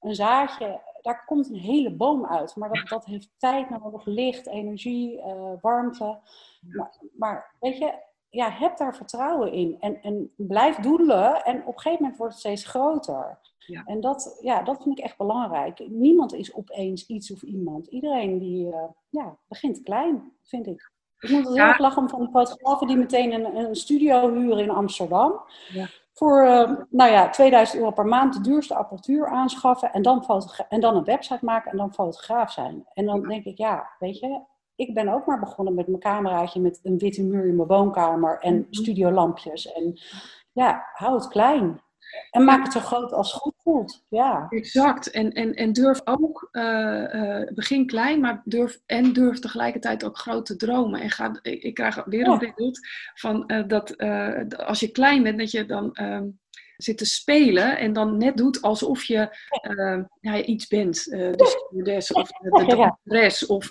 Een 0.00 0.14
zaadje, 0.14 0.80
daar 1.00 1.24
komt 1.24 1.48
een 1.48 1.56
hele 1.56 1.94
boom 1.94 2.26
uit. 2.26 2.56
Maar 2.56 2.72
dat, 2.72 2.88
dat 2.88 3.04
heeft 3.04 3.30
tijd 3.36 3.70
nodig, 3.70 4.04
licht, 4.04 4.46
energie, 4.46 5.18
uh, 5.18 5.52
warmte. 5.60 6.20
Maar, 6.60 7.00
maar 7.12 7.54
weet 7.60 7.78
je, 7.78 8.02
ja, 8.32 8.50
heb 8.50 8.76
daar 8.76 8.96
vertrouwen 8.96 9.52
in. 9.52 9.76
En, 9.80 10.02
en 10.02 10.32
blijf 10.36 10.76
doelen. 10.76 11.44
En 11.44 11.60
op 11.60 11.74
een 11.74 11.80
gegeven 11.80 12.02
moment 12.02 12.16
wordt 12.16 12.32
het 12.32 12.42
steeds 12.42 12.64
groter. 12.64 13.38
Ja. 13.58 13.82
En 13.84 14.00
dat, 14.00 14.38
ja, 14.40 14.62
dat 14.62 14.82
vind 14.82 14.98
ik 14.98 15.04
echt 15.04 15.16
belangrijk. 15.16 15.88
Niemand 15.88 16.34
is 16.34 16.54
opeens 16.54 17.06
iets 17.06 17.32
of 17.32 17.42
iemand. 17.42 17.86
Iedereen 17.86 18.38
die 18.38 18.66
uh, 18.66 18.74
ja, 19.08 19.36
begint 19.48 19.82
klein, 19.82 20.32
vind 20.42 20.66
ik. 20.66 20.90
Ik 21.18 21.30
moet 21.30 21.44
het 21.44 21.56
heel 21.56 21.66
erg 21.66 21.78
lachen 21.78 22.08
van 22.08 22.20
de 22.20 22.30
fotografen 22.30 22.86
die 22.86 22.96
meteen 22.96 23.32
een, 23.32 23.56
een 23.56 23.74
studio 23.74 24.32
huren 24.32 24.58
in 24.58 24.70
Amsterdam. 24.70 25.40
Ja. 25.68 25.86
Voor 26.12 26.44
uh, 26.44 26.70
nou 26.90 27.10
ja, 27.10 27.28
2000 27.28 27.78
euro 27.78 27.90
per 27.90 28.06
maand 28.06 28.34
de 28.34 28.40
duurste 28.40 28.74
apparatuur 28.74 29.26
aanschaffen. 29.26 29.92
En 29.92 30.02
dan, 30.02 30.24
en 30.68 30.80
dan 30.80 30.96
een 30.96 31.04
website 31.04 31.44
maken 31.44 31.70
en 31.70 31.76
dan 31.76 31.94
fotograaf 31.94 32.52
zijn. 32.52 32.86
En 32.92 33.06
dan 33.06 33.22
denk 33.22 33.44
ik, 33.44 33.58
ja, 33.58 33.90
weet 33.98 34.18
je, 34.18 34.40
ik 34.74 34.94
ben 34.94 35.08
ook 35.08 35.26
maar 35.26 35.40
begonnen 35.40 35.74
met 35.74 35.86
mijn 35.86 36.00
cameraatje 36.00 36.60
met 36.60 36.80
een 36.82 36.98
witte 36.98 37.22
muur 37.22 37.46
in 37.46 37.56
mijn 37.56 37.68
woonkamer 37.68 38.38
en 38.38 38.54
mhm. 38.54 38.64
studiolampjes. 38.70 39.72
En 39.72 40.00
ja, 40.52 40.86
hou 40.92 41.14
het 41.14 41.28
klein. 41.28 41.80
En 42.30 42.44
maak 42.44 42.62
het 42.62 42.72
zo 42.72 42.80
groot 42.80 43.12
als 43.12 43.32
het 43.32 43.40
goed 43.40 43.54
voelt. 43.56 44.04
Ja. 44.08 44.46
Exact. 44.48 45.10
En, 45.10 45.32
en, 45.32 45.54
en 45.54 45.72
durf 45.72 46.00
ook, 46.04 46.48
uh, 46.52 47.42
begin 47.54 47.86
klein, 47.86 48.20
maar 48.20 48.42
durf, 48.44 48.80
en 48.86 49.12
durf 49.12 49.38
tegelijkertijd 49.38 50.04
ook 50.04 50.18
groot 50.18 50.46
te 50.46 50.56
dromen. 50.56 51.00
En 51.00 51.10
ga, 51.10 51.38
ik, 51.42 51.74
krijg 51.74 52.04
weer 52.04 52.26
een 52.26 52.52
beeld 52.56 52.78
van 53.14 53.44
uh, 53.46 53.68
dat 53.68 53.98
als 54.56 54.80
je 54.80 54.90
klein 54.90 55.22
bent, 55.22 55.38
dat 55.38 55.50
je 55.50 55.66
dan 55.66 55.94
ehm, 55.94 56.24
zit 56.82 56.98
te 56.98 57.04
spelen 57.04 57.78
en 57.78 57.92
dan 57.92 58.16
net 58.16 58.36
doet 58.36 58.62
alsof 58.62 59.04
je 59.04 59.36
uh, 59.70 60.04
ja, 60.20 60.42
iets 60.42 60.66
bent. 60.66 61.06
Uh, 61.06 61.32
de 61.32 61.46
stewardess 61.46 62.12
of 62.12 62.28
de, 62.28 62.94
de 63.02 63.46
of 63.48 63.68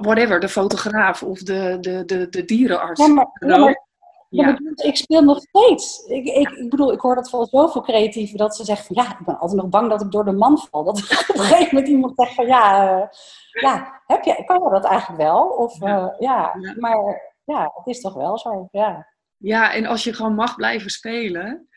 whatever, 0.00 0.40
de 0.40 0.48
fotograaf 0.48 1.22
of 1.22 1.38
de, 1.38 1.76
de, 1.80 2.04
de, 2.04 2.28
de 2.28 2.44
dierenarts. 2.44 3.06
Ja, 3.06 3.08
maar, 3.08 3.88
ja, 4.30 4.58
ik 4.74 4.96
speel 4.96 5.22
nog 5.22 5.40
steeds. 5.40 6.04
Ik, 6.06 6.24
ik, 6.24 6.48
ik 6.48 6.70
bedoel, 6.70 6.92
ik 6.92 7.00
hoor 7.00 7.14
dat 7.14 7.30
van 7.30 7.46
zoveel 7.46 7.80
creatieven 7.80 8.38
dat 8.38 8.56
ze 8.56 8.64
zeggen 8.64 8.86
van 8.86 9.04
ja, 9.04 9.10
ik 9.18 9.24
ben 9.24 9.38
altijd 9.38 9.60
nog 9.60 9.70
bang 9.70 9.90
dat 9.90 10.00
ik 10.00 10.10
door 10.10 10.24
de 10.24 10.32
man 10.32 10.58
val. 10.58 10.84
Dat 10.84 10.98
op 11.28 11.36
een 11.36 11.40
gegeven 11.40 11.68
moment 11.74 11.88
iemand 11.88 12.12
zegt 12.16 12.34
van 12.34 12.46
ja, 12.46 12.94
uh, 12.98 13.06
ja 13.52 14.02
heb 14.06 14.24
je, 14.24 14.44
kan 14.44 14.62
je 14.62 14.70
dat 14.70 14.84
eigenlijk 14.84 15.22
wel? 15.22 15.46
Of 15.46 15.80
ja. 15.80 16.16
ja, 16.18 16.54
maar 16.78 17.22
ja, 17.44 17.72
het 17.74 17.86
is 17.86 18.00
toch 18.00 18.14
wel 18.14 18.38
zo, 18.38 18.68
ja. 18.72 19.06
Ja, 19.36 19.72
en 19.72 19.86
als 19.86 20.04
je 20.04 20.12
gewoon 20.12 20.34
mag 20.34 20.56
blijven 20.56 20.90
spelen, 20.90 21.68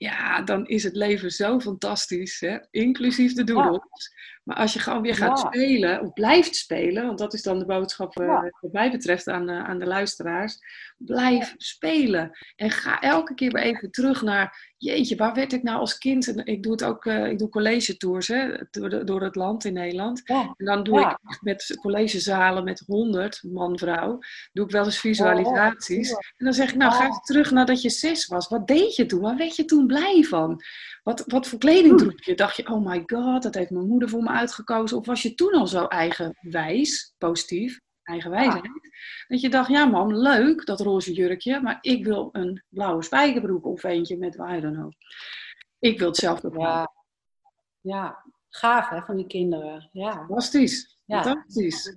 ja, 0.00 0.42
dan 0.42 0.66
is 0.66 0.82
het 0.82 0.96
leven 0.96 1.30
zo 1.30 1.60
fantastisch, 1.60 2.40
hè? 2.40 2.58
inclusief 2.70 3.32
de 3.32 3.44
doodles. 3.44 4.14
Maar 4.44 4.56
als 4.56 4.72
je 4.72 4.78
gewoon 4.78 5.02
weer 5.02 5.14
gaat 5.14 5.38
spelen, 5.38 6.00
of 6.00 6.12
blijft 6.12 6.56
spelen, 6.56 7.06
want 7.06 7.18
dat 7.18 7.34
is 7.34 7.42
dan 7.42 7.58
de 7.58 7.64
boodschap 7.64 8.20
uh, 8.20 8.42
wat 8.60 8.72
mij 8.72 8.90
betreft 8.90 9.28
aan, 9.28 9.50
uh, 9.50 9.64
aan 9.64 9.78
de 9.78 9.86
luisteraars. 9.86 10.58
Blijf 11.04 11.54
spelen. 11.56 12.30
En 12.56 12.70
ga 12.70 13.00
elke 13.00 13.34
keer 13.34 13.52
weer 13.52 13.62
even 13.62 13.90
terug 13.90 14.22
naar, 14.22 14.74
jeetje, 14.76 15.16
waar 15.16 15.34
werd 15.34 15.52
ik 15.52 15.62
nou 15.62 15.78
als 15.78 15.98
kind? 15.98 16.28
En 16.28 16.46
ik 16.46 16.62
doe 16.62 16.72
het 16.72 16.84
ook, 16.84 17.04
uh, 17.04 17.26
ik 17.26 17.38
doe 17.38 17.48
college 17.48 17.96
tours 17.96 18.28
hè, 18.28 18.56
door, 18.70 19.04
door 19.04 19.22
het 19.22 19.34
land 19.34 19.64
in 19.64 19.72
Nederland. 19.72 20.22
En 20.24 20.54
dan 20.56 20.82
doe 20.82 21.00
ik 21.00 21.38
met 21.40 21.78
collegezalen 21.80 22.64
met 22.64 22.82
100 22.86 23.42
man, 23.42 23.78
vrouw, 23.78 24.18
doe 24.52 24.64
ik 24.64 24.70
wel 24.70 24.84
eens 24.84 24.98
visualisaties. 24.98 26.10
En 26.10 26.44
dan 26.44 26.54
zeg 26.54 26.68
ik, 26.68 26.76
nou 26.76 26.92
ga 26.92 27.02
even 27.02 27.22
terug 27.22 27.50
nadat 27.50 27.82
je 27.82 27.90
zes 27.90 28.26
was. 28.26 28.48
Wat 28.48 28.66
deed 28.66 28.96
je 28.96 29.06
toen? 29.06 29.20
Waar 29.20 29.36
werd 29.36 29.56
je 29.56 29.64
toen 29.64 29.86
blij 29.86 30.22
van? 30.22 30.62
Wat, 31.02 31.24
wat 31.26 31.48
voor 31.48 31.58
kleding 31.58 31.98
droeg 31.98 32.24
je? 32.24 32.34
Dacht 32.34 32.56
je, 32.56 32.68
oh 32.68 32.86
my 32.86 33.02
god, 33.06 33.42
dat 33.42 33.54
heeft 33.54 33.70
mijn 33.70 33.86
moeder 33.86 34.08
voor 34.08 34.22
me 34.22 34.28
uitgekozen? 34.28 34.96
Of 34.96 35.06
was 35.06 35.22
je 35.22 35.34
toen 35.34 35.52
al 35.52 35.66
zo 35.66 35.84
eigenwijs, 35.84 37.14
positief, 37.18 37.80
eigenwijsheid? 38.10 38.70
Dat 39.28 39.40
je 39.40 39.48
dacht, 39.48 39.68
ja 39.68 39.84
mam, 39.84 40.14
leuk 40.14 40.66
dat 40.66 40.80
roze 40.80 41.12
jurkje, 41.12 41.60
maar 41.60 41.78
ik 41.80 42.04
wil 42.04 42.28
een 42.32 42.62
blauwe 42.68 43.02
spijkerbroek 43.02 43.66
of 43.66 43.82
eentje 43.82 44.16
met 44.16 44.34
I 44.34 44.60
don't 44.60 44.76
know. 44.76 44.92
Ik 45.78 45.98
wil 45.98 46.08
het 46.08 46.16
zelf 46.16 46.40
bepalen. 46.40 46.68
Ja. 46.70 46.92
ja, 47.80 48.24
gaaf 48.48 48.88
hè, 48.88 49.02
van 49.02 49.16
die 49.16 49.26
kinderen. 49.26 49.88
Ja. 49.92 50.12
Fantastisch. 50.12 50.98
Ja. 51.04 51.22
Fantastisch. 51.22 51.94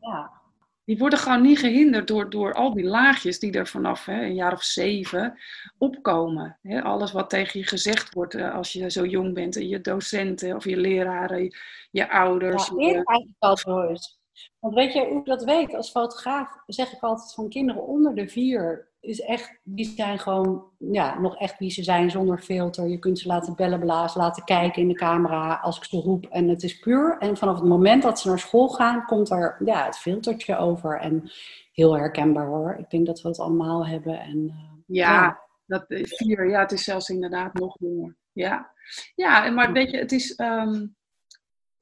Ja 0.00 0.42
die 0.84 0.98
worden 0.98 1.18
gewoon 1.18 1.42
niet 1.42 1.58
gehinderd 1.58 2.08
door, 2.08 2.30
door 2.30 2.52
al 2.52 2.74
die 2.74 2.84
laagjes 2.84 3.38
die 3.38 3.52
er 3.52 3.66
vanaf 3.66 4.04
hè, 4.04 4.22
een 4.22 4.34
jaar 4.34 4.52
of 4.52 4.62
zeven 4.62 5.38
opkomen. 5.78 6.58
Hè, 6.62 6.82
alles 6.82 7.12
wat 7.12 7.30
tegen 7.30 7.60
je 7.60 7.66
gezegd 7.66 8.14
wordt 8.14 8.34
uh, 8.34 8.54
als 8.54 8.72
je 8.72 8.90
zo 8.90 9.04
jong 9.04 9.34
bent, 9.34 9.54
je 9.54 9.80
docenten 9.80 10.56
of 10.56 10.64
je 10.64 10.76
leraren, 10.76 11.54
je, 11.90 12.10
ouders. 12.10 12.66
Ja, 12.66 12.74
je... 12.76 12.92
eigenlijk 12.92 13.36
al 13.38 13.56
zo 13.56 13.80
is. 13.80 14.18
Want 14.58 14.74
weet 14.74 14.92
je 14.92 15.06
hoe 15.06 15.18
ik 15.18 15.24
dat 15.24 15.44
weet? 15.44 15.74
Als 15.74 15.90
fotograaf 15.90 16.62
zeg 16.66 16.92
ik 16.92 17.02
altijd 17.02 17.34
van 17.34 17.48
kinderen 17.48 17.86
onder 17.86 18.14
de 18.14 18.28
vier 18.28 18.92
is 19.04 19.20
echt, 19.20 19.60
die 19.62 19.92
zijn 19.96 20.18
gewoon 20.18 20.64
ja, 20.78 21.20
nog 21.20 21.36
echt 21.36 21.58
wie 21.58 21.70
ze 21.70 21.82
zijn 21.82 22.10
zonder 22.10 22.38
filter. 22.38 22.88
Je 22.88 22.98
kunt 22.98 23.18
ze 23.18 23.28
laten 23.28 23.56
bellen, 23.56 23.80
blazen, 23.80 24.20
laten 24.20 24.44
kijken 24.44 24.82
in 24.82 24.88
de 24.88 24.94
camera 24.94 25.54
als 25.54 25.76
ik 25.76 25.84
ze 25.84 25.96
roep. 25.96 26.26
En 26.26 26.48
het 26.48 26.62
is 26.62 26.78
puur. 26.78 27.16
En 27.18 27.36
vanaf 27.36 27.54
het 27.54 27.68
moment 27.68 28.02
dat 28.02 28.20
ze 28.20 28.28
naar 28.28 28.38
school 28.38 28.68
gaan, 28.68 29.04
komt 29.04 29.30
er 29.30 29.56
ja, 29.64 29.84
het 29.84 29.96
filtertje 29.96 30.56
over. 30.56 31.00
En 31.00 31.30
heel 31.72 31.96
herkenbaar 31.96 32.46
hoor. 32.46 32.76
Ik 32.78 32.90
denk 32.90 33.06
dat 33.06 33.20
we 33.20 33.28
het 33.28 33.38
allemaal 33.38 33.86
hebben. 33.86 34.20
En, 34.20 34.38
uh, 34.38 34.96
ja, 34.96 35.40
Dat, 35.66 35.84
vier, 35.88 36.48
ja, 36.48 36.60
het 36.60 36.72
is 36.72 36.84
zelfs 36.84 37.08
inderdaad 37.08 37.54
nog 37.54 37.76
jonger. 37.78 38.16
Ja, 38.32 38.70
ja 39.14 39.50
maar 39.50 39.72
weet 39.72 39.90
je, 39.90 39.96
het 39.96 40.12
is... 40.12 40.38
Um, 40.38 40.96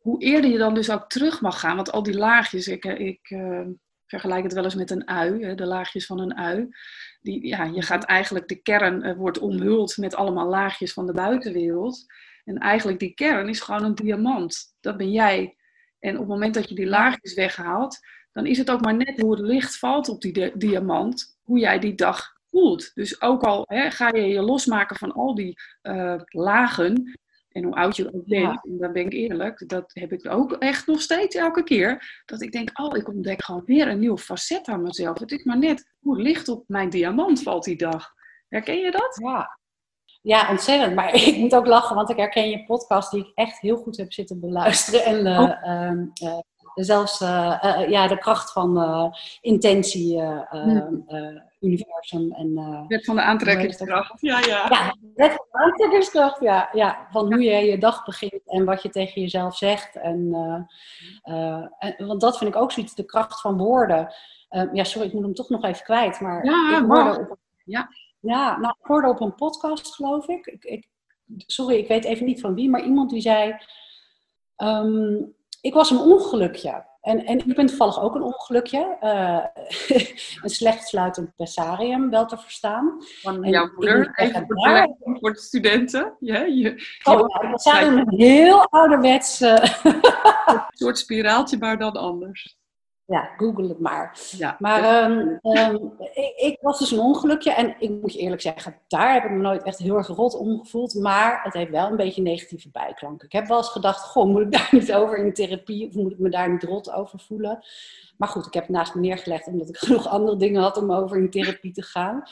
hoe 0.02 0.22
eerder 0.22 0.50
je 0.50 0.58
dan 0.58 0.74
dus 0.74 0.90
ook 0.90 1.08
terug 1.08 1.40
mag 1.40 1.60
gaan, 1.60 1.76
want 1.76 1.92
al 1.92 2.02
die 2.02 2.16
laagjes, 2.16 2.68
ik, 2.68 2.84
ik 2.84 3.30
uh, 3.30 3.66
vergelijk 4.06 4.42
het 4.42 4.52
wel 4.52 4.64
eens 4.64 4.74
met 4.74 4.90
een 4.90 5.08
ui, 5.08 5.44
hè, 5.44 5.54
de 5.54 5.66
laagjes 5.66 6.06
van 6.06 6.18
een 6.18 6.36
ui 6.36 6.68
die, 7.22 7.46
ja, 7.46 7.64
je 7.64 7.82
gaat 7.82 8.04
eigenlijk, 8.04 8.48
de 8.48 8.62
kern 8.62 9.06
uh, 9.06 9.16
wordt 9.16 9.38
omhuld 9.38 9.96
met 9.96 10.14
allemaal 10.14 10.48
laagjes 10.48 10.92
van 10.92 11.06
de 11.06 11.12
buitenwereld. 11.12 12.04
En 12.44 12.58
eigenlijk 12.58 12.98
die 12.98 13.14
kern 13.14 13.48
is 13.48 13.60
gewoon 13.60 13.84
een 13.84 13.94
diamant. 13.94 14.74
Dat 14.80 14.96
ben 14.96 15.10
jij. 15.10 15.56
En 15.98 16.12
op 16.12 16.18
het 16.18 16.28
moment 16.28 16.54
dat 16.54 16.68
je 16.68 16.74
die 16.74 16.86
laagjes 16.86 17.34
weghaalt, 17.34 17.98
dan 18.32 18.46
is 18.46 18.58
het 18.58 18.70
ook 18.70 18.80
maar 18.80 18.96
net 18.96 19.20
hoe 19.20 19.30
het 19.30 19.40
licht 19.40 19.78
valt 19.78 20.08
op 20.08 20.20
die 20.20 20.56
diamant, 20.56 21.38
hoe 21.42 21.58
jij 21.58 21.78
die 21.78 21.94
dag 21.94 22.32
voelt. 22.50 22.94
Dus 22.94 23.20
ook 23.20 23.42
al 23.42 23.64
hè, 23.66 23.90
ga 23.90 24.08
je 24.08 24.26
je 24.26 24.40
losmaken 24.40 24.96
van 24.96 25.12
al 25.12 25.34
die 25.34 25.54
uh, 25.82 26.20
lagen, 26.26 27.18
en 27.52 27.64
hoe 27.64 27.74
oud 27.74 27.96
je 27.96 28.14
ook 28.14 28.26
bent, 28.26 28.64
en 28.64 28.78
dan 28.78 28.92
ben 28.92 29.04
ik 29.04 29.12
eerlijk, 29.12 29.68
dat 29.68 29.90
heb 29.92 30.12
ik 30.12 30.30
ook 30.30 30.52
echt 30.52 30.86
nog 30.86 31.00
steeds 31.00 31.36
elke 31.36 31.62
keer. 31.62 32.22
Dat 32.24 32.42
ik 32.42 32.52
denk, 32.52 32.70
oh, 32.80 32.96
ik 32.96 33.08
ontdek 33.08 33.44
gewoon 33.44 33.64
weer 33.64 33.88
een 33.88 33.98
nieuw 33.98 34.18
facet 34.18 34.68
aan 34.68 34.82
mezelf. 34.82 35.18
Het 35.18 35.32
is 35.32 35.44
maar 35.44 35.58
net 35.58 35.92
hoe 35.98 36.22
licht 36.22 36.48
op 36.48 36.64
mijn 36.66 36.90
diamant 36.90 37.42
valt 37.42 37.64
die 37.64 37.76
dag. 37.76 38.12
Herken 38.48 38.78
je 38.78 38.90
dat? 38.90 39.18
Ja. 39.22 39.58
Ja, 40.22 40.50
ontzettend. 40.50 40.94
Maar 40.94 41.14
ik 41.28 41.36
moet 41.36 41.54
ook 41.54 41.66
lachen, 41.66 41.96
want 41.96 42.10
ik 42.10 42.16
herken 42.16 42.50
je 42.50 42.64
podcast 42.64 43.10
die 43.10 43.20
ik 43.20 43.30
echt 43.34 43.60
heel 43.60 43.76
goed 43.76 43.96
heb 43.96 44.12
zitten 44.12 44.40
beluisteren. 44.40 45.04
En 45.04 45.26
uh, 45.26 45.40
oh. 45.40 45.68
Ehm, 45.68 46.06
uh, 46.22 46.38
zelfs 46.74 47.20
uh, 47.20 47.84
ja, 47.88 48.08
de 48.08 48.18
kracht 48.18 48.52
van 48.52 49.14
intentie, 49.40 50.20
hmm. 50.20 51.04
Universum 51.62 52.33
en... 52.33 52.85
wet 52.88 53.05
van 53.05 53.16
de 53.16 53.22
aantrekkingskracht, 53.22 54.20
ja, 54.20 54.38
ja. 54.38 54.66
Ja, 54.68 54.96
wet 55.14 55.33
van 55.33 55.46
de 55.51 55.59
aantrekkingskracht, 55.59 56.40
ja. 56.40 56.68
ja. 56.72 57.07
Van 57.11 57.33
hoe 57.33 57.42
je 57.42 57.55
je 57.55 57.79
dag 57.79 58.05
begint 58.05 58.40
en 58.46 58.64
wat 58.64 58.83
je 58.83 58.88
tegen 58.88 59.20
jezelf 59.20 59.57
zegt. 59.57 59.96
En, 59.96 60.35
en, 61.22 62.07
want 62.07 62.20
dat 62.20 62.38
vind 62.38 62.55
ik 62.55 62.61
ook 62.61 62.72
zoiets, 62.72 62.94
de 62.94 63.05
kracht 63.05 63.40
van 63.40 63.59
woorden. 63.59 64.14
ja, 64.72 64.85
sorry, 64.85 65.07
ik 65.07 65.12
moet 65.12 65.22
hem 65.22 65.35
toch 65.35 65.48
nog 65.48 65.64
even 65.64 65.85
kwijt, 65.85 66.20
maar... 66.20 66.44
Ja, 66.44 66.79
ik 66.79 66.85
hoorde 66.85 67.18
op, 67.31 67.37
ja. 67.64 67.88
Ja, 68.20 68.59
nou, 68.59 68.75
ik 68.81 68.87
hoorde 68.87 69.09
op 69.09 69.20
een 69.20 69.35
podcast, 69.35 69.94
geloof 69.94 70.29
ik. 70.29 70.46
ik, 70.46 70.64
ik 70.64 70.88
sorry, 71.46 71.77
ik 71.77 71.88
weet 71.88 72.05
even 72.05 72.27
niet 72.27 72.40
van 72.40 72.55
wie, 72.55 72.70
maar 72.70 72.85
iemand 72.85 73.11
die 73.11 73.20
zei... 73.20 73.57
Um, 74.57 75.35
ik 75.62 75.75
was 75.75 75.90
een 75.90 75.98
ongelukje. 75.98 76.85
En, 77.02 77.24
en 77.24 77.38
ik 77.38 77.54
ben 77.54 77.66
toevallig 77.66 78.00
ook 78.00 78.14
een 78.14 78.22
ongelukje. 78.22 78.96
Uh, 79.02 79.44
een 80.42 80.50
slecht 80.50 80.88
sluitend 80.88 81.36
pessarium, 81.36 82.10
wel 82.10 82.26
te 82.26 82.38
verstaan. 82.38 82.96
Van 83.20 83.48
jouw 83.48 83.70
moeder, 83.74 84.12
even 84.14 84.44
voor, 84.46 84.96
voor 85.20 85.32
de 85.32 85.40
studenten. 85.40 86.16
Ja, 86.20 86.44
je, 86.44 86.96
oh, 87.02 87.54
zijn 87.54 87.98
een 87.98 88.14
heel 88.16 88.66
ouderwets... 88.68 89.40
een 89.40 90.62
soort 90.68 90.98
spiraaltje, 90.98 91.58
maar 91.58 91.78
dan 91.78 91.92
anders 91.92 92.60
ja, 93.06 93.30
google 93.36 93.68
het 93.68 93.80
maar. 93.80 94.18
Ja. 94.30 94.56
Maar 94.58 95.10
um, 95.10 95.38
um, 95.42 95.92
ik, 95.98 96.32
ik, 96.36 96.58
was 96.60 96.78
dus 96.78 96.90
een 96.90 96.98
ongelukje 96.98 97.52
en 97.52 97.74
ik 97.78 97.90
moet 97.90 98.12
je 98.12 98.18
eerlijk 98.18 98.42
zeggen, 98.42 98.76
daar 98.88 99.12
heb 99.12 99.24
ik 99.24 99.30
me 99.30 99.36
nooit 99.36 99.62
echt 99.62 99.78
heel 99.78 99.96
erg 99.96 100.06
rot 100.06 100.36
om 100.36 100.58
gevoeld. 100.58 100.94
Maar 100.94 101.40
het 101.42 101.52
heeft 101.52 101.70
wel 101.70 101.90
een 101.90 101.96
beetje 101.96 102.22
negatieve 102.22 102.70
bijklank. 102.70 103.22
Ik 103.22 103.32
heb 103.32 103.46
wel 103.46 103.56
eens 103.56 103.68
gedacht, 103.68 104.00
goh, 104.00 104.26
moet 104.26 104.42
ik 104.42 104.52
daar 104.52 104.68
niet 104.80 104.92
over 104.92 105.16
in 105.16 105.32
therapie 105.32 105.86
of 105.86 105.94
moet 105.94 106.12
ik 106.12 106.18
me 106.18 106.30
daar 106.30 106.50
niet 106.50 106.62
rot 106.62 106.92
over 106.92 107.18
voelen? 107.18 107.64
Maar 108.16 108.28
goed, 108.28 108.46
ik 108.46 108.54
heb 108.54 108.62
het 108.62 108.72
naast 108.72 108.94
me 108.94 109.00
neergelegd 109.00 109.46
omdat 109.46 109.68
ik 109.68 109.76
genoeg 109.86 110.08
andere 110.08 110.36
dingen 110.36 110.62
had 110.62 110.76
om 110.76 110.92
over 110.92 111.16
in 111.16 111.30
therapie 111.30 111.72
te 111.72 111.82
gaan. 111.82 112.22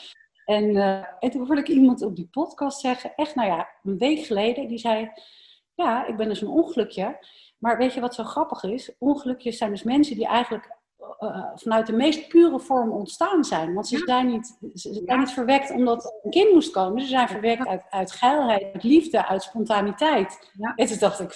En, 0.44 0.64
uh, 0.64 1.04
en 1.18 1.30
toen 1.30 1.46
hoorde 1.46 1.60
ik 1.60 1.68
iemand 1.68 2.02
op 2.02 2.16
die 2.16 2.28
podcast 2.30 2.80
zeggen, 2.80 3.12
echt 3.16 3.34
nou 3.34 3.48
ja, 3.48 3.68
een 3.82 3.98
week 3.98 4.26
geleden, 4.26 4.68
die 4.68 4.78
zei, 4.78 5.10
ja, 5.74 6.06
ik 6.06 6.16
ben 6.16 6.28
dus 6.28 6.40
een 6.40 6.48
ongelukje. 6.48 7.18
Maar 7.60 7.78
weet 7.78 7.94
je 7.94 8.00
wat 8.00 8.14
zo 8.14 8.24
grappig 8.24 8.62
is? 8.62 8.92
Ongelukjes 8.98 9.58
zijn 9.58 9.70
dus 9.70 9.82
mensen 9.82 10.16
die 10.16 10.26
eigenlijk 10.26 10.78
uh, 11.20 11.46
vanuit 11.54 11.86
de 11.86 11.92
meest 11.92 12.28
pure 12.28 12.60
vorm 12.60 12.90
ontstaan 12.92 13.44
zijn. 13.44 13.74
Want 13.74 13.88
ze 13.88 13.98
zijn 13.98 14.26
niet, 14.26 14.58
ze 14.74 15.02
zijn 15.04 15.18
niet 15.18 15.30
verwekt 15.30 15.70
omdat 15.70 16.18
een 16.22 16.30
kind 16.30 16.52
moest 16.52 16.70
komen. 16.70 17.02
Ze 17.02 17.08
zijn 17.08 17.28
verwekt 17.28 17.66
uit, 17.66 17.82
uit 17.90 18.12
geilheid, 18.12 18.72
uit 18.72 18.82
liefde, 18.82 19.26
uit 19.26 19.42
spontaniteit. 19.42 20.50
Ja. 20.52 20.72
En 20.74 20.86
toen 20.86 20.98
dacht 20.98 21.20
ik, 21.20 21.32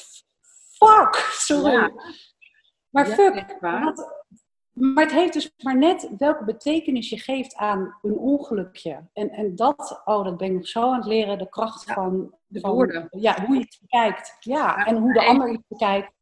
fuck, 0.68 1.14
sorry. 1.32 1.92
Maar 2.90 3.06
fuck, 3.06 3.58
maar 4.74 5.04
het 5.04 5.12
heeft 5.12 5.32
dus 5.32 5.52
maar 5.62 5.78
net 5.78 6.10
welke 6.18 6.44
betekenis 6.44 7.10
je 7.10 7.18
geeft 7.18 7.54
aan 7.54 7.98
een 8.02 8.16
ongelukje. 8.16 9.08
En, 9.12 9.30
en 9.30 9.56
dat, 9.56 10.02
oh, 10.04 10.24
dat 10.24 10.36
ben 10.36 10.46
ik 10.46 10.54
nog 10.54 10.68
zo 10.68 10.90
aan 10.90 10.96
het 10.96 11.06
leren, 11.06 11.38
de 11.38 11.48
kracht 11.48 11.92
van, 11.92 12.34
de 12.46 12.60
woorden. 12.60 13.08
Ja, 13.10 13.44
hoe 13.44 13.54
je 13.54 13.60
het 13.60 13.78
bekijkt. 13.80 14.36
Ja, 14.40 14.86
en 14.86 14.96
hoe 14.96 15.12
de 15.12 15.24
ander 15.24 15.50
iets 15.50 15.68
bekijkt. 15.68 16.12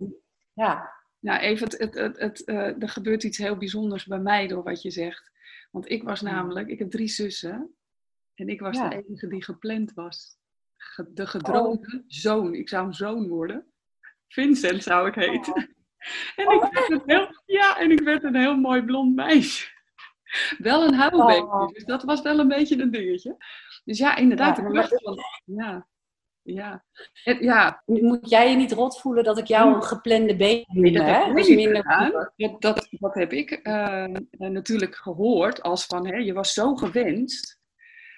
Ja. 0.52 0.92
Nou, 1.18 1.40
even, 1.40 1.68
het, 1.68 1.78
het, 1.78 1.94
het, 1.94 2.18
het 2.18 2.42
uh, 2.46 2.82
er 2.82 2.88
gebeurt 2.88 3.22
iets 3.22 3.38
heel 3.38 3.56
bijzonders 3.56 4.06
bij 4.06 4.18
mij 4.18 4.46
door 4.46 4.62
wat 4.62 4.82
je 4.82 4.90
zegt. 4.90 5.30
Want 5.70 5.90
ik 5.90 6.02
was 6.02 6.20
namelijk, 6.20 6.68
ik 6.68 6.78
heb 6.78 6.90
drie 6.90 7.08
zussen. 7.08 7.74
En 8.34 8.48
ik 8.48 8.60
was 8.60 8.76
de 8.76 9.04
enige 9.06 9.26
die 9.26 9.44
gepland 9.44 9.94
was. 9.94 10.36
De 11.08 11.26
gedroomde 11.26 11.96
oh. 11.96 12.02
zoon. 12.06 12.54
Ik 12.54 12.68
zou 12.68 12.86
een 12.86 12.94
zoon 12.94 13.28
worden. 13.28 13.66
Vincent 14.28 14.82
zou 14.82 15.08
ik 15.08 15.14
heten. 15.14 15.54
Oh. 15.54 15.62
En, 16.36 16.50
ik 16.50 16.68
werd 16.72 16.90
een 16.90 17.02
heel, 17.06 17.28
ja, 17.46 17.78
en 17.78 17.90
ik 17.90 18.00
werd 18.00 18.24
een 18.24 18.36
heel 18.36 18.56
mooi 18.56 18.82
blond 18.82 19.14
meisje. 19.14 19.70
Wel 20.58 20.86
een 20.86 20.94
huilbeekje, 20.94 21.42
oh. 21.42 21.68
dus 21.68 21.84
dat 21.84 22.02
was 22.02 22.22
wel 22.22 22.38
een 22.38 22.48
beetje 22.48 22.82
een 22.82 22.90
dingetje. 22.90 23.36
Dus 23.84 23.98
ja, 23.98 24.16
inderdaad. 24.16 24.56
Ja, 24.56 24.62
maar 24.62 24.88
van, 24.88 25.18
ja, 25.44 25.86
ja. 26.42 26.84
ja. 27.40 27.82
Moet 27.86 28.30
jij 28.30 28.50
je 28.50 28.56
niet 28.56 28.72
rot 28.72 29.00
voelen 29.00 29.24
dat 29.24 29.38
ik 29.38 29.46
jou 29.46 29.74
een 29.74 29.82
geplande 29.82 30.36
baby 30.36 30.64
noem? 30.66 30.92
dat, 30.92 31.04
hè? 31.04 31.32
Minder... 31.32 31.84
dat, 32.36 32.88
dat, 32.90 33.14
heb 33.14 33.32
ik 33.32 33.60
uh, 33.62 34.06
natuurlijk 34.30 34.94
gehoord 34.94 35.62
als 35.62 35.86
van, 35.86 36.06
hè, 36.06 36.16
je 36.16 36.32
was 36.32 36.52
zo 36.52 36.74
gewenst. 36.74 37.60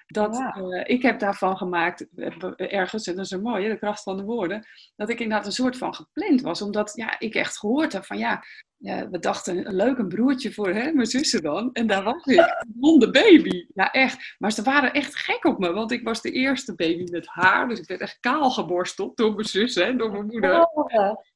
Dat, 0.05 0.39
uh, 0.57 0.81
ik 0.83 1.01
heb 1.01 1.19
daarvan 1.19 1.57
gemaakt, 1.57 2.07
eh, 2.15 2.73
ergens, 2.73 3.07
en 3.07 3.15
dat 3.15 3.25
is 3.25 3.31
een 3.31 3.41
mooie, 3.41 3.69
de 3.69 3.77
kracht 3.77 4.03
van 4.03 4.17
de 4.17 4.23
woorden, 4.23 4.67
dat 4.95 5.09
ik 5.09 5.19
inderdaad 5.19 5.45
een 5.45 5.51
soort 5.51 5.77
van 5.77 5.95
gepland 5.95 6.41
was. 6.41 6.61
Omdat 6.61 6.91
ja, 6.95 7.19
ik 7.19 7.35
echt 7.35 7.57
gehoord 7.57 7.93
heb 7.93 8.05
van 8.05 8.17
ja, 8.17 8.43
ja, 8.77 9.09
we 9.09 9.19
dachten, 9.19 9.75
leuk 9.75 9.97
een 9.97 10.07
broertje 10.07 10.53
voor 10.53 10.69
hè, 10.69 10.91
mijn 10.91 11.07
zussen 11.07 11.41
dan. 11.41 11.69
En 11.73 11.87
daar 11.87 12.03
was 12.03 12.25
ik, 12.25 12.37
een 12.39 12.73
blonde 12.79 13.09
baby. 13.11 13.65
Ja, 13.73 13.91
echt. 13.91 14.35
Maar 14.37 14.51
ze 14.51 14.61
waren 14.63 14.93
echt 14.93 15.15
gek 15.15 15.45
op 15.45 15.59
me, 15.59 15.73
want 15.73 15.91
ik 15.91 16.03
was 16.03 16.21
de 16.21 16.31
eerste 16.31 16.75
baby 16.75 17.11
met 17.11 17.27
haar. 17.27 17.67
Dus 17.67 17.79
ik 17.79 17.87
werd 17.87 18.01
echt 18.01 18.17
kaal 18.19 18.51
geborsteld 18.51 19.17
door 19.17 19.33
mijn 19.33 19.47
zus, 19.47 19.75
hè, 19.75 19.95
door 19.95 20.11
mijn 20.11 20.25
moeder. 20.25 20.67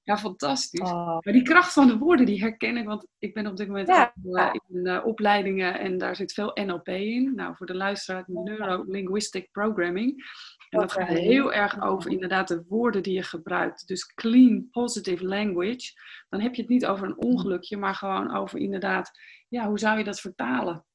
Ja, 0.03 0.17
fantastisch. 0.17 0.79
oh. 0.91 1.17
Maar 1.19 1.33
die 1.33 1.41
kracht 1.41 1.73
van 1.73 1.87
de 1.87 1.97
woorden, 1.97 2.25
die 2.25 2.41
herken 2.41 2.77
ik. 2.77 2.85
Want 2.85 3.05
ik 3.19 3.33
ben 3.33 3.47
op 3.47 3.57
dit 3.57 3.67
moment 3.67 3.87
Ja. 3.87 4.13
eh, 4.33 4.53
in 4.69 4.85
eh, 4.85 5.05
opleidingen 5.05 5.79
en 5.79 5.97
daar 5.97 6.15
zit 6.15 6.33
veel 6.33 6.51
NLP 6.65 6.87
in. 6.87 7.35
Nou, 7.35 7.55
voor 7.55 7.65
de 7.65 7.75
luisteraar, 7.75 8.23
Neuro-Linguistic 8.27 9.51
Programming. 9.51 10.23
En 10.69 10.79
dat 10.79 10.91
gaat 10.91 11.07
heel 11.07 11.53
erg 11.53 11.81
over 11.81 12.11
inderdaad 12.11 12.47
de 12.47 12.63
woorden 12.67 13.03
die 13.03 13.13
je 13.13 13.23
gebruikt. 13.23 13.87
Dus 13.87 14.13
clean, 14.13 14.69
positive 14.71 15.25
language. 15.25 15.91
Dan 16.29 16.41
heb 16.41 16.55
je 16.55 16.61
het 16.61 16.71
niet 16.71 16.85
over 16.85 17.07
een 17.07 17.17
ongelukje, 17.17 17.77
maar 17.77 17.95
gewoon 17.95 18.35
over 18.35 18.59
inderdaad, 18.59 19.11
ja, 19.47 19.67
hoe 19.67 19.79
zou 19.79 19.97
je 19.97 20.03
dat 20.03 20.19
vertalen? 20.19 20.85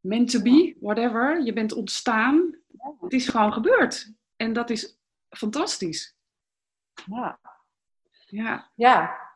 Meant 0.00 0.30
to 0.30 0.42
be, 0.42 0.76
whatever. 0.80 1.42
Je 1.44 1.52
bent 1.52 1.72
ontstaan. 1.72 2.56
Het 3.00 3.12
is 3.12 3.28
gewoon 3.28 3.52
gebeurd. 3.52 4.12
En 4.36 4.52
dat 4.52 4.70
is 4.70 4.98
fantastisch. 5.28 6.16
Ja. 7.06 7.40
Ja, 8.26 8.70
ja, 8.74 9.27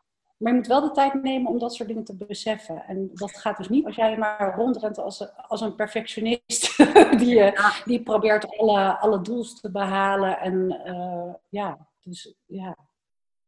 maar 0.43 0.51
je 0.51 0.57
moet 0.57 0.67
wel 0.67 0.81
de 0.81 0.91
tijd 0.91 1.13
nemen 1.13 1.51
om 1.51 1.59
dat 1.59 1.73
soort 1.73 1.87
dingen 1.87 2.03
te 2.03 2.15
beseffen. 2.15 2.83
En 2.87 3.09
dat 3.13 3.37
gaat 3.37 3.57
dus 3.57 3.69
niet 3.69 3.85
als 3.85 3.95
jij 3.95 4.17
maar 4.17 4.55
rondrent 4.55 4.97
als, 4.97 5.35
als 5.47 5.61
een 5.61 5.75
perfectionist 5.75 6.77
die, 7.21 7.41
eh, 7.41 7.85
die 7.85 8.03
probeert 8.03 8.57
alle, 8.57 8.97
alle 8.97 9.21
doels 9.21 9.61
te 9.61 9.71
behalen. 9.71 10.39
En 10.39 10.81
eh, 10.85 11.33
ja, 11.49 11.87
dus 12.03 12.33
ja. 12.45 12.77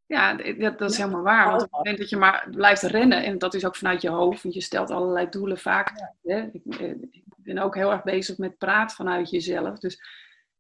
Ja, 0.06 0.34
dat, 0.34 0.80
dat 0.80 0.92
is 0.92 0.98
helemaal 0.98 1.22
waar. 1.22 1.50
Want 1.50 1.62
op 1.62 1.68
het 1.68 1.78
moment 1.78 1.98
dat 1.98 2.10
je 2.10 2.18
maar 2.18 2.48
blijft 2.52 2.82
rennen, 2.82 3.24
en 3.24 3.38
dat 3.38 3.54
is 3.54 3.66
ook 3.66 3.76
vanuit 3.76 4.02
je 4.02 4.10
hoofd, 4.10 4.44
want 4.44 4.56
je 4.56 4.62
stelt 4.62 4.92
allerlei 4.92 5.30
doelen 5.30 5.58
vaak. 5.58 6.12
Hè? 6.24 6.50
Ik, 6.52 6.76
eh, 6.80 6.90
ik 6.90 7.24
ben 7.38 7.58
ook 7.58 7.76
heel 7.76 7.92
erg 7.92 8.04
bezig 8.04 8.38
met 8.38 8.58
praten 8.58 8.96
vanuit 8.96 9.30
jezelf. 9.30 9.80
Dus 9.80 10.02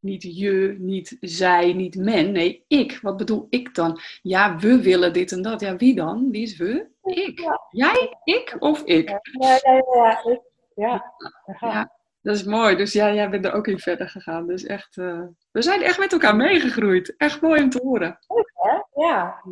niet 0.05 0.23
je, 0.37 0.75
niet 0.79 1.17
zij, 1.21 1.73
niet 1.73 1.95
men. 1.95 2.31
Nee, 2.31 2.63
ik. 2.67 2.99
Wat 3.01 3.17
bedoel 3.17 3.47
ik 3.49 3.75
dan? 3.75 3.99
Ja, 4.21 4.57
we 4.57 4.81
willen 4.81 5.13
dit 5.13 5.31
en 5.31 5.41
dat. 5.41 5.61
Ja, 5.61 5.75
wie 5.75 5.95
dan? 5.95 6.31
Wie 6.31 6.41
is 6.41 6.57
we? 6.57 6.87
Ik. 7.03 7.39
Ja. 7.39 7.61
Jij, 7.69 8.17
ik 8.23 8.55
of 8.59 8.81
ik? 8.83 9.09
Ja, 9.09 9.19
ja, 9.39 9.59
ja, 9.63 9.83
ja, 9.95 10.31
ik- 10.31 10.41
ja. 10.75 11.13
ja. 11.59 11.67
Ja, 11.69 11.91
dat 12.21 12.35
is 12.35 12.43
mooi. 12.43 12.75
Dus 12.75 12.93
ja, 12.93 13.13
jij 13.13 13.29
bent 13.29 13.45
er 13.45 13.53
ook 13.53 13.67
in 13.67 13.79
verder 13.79 14.09
gegaan. 14.09 14.47
Dus 14.47 14.65
echt, 14.65 14.97
eh, 14.97 15.21
we 15.51 15.61
zijn 15.61 15.81
echt 15.81 15.99
met 15.99 16.11
elkaar 16.13 16.35
meegegroeid. 16.35 17.15
Echt 17.17 17.41
mooi 17.41 17.61
om 17.63 17.69
te 17.69 17.79
horen. 17.83 18.19
Hè? 18.53 19.01
ja. 19.07 19.43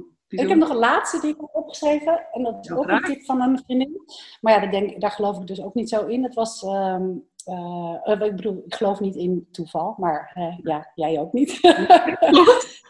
Ik 0.42 0.48
heb 0.50 0.58
nog 0.58 0.70
een 0.70 0.76
laatste 0.76 1.20
die 1.20 1.30
ik 1.30 1.40
heb 1.40 1.50
opgeschreven. 1.54 2.26
En 2.32 2.44
dat 2.44 2.58
is 2.62 2.72
ook 2.72 2.88
een 2.88 3.02
tip 3.02 3.26
van 3.26 3.42
een 3.42 3.62
vriendin. 3.66 4.02
Maar 4.42 4.54
ja, 4.54 4.60
daar, 4.60 4.72
denk, 4.72 5.02
daar 5.02 5.12
geloof 5.12 5.40
ik 5.40 5.48
dus 5.48 5.62
ook 5.62 5.74
niet 5.74 5.90
zo 5.90 6.06
in. 6.06 6.24
Het 6.24 6.34
was, 6.34 6.64
ehm, 6.64 7.10
eh, 7.46 7.96
eh, 8.04 8.22
ik 8.22 8.36
bedoel, 8.36 8.64
ik 8.66 8.76
geloof 8.76 9.00
niet 9.00 9.16
in 9.16 9.48
toeval. 9.52 9.96
Maar 9.98 10.32
ja, 10.64 10.92
jij 10.96 11.20
ook 11.20 11.34
niet. 11.34 11.60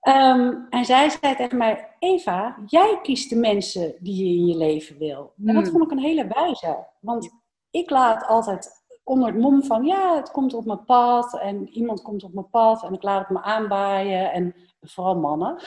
Ehm, 0.00 0.54
en 0.70 0.84
zij 0.84 1.08
zei 1.08 1.36
tegen 1.36 1.58
mij, 1.58 1.88
Eva, 1.98 2.56
jij 2.66 2.98
kiest 3.02 3.30
de 3.30 3.36
mensen 3.36 3.94
die 4.00 4.24
je 4.24 4.38
in 4.38 4.46
je 4.46 4.56
leven 4.56 4.98
wil. 4.98 5.32
En 5.46 5.54
dat 5.54 5.62
Hmm. 5.62 5.72
vond 5.72 5.84
ik 5.84 5.90
een 5.90 6.04
hele 6.04 6.26
wijze. 6.26 6.86
Want 7.00 7.30
ik 7.70 7.90
laat 7.90 8.26
altijd 8.26 8.70
onder 9.04 9.28
het 9.28 9.38
mom 9.38 9.64
van, 9.64 9.84
ja, 9.84 10.16
het 10.16 10.30
komt 10.30 10.54
op 10.54 10.64
mijn 10.64 10.84
pad. 10.84 11.38
En 11.38 11.68
iemand 11.68 12.02
komt 12.02 12.24
op 12.24 12.32
mijn 12.32 12.50
pad 12.50 12.82
en 12.84 12.92
ik 12.92 13.02
laat 13.02 13.20
het 13.20 13.30
me 13.30 13.42
aanbaaien. 13.42 14.32
En 14.32 14.54
vooral 14.80 15.16
mannen. 15.16 15.56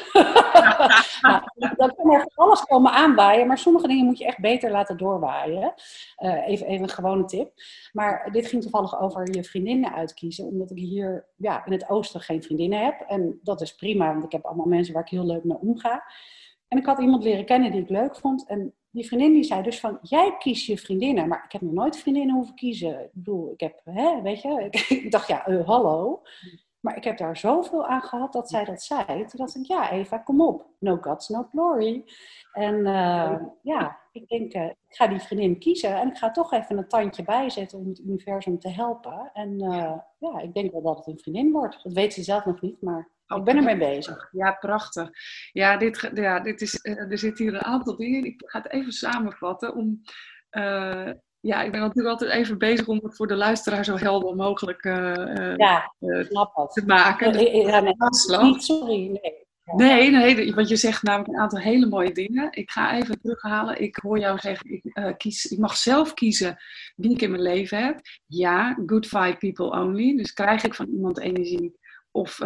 nou, 1.21 1.41
dan 1.75 1.95
kan 1.95 2.11
er 2.11 2.31
alles 2.35 2.61
komen 2.61 2.91
aanwaaien, 2.91 3.47
maar 3.47 3.57
sommige 3.57 3.87
dingen 3.87 4.05
moet 4.05 4.17
je 4.17 4.25
echt 4.25 4.39
beter 4.39 4.71
laten 4.71 4.97
doorwaaien. 4.97 5.73
Eh, 6.15 6.47
even, 6.47 6.67
even 6.67 6.83
een 6.83 6.89
gewone 6.89 7.25
tip. 7.25 7.51
Maar 7.91 8.29
dit 8.31 8.47
ging 8.47 8.61
toevallig 8.61 8.99
over 8.99 9.35
je 9.35 9.43
vriendinnen 9.43 9.93
uitkiezen, 9.93 10.45
omdat 10.45 10.71
ik 10.71 10.77
hier 10.77 11.25
ja, 11.35 11.65
in 11.65 11.71
het 11.71 11.89
oosten 11.89 12.21
geen 12.21 12.43
vriendinnen 12.43 12.83
heb. 12.83 12.99
En 13.07 13.39
dat 13.43 13.61
is 13.61 13.75
prima, 13.75 14.11
want 14.11 14.23
ik 14.23 14.31
heb 14.31 14.45
allemaal 14.45 14.65
mensen 14.65 14.93
waar 14.93 15.03
ik 15.03 15.09
heel 15.09 15.25
leuk 15.25 15.43
mee 15.43 15.57
omga. 15.57 16.03
En 16.67 16.77
ik 16.77 16.85
had 16.85 16.99
iemand 16.99 17.23
leren 17.23 17.45
kennen 17.45 17.71
die 17.71 17.81
ik 17.81 17.89
leuk 17.89 18.15
vond. 18.15 18.45
En 18.47 18.73
die 18.89 19.05
vriendin 19.05 19.33
die 19.33 19.43
zei 19.43 19.61
dus 19.61 19.79
van, 19.79 19.99
jij 20.01 20.35
kiest 20.37 20.65
je 20.65 20.77
vriendinnen. 20.77 21.27
Maar 21.27 21.43
ik 21.45 21.51
heb 21.51 21.61
nog 21.61 21.73
nooit 21.73 21.97
vriendinnen 21.97 22.35
hoeven 22.35 22.55
kiezen. 22.55 23.03
Ik 23.03 23.13
bedoel, 23.13 23.51
ik 23.51 23.59
heb, 23.59 23.81
hè, 23.83 24.21
weet 24.21 24.41
je, 24.41 24.69
ik, 24.71 24.75
ik 25.03 25.11
dacht 25.11 25.27
ja, 25.27 25.45
eh, 25.45 25.67
hallo. 25.67 26.21
Maar 26.83 26.97
ik 26.97 27.03
heb 27.03 27.17
daar 27.17 27.37
zoveel 27.37 27.85
aan 27.87 28.01
gehad 28.01 28.33
dat 28.33 28.49
zij 28.49 28.65
dat 28.65 28.81
zei. 28.81 29.05
Toen 29.05 29.27
dacht 29.31 29.55
ik, 29.55 29.65
ja 29.65 29.91
Eva, 29.91 30.17
kom 30.17 30.41
op. 30.41 30.65
No 30.79 30.97
guts, 31.01 31.29
no 31.29 31.47
glory. 31.51 32.03
En 32.51 32.85
eh, 32.85 33.35
ja, 33.61 33.99
ik 34.11 34.27
denk, 34.27 34.53
eh, 34.53 34.65
ik 34.65 34.95
ga 34.95 35.07
die 35.07 35.19
vriendin 35.19 35.59
kiezen. 35.59 35.95
En 35.95 36.07
ik 36.07 36.17
ga 36.17 36.31
toch 36.31 36.53
even 36.53 36.77
een 36.77 36.87
tandje 36.87 37.23
bijzetten 37.23 37.79
om 37.79 37.87
het 37.87 37.99
universum 37.99 38.59
te 38.59 38.69
helpen. 38.69 39.31
En 39.33 39.61
eh, 39.61 39.97
ja, 40.17 40.39
ik 40.41 40.53
denk 40.53 40.71
wel 40.71 40.81
dat 40.81 40.97
het 40.97 41.07
een 41.07 41.19
vriendin 41.19 41.51
wordt. 41.51 41.83
Dat 41.83 41.93
weet 41.93 42.13
ze 42.13 42.23
zelf 42.23 42.45
nog 42.45 42.61
niet, 42.61 42.81
maar 42.81 43.09
ik 43.27 43.43
ben 43.43 43.57
ermee 43.57 43.77
bezig. 43.77 44.29
Ja, 44.31 44.51
prachtig. 44.51 45.09
Ja, 45.51 45.77
dit, 45.77 46.11
ja, 46.13 46.39
dit 46.39 46.61
is, 46.61 46.79
er 46.81 47.17
zitten 47.17 47.45
hier 47.45 47.53
een 47.53 47.63
aantal 47.63 47.95
dingen. 47.95 48.19
in. 48.19 48.25
Ik 48.25 48.41
ga 48.45 48.61
het 48.61 48.71
even 48.71 48.91
samenvatten. 48.91 49.75
Om, 49.75 50.01
ja, 51.43 51.61
ik 51.61 51.71
ben 51.71 51.79
natuurlijk 51.79 52.07
altijd 52.07 52.31
even 52.31 52.57
bezig 52.57 52.87
om 52.87 52.99
het 53.03 53.15
voor 53.15 53.27
de 53.27 53.35
luisteraar 53.35 53.85
zo 53.85 53.97
helder 53.97 54.35
mogelijk 54.35 54.83
eh, 54.83 55.51
eh, 55.51 55.57
Ja, 55.57 55.93
eh, 55.99 56.67
te 56.67 56.83
maken. 56.85 57.27
Ja, 57.27 57.79
nee, 57.79 57.95
niet, 58.41 58.63
sorry, 58.63 59.07
nee. 59.07 59.41
Nee, 59.75 60.11
nee, 60.11 60.53
want 60.53 60.69
je 60.69 60.75
zegt 60.75 61.03
namelijk 61.03 61.29
een 61.29 61.39
aantal 61.39 61.59
hele 61.59 61.85
mooie 61.85 62.11
dingen. 62.11 62.47
Ik 62.51 62.71
ga 62.71 62.95
even 62.95 63.21
terughalen. 63.21 63.81
Ik 63.81 63.95
hoor 63.95 64.19
jou 64.19 64.39
zeggen, 64.39 64.71
ik, 64.71 65.13
kies, 65.17 65.45
ik 65.45 65.57
mag 65.57 65.77
zelf 65.77 66.13
kiezen 66.13 66.57
wie 66.95 67.11
ik 67.11 67.21
in 67.21 67.31
mijn 67.31 67.41
leven 67.41 67.83
heb. 67.85 67.99
Ja, 68.25 68.79
good 68.85 69.07
vibe 69.07 69.37
people 69.37 69.69
only. 69.69 70.17
Dus 70.17 70.33
krijg 70.33 70.63
ik 70.63 70.73
van 70.73 70.87
iemand 70.87 71.19
energie 71.19 71.79
of 72.11 72.39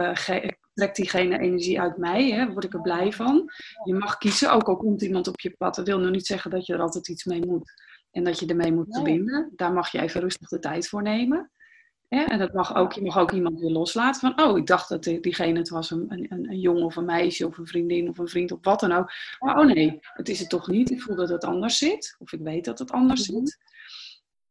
trekt 0.74 0.96
diegene 0.96 1.40
energie 1.40 1.82
uit 1.82 1.98
mij? 1.98 2.30
Hè? 2.30 2.52
Word 2.52 2.64
ik 2.64 2.74
er 2.74 2.82
blij 2.82 3.12
van? 3.12 3.52
Je 3.84 3.94
mag 3.94 4.18
kiezen, 4.18 4.52
ook 4.52 4.68
al 4.68 4.78
komt 4.78 5.02
iemand 5.02 5.28
op 5.28 5.40
je 5.40 5.56
pad. 5.58 5.76
Dat 5.76 5.88
wil 5.88 6.00
nog 6.00 6.12
niet 6.12 6.26
zeggen 6.26 6.52
dat 6.52 6.66
je 6.66 6.74
er 6.74 6.82
altijd 6.82 7.08
iets 7.08 7.26
mee 7.26 7.46
moet. 7.46 7.72
En 8.18 8.24
dat 8.24 8.40
je 8.40 8.46
ermee 8.46 8.72
moet 8.74 8.96
verbinden. 8.96 9.52
Daar 9.56 9.74
mag 9.74 9.92
je 9.92 10.00
even 10.02 10.22
rustig 10.22 10.48
de 10.50 10.60
tijd 10.60 10.88
voor 10.88 11.02
nemen. 11.02 11.52
En 12.08 12.40
dat 12.40 12.54
mag 12.54 12.76
ook, 12.76 12.94
je 12.94 13.02
mag 13.02 13.18
ook 13.18 13.32
iemand 13.32 13.60
weer 13.60 13.70
loslaten 13.70 14.20
van, 14.22 14.46
oh, 14.46 14.58
ik 14.58 14.66
dacht 14.68 14.90
dat 14.90 15.04
die- 15.04 15.20
diegene 15.20 15.58
het 15.58 15.70
was 15.70 15.92
een, 15.92 16.06
een, 16.10 16.50
een 16.50 16.60
jongen 16.60 16.84
of 16.84 16.96
een 16.96 17.06
meisje 17.06 17.48
of 17.48 17.58
een 17.58 17.68
vriendin 17.68 18.10
of 18.10 18.18
een 18.18 18.28
vriend 18.28 18.52
of 18.52 18.60
wat 18.62 18.80
dan 18.80 18.92
ook. 18.92 19.12
Maar 19.40 19.60
oh 19.60 19.66
nee, 19.66 19.98
het 20.02 20.30
is 20.30 20.40
het 20.40 20.50
toch 20.50 20.68
niet. 20.68 20.90
Ik 20.92 21.02
voel 21.02 21.16
dat 21.16 21.30
het 21.30 21.44
anders 21.44 21.78
zit. 21.78 22.16
Of 22.20 22.34
ik 22.34 22.40
weet 22.42 22.66
dat 22.66 22.80
het 22.80 22.92
anders 22.92 23.30
Mhm. 23.30 23.40
zit. 23.40 23.58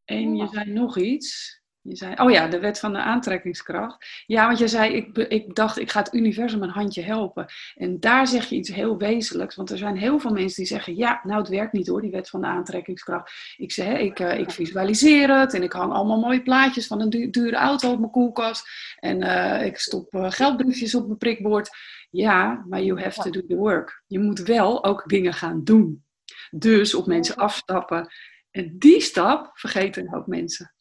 En 0.05 0.37
je 0.37 0.49
zei 0.53 0.73
nog 0.73 0.99
iets. 0.99 1.61
Je 1.89 1.97
zei, 1.97 2.15
oh 2.17 2.31
ja, 2.31 2.49
de 2.49 2.59
wet 2.59 2.79
van 2.79 2.93
de 2.93 2.99
aantrekkingskracht. 2.99 4.25
Ja, 4.27 4.47
want 4.47 4.59
je 4.59 4.69
zei, 4.69 4.95
ik, 4.95 5.19
ik 5.19 5.55
dacht, 5.55 5.79
ik 5.79 5.91
ga 5.91 5.99
het 5.99 6.15
universum 6.15 6.63
een 6.63 6.69
handje 6.69 7.03
helpen. 7.03 7.47
En 7.75 8.01
daar 8.01 8.27
zeg 8.27 8.47
je 8.49 8.57
iets 8.57 8.73
heel 8.73 8.99
wezenlijks. 8.99 9.55
Want 9.57 9.71
er 9.71 9.79
zijn 9.79 9.97
heel 9.97 10.19
veel 10.19 10.31
mensen 10.31 10.57
die 10.57 10.67
zeggen, 10.67 10.97
ja, 10.97 11.21
nou 11.23 11.41
het 11.41 11.49
werkt 11.49 11.73
niet 11.73 11.87
hoor, 11.87 12.01
die 12.01 12.11
wet 12.11 12.29
van 12.29 12.41
de 12.41 12.47
aantrekkingskracht. 12.47 13.33
Ik 13.57 13.73
zeg, 13.73 13.99
ik, 13.99 14.21
eh, 14.21 14.39
ik 14.39 14.51
visualiseer 14.51 15.39
het 15.39 15.55
en 15.55 15.63
ik 15.63 15.73
hang 15.73 15.93
allemaal 15.93 16.21
mooie 16.21 16.43
plaatjes 16.43 16.87
van 16.87 17.01
een 17.01 17.11
du- 17.11 17.31
dure 17.31 17.57
auto 17.57 17.93
op 17.93 17.99
mijn 17.99 18.11
koelkast. 18.11 18.69
En 18.99 19.23
eh, 19.23 19.67
ik 19.67 19.79
stop 19.79 20.15
eh, 20.15 20.31
geldbriefjes 20.31 20.95
op 20.95 21.07
mijn 21.07 21.19
prikbord. 21.19 21.71
Ja, 22.11 22.65
maar 22.69 22.83
you 22.83 23.01
have 23.01 23.23
to 23.23 23.31
do 23.31 23.47
the 23.47 23.57
work. 23.57 24.03
Je 24.07 24.19
moet 24.19 24.39
wel 24.39 24.85
ook 24.85 25.09
dingen 25.09 25.33
gaan 25.33 25.65
doen. 25.65 26.05
Dus 26.51 26.95
op 26.95 27.07
mensen 27.07 27.37
afstappen. 27.37 28.09
En 28.51 28.79
die 28.79 29.01
stap 29.01 29.51
vergeten 29.53 30.15
ook 30.15 30.27
mensen. 30.27 30.76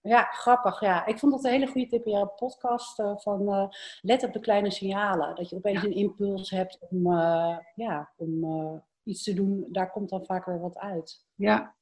Ja, 0.00 0.22
grappig. 0.22 0.80
Ja. 0.80 1.06
Ik 1.06 1.18
vond 1.18 1.32
dat 1.32 1.44
een 1.44 1.50
hele 1.50 1.66
goede 1.66 1.86
tip 1.86 2.04
in 2.06 2.12
jouw 2.12 2.26
podcast. 2.26 2.98
eh, 2.98 3.16
van 3.16 3.48
eh, 3.52 3.68
let 4.00 4.24
op 4.24 4.32
de 4.32 4.40
kleine 4.40 4.70
signalen. 4.70 5.34
Dat 5.34 5.48
je 5.50 5.56
opeens 5.56 5.80
Ja. 5.82 5.86
een 5.86 5.94
impuls 5.94 6.50
hebt 6.50 6.78
om, 6.90 7.12
eh, 7.12 7.58
ja, 7.74 8.10
om 8.16 8.44
iets 9.02 9.22
te 9.22 9.34
doen. 9.34 9.66
Daar 9.68 9.90
komt 9.90 10.08
dan 10.08 10.24
vaak 10.24 10.44
weer 10.44 10.60
wat 10.60 10.78
uit. 10.78 11.26
Ja. 11.34 11.74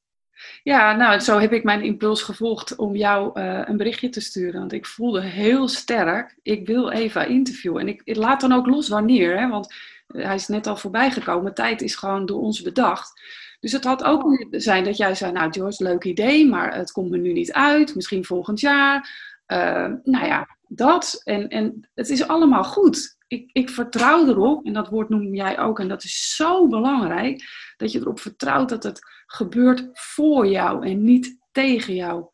Ja, 0.63 0.97
nou, 0.97 1.21
zo 1.21 1.39
heb 1.39 1.53
ik 1.53 1.65
mijn 1.65 1.83
impuls 1.83 2.23
gevolgd 2.23 2.77
om 2.77 2.97
jou 2.97 3.31
eh, 3.41 3.61
een 3.65 3.77
berichtje 3.77 4.09
te 4.09 4.21
sturen. 4.21 4.61
Want 4.61 4.73
ik 4.73 4.87
voelde 4.87 5.21
heel 5.21 5.69
sterk, 5.69 6.37
ik 6.43 6.67
wil 6.67 6.91
Eva 6.91 7.25
interviewen. 7.25 7.81
En 7.81 7.89
ik, 7.89 8.01
ik 8.05 8.17
laat 8.17 8.41
dan 8.41 8.53
ook 8.53 8.67
los 8.67 8.89
wanneer, 8.89 9.39
hè, 9.39 9.49
want 9.49 9.75
eh, 10.07 10.25
hij 10.25 10.35
is 10.35 10.49
net 10.49 10.67
al 10.67 10.77
voorbij 10.77 11.11
gekomen. 11.11 11.55
Tijd 11.55 11.83
is 11.83 11.95
gewoon 11.95 12.27
door 12.27 12.41
ons 12.41 12.63
bedacht. 12.63 13.21
Dus 13.61 13.73
het 13.73 13.85
had 13.85 14.05
ook 14.05 14.23
kunnen 14.23 14.61
zijn 14.61 14.85
dat 14.85 14.97
jij 14.97 15.15
zei, 15.15 15.33
nou 15.33 15.53
George, 15.53 15.83
leuk 15.83 16.05
idee, 16.05 16.49
maar 16.49 16.77
het 16.77 16.93
komt 16.93 17.11
me 17.11 17.17
nu 17.17 17.33
niet 17.33 17.53
uit. 17.53 17.95
Misschien 17.95 18.25
volgend 18.25 18.61
jaar. 18.61 19.11
Eh, 19.47 19.93
nou 20.03 20.27
ja, 20.27 20.57
dat. 20.69 21.21
En, 21.25 21.49
en 21.49 21.89
het 21.95 22.09
is 22.09 22.29
allemaal 22.29 22.65
goed. 22.65 23.14
Ik, 23.27 23.51
ik 23.53 23.71
vertrouw 23.71 24.27
erop, 24.27 24.67
en 24.67 24.73
dat 24.73 24.89
woord 24.89 25.09
noem 25.09 25.35
jij 25.35 25.59
ook, 25.59 25.81
en 25.81 25.89
dat 25.89 26.05
is 26.05 26.35
zo 26.37 26.69
belangrijk, 26.69 27.43
dat 27.77 27.93
je 27.93 28.01
erop 28.01 28.21
vertrouwt 28.21 28.69
dat 28.69 28.83
het 28.83 29.01
gebeurt 29.27 29.89
voor 29.93 30.47
jou 30.47 30.87
en 30.87 31.05
niet 31.05 31.39
tegen 31.53 31.95
jou. 31.95 32.27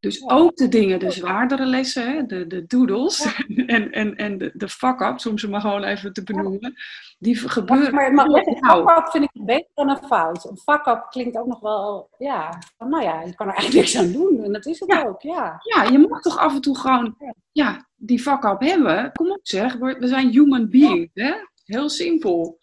Dus 0.00 0.28
ook 0.28 0.56
de 0.56 0.68
dingen, 0.68 0.98
de 0.98 1.10
zwaardere 1.10 1.66
lessen, 1.66 2.12
hè, 2.12 2.26
de, 2.26 2.46
de 2.46 2.66
doodles 2.66 3.34
en, 3.66 3.90
en, 3.90 4.16
en 4.16 4.38
de, 4.38 4.50
de 4.54 4.68
fuck-ups, 4.68 5.26
om 5.26 5.38
ze 5.38 5.48
maar 5.48 5.60
gewoon 5.60 5.84
even 5.84 6.12
te 6.12 6.22
benoemen, 6.22 6.74
die 7.18 7.36
gebeuren. 7.36 7.94
Maar, 7.94 8.14
maar, 8.14 8.26
een 8.26 8.56
fuck-up 8.56 9.08
vind 9.10 9.24
ik 9.24 9.44
beter 9.44 9.70
dan 9.74 9.90
een 9.90 10.06
fout. 10.06 10.44
Een 10.44 10.58
fuck-up 10.58 11.06
klinkt 11.10 11.36
ook 11.36 11.46
nog 11.46 11.60
wel, 11.60 12.10
ja, 12.18 12.58
nou 12.78 13.02
ja, 13.02 13.22
je 13.22 13.34
kan 13.34 13.46
er 13.46 13.54
eigenlijk 13.54 13.86
niks 13.86 13.98
aan 13.98 14.12
doen. 14.12 14.44
En 14.44 14.52
dat 14.52 14.66
is 14.66 14.80
het 14.80 15.06
ook, 15.06 15.22
ja. 15.22 15.60
Ja, 15.62 15.82
je 15.82 15.98
mag 15.98 16.20
toch 16.20 16.38
af 16.38 16.54
en 16.54 16.60
toe 16.60 16.78
gewoon, 16.78 17.16
ja, 17.52 17.88
die 17.96 18.20
fuck-up 18.20 18.60
hebben. 18.60 19.12
Kom 19.12 19.30
op 19.30 19.40
zeg, 19.42 19.76
we 19.76 20.06
zijn 20.08 20.28
human 20.28 20.68
beings, 20.70 21.10
hè? 21.14 21.32
Heel 21.64 21.88
simpel. 21.88 22.58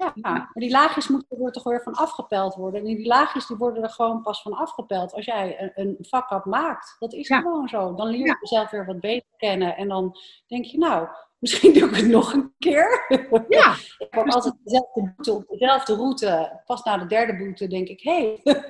Ja, 0.00 0.12
maar 0.14 0.50
die 0.52 0.70
laagjes 0.70 1.08
moeten 1.08 1.44
er 1.44 1.52
toch 1.52 1.62
weer 1.62 1.82
van 1.82 1.94
afgepeld 1.94 2.54
worden. 2.54 2.80
En 2.80 2.86
die 2.86 3.06
laagjes 3.06 3.46
die 3.46 3.56
worden 3.56 3.82
er 3.82 3.90
gewoon 3.90 4.22
pas 4.22 4.42
van 4.42 4.52
afgepeld 4.52 5.12
als 5.14 5.24
jij 5.24 5.60
een, 5.60 5.72
een 5.74 5.96
vak 6.00 6.44
maakt. 6.44 6.96
Dat 6.98 7.12
is 7.12 7.26
gewoon 7.26 7.68
zo. 7.68 7.94
Dan 7.94 8.06
leer 8.06 8.26
je 8.26 8.36
jezelf 8.40 8.70
weer 8.70 8.86
wat 8.86 9.00
beter 9.00 9.28
kennen. 9.36 9.76
En 9.76 9.88
dan 9.88 10.16
denk 10.46 10.64
je, 10.64 10.78
nou, 10.78 11.08
misschien 11.38 11.72
doe 11.72 11.88
ik 11.88 11.96
het 11.96 12.06
nog 12.06 12.32
een 12.32 12.54
keer. 12.58 13.06
Ja. 13.48 13.74
ik 13.98 14.06
heb 14.10 14.28
altijd 14.28 14.54
dezelfde 14.64 15.12
boete 15.14 15.32
op 15.32 15.48
dezelfde 15.48 15.94
route. 15.94 16.60
Pas 16.66 16.82
na 16.82 16.98
de 16.98 17.06
derde 17.06 17.36
boete 17.36 17.66
denk 17.66 17.88
ik, 17.88 18.02
hé. 18.02 18.40
Hey. 18.42 18.64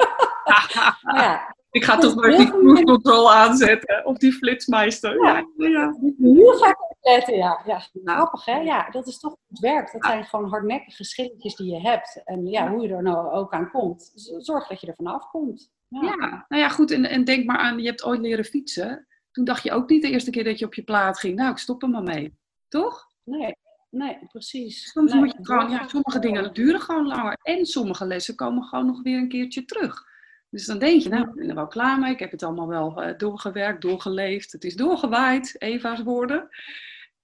ja. 1.22 1.54
Ik 1.70 1.84
ga 1.84 1.98
toch 1.98 2.14
maar 2.14 2.30
die 2.30 2.50
cruise 2.50 2.82
control 2.82 3.32
aanzetten 3.32 4.06
op 4.06 4.18
die 4.18 4.32
flitsmeister. 4.32 5.24
Ja, 5.24 5.44
ja. 5.56 5.68
ja. 5.68 5.94
Heel 6.18 6.58
vaak 6.58 6.90
opletten, 6.90 7.36
ja. 7.36 7.62
ja. 7.66 7.82
Grappig, 8.04 8.44
hè? 8.44 8.56
Ja, 8.58 8.90
dat 8.90 9.06
is 9.06 9.18
toch 9.18 9.36
het 9.48 9.58
werk. 9.58 9.92
Dat 9.92 10.04
zijn 10.04 10.24
gewoon 10.24 10.48
hardnekkige 10.48 11.04
schilletjes 11.04 11.54
die 11.54 11.72
je 11.72 11.80
hebt. 11.80 12.20
En 12.24 12.46
ja, 12.46 12.70
hoe 12.70 12.82
je 12.82 12.94
er 12.94 13.02
nou 13.02 13.32
ook 13.32 13.52
aan 13.52 13.70
komt. 13.70 14.12
Zorg 14.38 14.66
dat 14.66 14.80
je 14.80 14.86
er 14.86 14.94
vanaf 14.94 15.30
komt. 15.30 15.72
Ja. 15.88 16.00
ja, 16.02 16.44
nou 16.48 16.62
ja, 16.62 16.68
goed. 16.68 16.90
En, 16.90 17.04
en 17.04 17.24
denk 17.24 17.44
maar 17.44 17.58
aan, 17.58 17.78
je 17.78 17.86
hebt 17.86 18.04
ooit 18.04 18.20
leren 18.20 18.44
fietsen. 18.44 19.06
Toen 19.30 19.44
dacht 19.44 19.62
je 19.62 19.72
ook 19.72 19.88
niet 19.88 20.02
de 20.02 20.10
eerste 20.10 20.30
keer 20.30 20.44
dat 20.44 20.58
je 20.58 20.64
op 20.64 20.74
je 20.74 20.82
plaat 20.82 21.18
ging. 21.18 21.36
Nou, 21.36 21.50
ik 21.50 21.58
stop 21.58 21.82
er 21.82 21.88
maar 21.88 22.02
mee. 22.02 22.38
Toch? 22.68 23.06
Nee, 23.24 23.56
nee, 23.90 24.18
precies. 24.28 24.90
Soms 24.90 25.14
moet 25.14 25.32
je 25.32 25.38
gewoon, 25.44 25.70
ja, 25.70 25.88
sommige 25.88 26.18
dingen 26.18 26.54
duren 26.54 26.80
gewoon 26.80 27.06
langer. 27.06 27.38
En 27.42 27.66
sommige 27.66 28.06
lessen 28.06 28.34
komen 28.34 28.64
gewoon 28.64 28.86
nog 28.86 29.02
weer 29.02 29.18
een 29.18 29.28
keertje 29.28 29.64
terug. 29.64 30.08
Dus 30.50 30.66
dan 30.66 30.78
denk 30.78 31.02
je, 31.02 31.08
nou, 31.08 31.28
ik 31.28 31.34
ben 31.34 31.48
er 31.48 31.54
wel 31.54 31.66
klaar 31.66 31.98
mee. 31.98 32.12
Ik 32.12 32.18
heb 32.18 32.30
het 32.30 32.42
allemaal 32.42 32.68
wel 32.68 33.02
uh, 33.02 33.18
doorgewerkt, 33.18 33.82
doorgeleefd. 33.82 34.52
Het 34.52 34.64
is 34.64 34.76
doorgewaaid, 34.76 35.56
Eva's 35.58 36.02
woorden. 36.02 36.48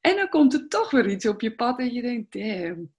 En 0.00 0.16
dan 0.16 0.28
komt 0.28 0.54
er 0.54 0.68
toch 0.68 0.90
weer 0.90 1.08
iets 1.08 1.26
op 1.26 1.40
je 1.40 1.54
pad 1.54 1.78
en 1.78 1.92
je 1.92 2.02
denkt, 2.02 2.32
damn. 2.32 2.94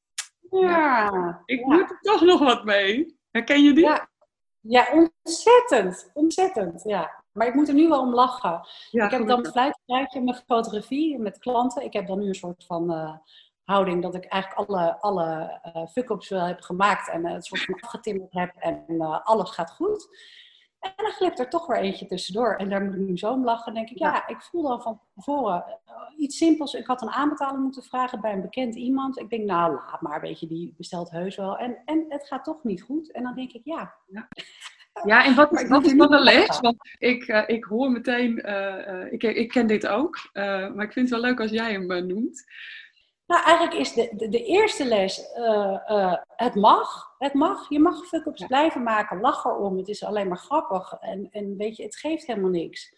Ja, 0.50 1.42
ik 1.46 1.66
moet 1.66 1.90
er 1.90 2.00
toch 2.02 2.22
nog 2.22 2.40
wat 2.40 2.64
mee. 2.64 3.18
Herken 3.32 3.64
je 3.64 3.74
die? 3.74 3.84
Ja, 3.84 4.10
ja 4.60 4.88
ontzettend. 5.24 6.12
Ontzettend, 6.14 6.84
ja. 6.84 7.24
Maar 7.32 7.48
ik 7.48 7.54
moet 7.54 7.68
er 7.68 7.74
nu 7.74 7.88
wel 7.88 8.02
om 8.02 8.14
lachen. 8.14 8.68
ik 8.92 9.12
heb 9.12 9.28
dan 9.28 9.46
een 9.46 9.74
fluitje 9.86 10.22
met 10.22 10.44
fotografie 10.48 11.20
met 11.20 11.38
klanten. 11.38 11.84
Ik 11.84 11.94
heb 11.94 12.08
dan 12.08 12.20
nu 12.20 12.28
een 12.28 12.36
soort 12.36 12.66
van... 12.66 12.92
Uh, 12.92 13.16
houding 13.68 14.02
dat 14.02 14.16
ik 14.16 14.26
eigenlijk 14.26 14.70
alle, 14.70 15.02
alle 15.02 15.60
uh, 15.76 15.88
fuck-ups 15.88 16.30
wel 16.30 16.46
heb 16.46 16.62
gemaakt 16.62 17.10
en 17.10 17.26
uh, 17.26 17.32
het 17.32 17.46
soort 17.46 17.64
van 17.64 17.80
afgetimmerd 17.82 18.34
heb 18.34 18.56
en 18.60 18.84
uh, 18.88 19.20
alles 19.24 19.50
gaat 19.50 19.72
goed. 19.72 20.08
En 20.80 20.92
dan 20.96 21.12
glipt 21.12 21.40
er 21.40 21.50
toch 21.50 21.68
weer 21.68 21.78
eentje 21.78 22.06
tussendoor. 22.06 22.56
En 22.56 22.70
daar 22.70 22.82
moet 22.82 22.94
ik 22.94 23.00
nu 23.00 23.18
zo 23.18 23.32
om 23.32 23.44
lachen. 23.44 23.74
denk 23.74 23.90
ik, 23.90 23.98
ja, 23.98 24.28
ik 24.28 24.42
voel 24.42 24.62
dan 24.62 24.82
van 24.82 25.02
tevoren 25.16 25.66
iets 26.18 26.38
simpels. 26.38 26.74
Ik 26.74 26.86
had 26.86 27.02
een 27.02 27.10
aanbetaling 27.10 27.64
moeten 27.64 27.84
vragen 27.84 28.22
bij 28.22 28.34
een 28.34 28.42
bekend 28.42 28.76
iemand. 28.76 29.20
Ik 29.20 29.30
denk, 29.30 29.44
nou, 29.44 29.74
laat 29.74 30.02
maar, 30.02 30.22
weet 30.22 30.40
je, 30.40 30.48
die 30.48 30.74
bestelt 30.78 31.12
heus 31.12 31.36
wel. 31.36 31.58
En, 31.58 31.78
en 31.86 32.06
het 32.10 32.28
gaat 32.28 32.44
toch 32.44 32.64
niet 32.64 32.82
goed. 32.82 33.12
En 33.12 33.24
dan 33.24 33.36
denk 33.36 33.52
ik, 33.52 33.62
ja. 33.64 33.94
ja. 34.08 34.28
Ja, 35.04 35.26
en 35.26 35.36
wat 35.36 35.54
is, 35.54 35.68
wat 35.68 35.86
is 35.86 35.96
dan 35.96 36.14
een 36.14 36.24
les? 36.24 36.60
Want 36.60 36.78
ik, 36.98 37.28
uh, 37.28 37.44
ik 37.48 37.64
hoor 37.64 37.92
meteen, 37.92 38.50
uh, 38.50 38.78
uh, 38.88 39.12
ik, 39.12 39.24
ik 39.24 39.50
ken 39.50 39.68
dit 39.68 39.88
ook, 39.88 40.30
maar 40.34 40.84
ik 40.84 40.92
vind 40.92 41.10
het 41.10 41.20
wel 41.20 41.30
leuk 41.30 41.40
als 41.40 41.52
jij 41.52 41.72
hem 41.72 42.08
noemt. 42.08 42.46
Nou, 43.28 43.44
eigenlijk 43.44 43.78
is 43.78 43.94
de, 43.94 44.10
de, 44.16 44.30
de 44.30 44.44
eerste 44.44 44.86
les, 44.86 45.24
uh, 45.38 45.80
uh, 45.90 46.14
het 46.28 46.56
mag. 46.56 47.16
Het 47.18 47.34
mag. 47.34 47.70
Je 47.70 47.80
mag 47.80 48.06
fuck-ups 48.06 48.46
blijven 48.46 48.84
maken, 48.84 49.20
lach 49.22 49.46
erom. 49.46 49.78
Het 49.78 49.88
is 49.88 50.04
alleen 50.04 50.28
maar 50.28 50.38
grappig. 50.38 50.94
En, 51.00 51.28
en 51.32 51.58
weet 51.58 51.78
je, 51.78 51.84
het 51.84 51.96
geeft 51.96 52.28
helemaal 52.28 52.50
niks. 52.50 52.94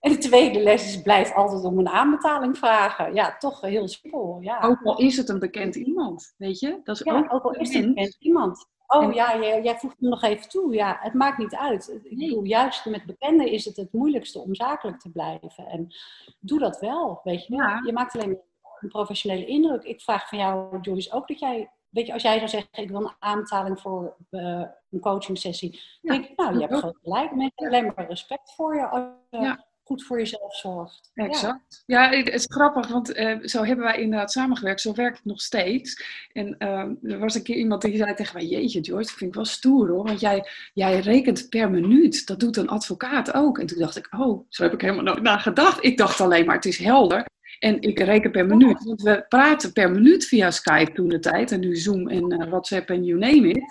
En 0.00 0.12
de 0.12 0.18
tweede 0.18 0.60
les 0.60 0.84
is, 0.84 1.02
blijf 1.02 1.34
altijd 1.34 1.64
om 1.64 1.78
een 1.78 1.88
aanbetaling 1.88 2.58
vragen. 2.58 3.14
Ja, 3.14 3.36
toch 3.38 3.60
heel 3.60 3.88
simpel. 3.88 4.38
Ja. 4.40 4.60
Ook 4.60 4.82
al 4.84 4.98
is 4.98 5.16
het 5.16 5.28
een 5.28 5.38
bekend 5.38 5.74
iemand, 5.74 6.34
weet 6.36 6.58
je? 6.58 6.80
Dat 6.84 7.00
is 7.00 7.06
ook, 7.06 7.34
ook 7.34 7.44
al 7.44 7.52
is 7.52 7.74
het 7.74 7.84
een 7.84 7.94
bekend 7.94 8.16
iemand. 8.18 8.70
Oh 8.86 9.14
ja, 9.14 9.38
jij, 9.38 9.62
jij 9.62 9.78
voegt 9.78 10.00
me 10.00 10.08
nog 10.08 10.22
even 10.22 10.48
toe. 10.48 10.74
Ja, 10.74 10.98
het 11.00 11.14
maakt 11.14 11.38
niet 11.38 11.54
uit. 11.54 12.00
Ik 12.02 12.18
bedoel, 12.18 12.44
juist 12.44 12.84
met 12.84 13.06
bekenden 13.06 13.46
is 13.46 13.64
het 13.64 13.76
het 13.76 13.92
moeilijkste 13.92 14.38
om 14.38 14.54
zakelijk 14.54 15.00
te 15.00 15.10
blijven. 15.10 15.66
En 15.66 15.94
doe 16.40 16.58
dat 16.58 16.80
wel, 16.80 17.20
weet 17.24 17.46
je. 17.46 17.54
Ja. 17.54 17.82
Je 17.86 17.92
maakt 17.92 18.14
alleen 18.14 18.40
een 18.82 18.88
professionele 18.88 19.46
indruk. 19.46 19.82
Ik 19.82 20.00
vraag 20.00 20.28
van 20.28 20.38
jou, 20.38 20.80
Joyce, 20.80 21.12
ook 21.12 21.28
dat 21.28 21.38
jij, 21.38 21.70
weet 21.88 22.06
je, 22.06 22.12
als 22.12 22.22
jij 22.22 22.36
zou 22.36 22.48
zeggen, 22.48 22.68
ik 22.72 22.90
wil 22.90 23.00
een 23.00 23.16
aanbetaling 23.18 23.80
voor 23.80 24.16
uh, 24.30 24.64
een 24.90 25.00
coaching 25.00 25.38
sessie, 25.38 25.80
ja, 26.00 26.12
denk 26.12 26.24
ik, 26.24 26.36
nou, 26.36 26.54
je 26.54 26.60
hebt 26.60 26.78
gewoon 26.78 26.98
gelijk. 27.02 27.34
Mensen 27.34 27.66
alleen 27.66 27.92
maar 27.96 28.08
respect 28.08 28.54
voor 28.54 28.74
je 28.74 28.86
als 28.88 29.04
je 29.30 29.56
goed 29.84 30.04
voor 30.04 30.18
jezelf 30.18 30.56
zorgt. 30.56 31.10
Exact. 31.14 31.82
Ja, 31.86 32.10
het 32.10 32.28
is 32.28 32.46
grappig, 32.48 32.88
want 32.88 33.16
uh, 33.16 33.38
zo 33.42 33.64
hebben 33.64 33.84
wij 33.84 34.00
inderdaad 34.00 34.32
samengewerkt. 34.32 34.80
Zo 34.80 34.94
werkt 34.94 35.16
het 35.16 35.24
nog 35.24 35.40
steeds. 35.40 36.04
En 36.32 36.56
uh, 36.58 37.12
er 37.12 37.18
was 37.18 37.34
een 37.34 37.42
keer 37.42 37.56
iemand 37.56 37.82
die 37.82 37.96
zei 37.96 38.14
tegen 38.14 38.36
mij, 38.36 38.46
jeetje 38.46 38.80
Joyce, 38.80 39.08
dat 39.08 39.18
vind 39.18 39.30
ik 39.30 39.36
wel 39.36 39.44
stoer 39.44 39.88
hoor. 39.88 40.04
Want 40.04 40.20
jij, 40.20 40.48
jij 40.72 41.00
rekent 41.00 41.48
per 41.48 41.70
minuut. 41.70 42.26
Dat 42.26 42.40
doet 42.40 42.56
een 42.56 42.68
advocaat 42.68 43.34
ook. 43.34 43.58
En 43.58 43.66
toen 43.66 43.78
dacht 43.78 43.96
ik, 43.96 44.08
oh, 44.18 44.46
zo 44.48 44.62
heb 44.62 44.72
ik 44.72 44.80
helemaal 44.80 45.04
nooit 45.04 45.22
nagedacht. 45.22 45.84
Ik 45.84 45.96
dacht 45.96 46.20
alleen 46.20 46.46
maar, 46.46 46.54
het 46.54 46.64
is 46.64 46.78
helder. 46.78 47.26
En 47.58 47.80
ik 47.80 47.98
reken 47.98 48.30
per 48.30 48.46
minuut. 48.46 48.84
Want 48.84 49.02
we 49.02 49.24
praten 49.28 49.72
per 49.72 49.90
minuut 49.90 50.24
via 50.24 50.50
Skype 50.50 50.92
toen 50.92 51.08
de 51.08 51.18
tijd. 51.18 51.52
En 51.52 51.60
nu 51.60 51.76
Zoom 51.76 52.08
en 52.08 52.32
uh, 52.32 52.48
WhatsApp 52.48 52.90
en 52.90 53.04
you 53.04 53.18
name 53.18 53.48
it. 53.48 53.64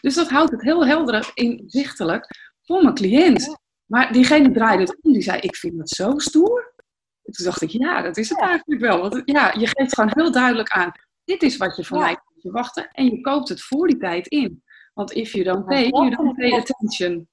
Dus 0.00 0.14
dat 0.14 0.28
houdt 0.28 0.50
het 0.50 0.62
heel 0.62 0.86
helder 0.86 1.30
inzichtelijk 1.34 2.26
voor 2.62 2.82
mijn 2.82 2.94
cliënt. 2.94 3.56
Maar 3.86 4.12
diegene 4.12 4.50
draaide 4.50 4.82
het 4.82 4.98
om. 5.00 5.12
Die 5.12 5.22
zei, 5.22 5.40
ik 5.40 5.56
vind 5.56 5.78
het 5.78 5.88
zo 5.88 6.18
stoer. 6.18 6.74
En 7.22 7.32
toen 7.32 7.44
dacht 7.44 7.62
ik, 7.62 7.70
ja, 7.70 8.02
dat 8.02 8.16
is 8.16 8.28
het 8.28 8.40
eigenlijk 8.40 8.80
wel. 8.80 9.00
Want 9.00 9.22
ja, 9.24 9.54
je 9.58 9.66
geeft 9.66 9.94
gewoon 9.94 10.12
heel 10.14 10.32
duidelijk 10.32 10.68
aan. 10.68 10.92
Dit 11.24 11.42
is 11.42 11.56
wat 11.56 11.76
je 11.76 11.84
van 11.84 11.98
mij 11.98 12.14
kunt 12.14 12.40
verwachten. 12.40 12.90
En 12.92 13.04
je 13.04 13.20
koopt 13.20 13.48
het 13.48 13.62
voor 13.62 13.86
die 13.86 13.96
tijd 13.96 14.26
in. 14.26 14.62
Want 14.94 15.12
if 15.12 15.32
you 15.32 15.44
don't 15.44 15.64
pay, 15.64 15.88
you 15.88 16.10
don't 16.10 16.36
pay 16.36 16.52
attention 16.52 17.28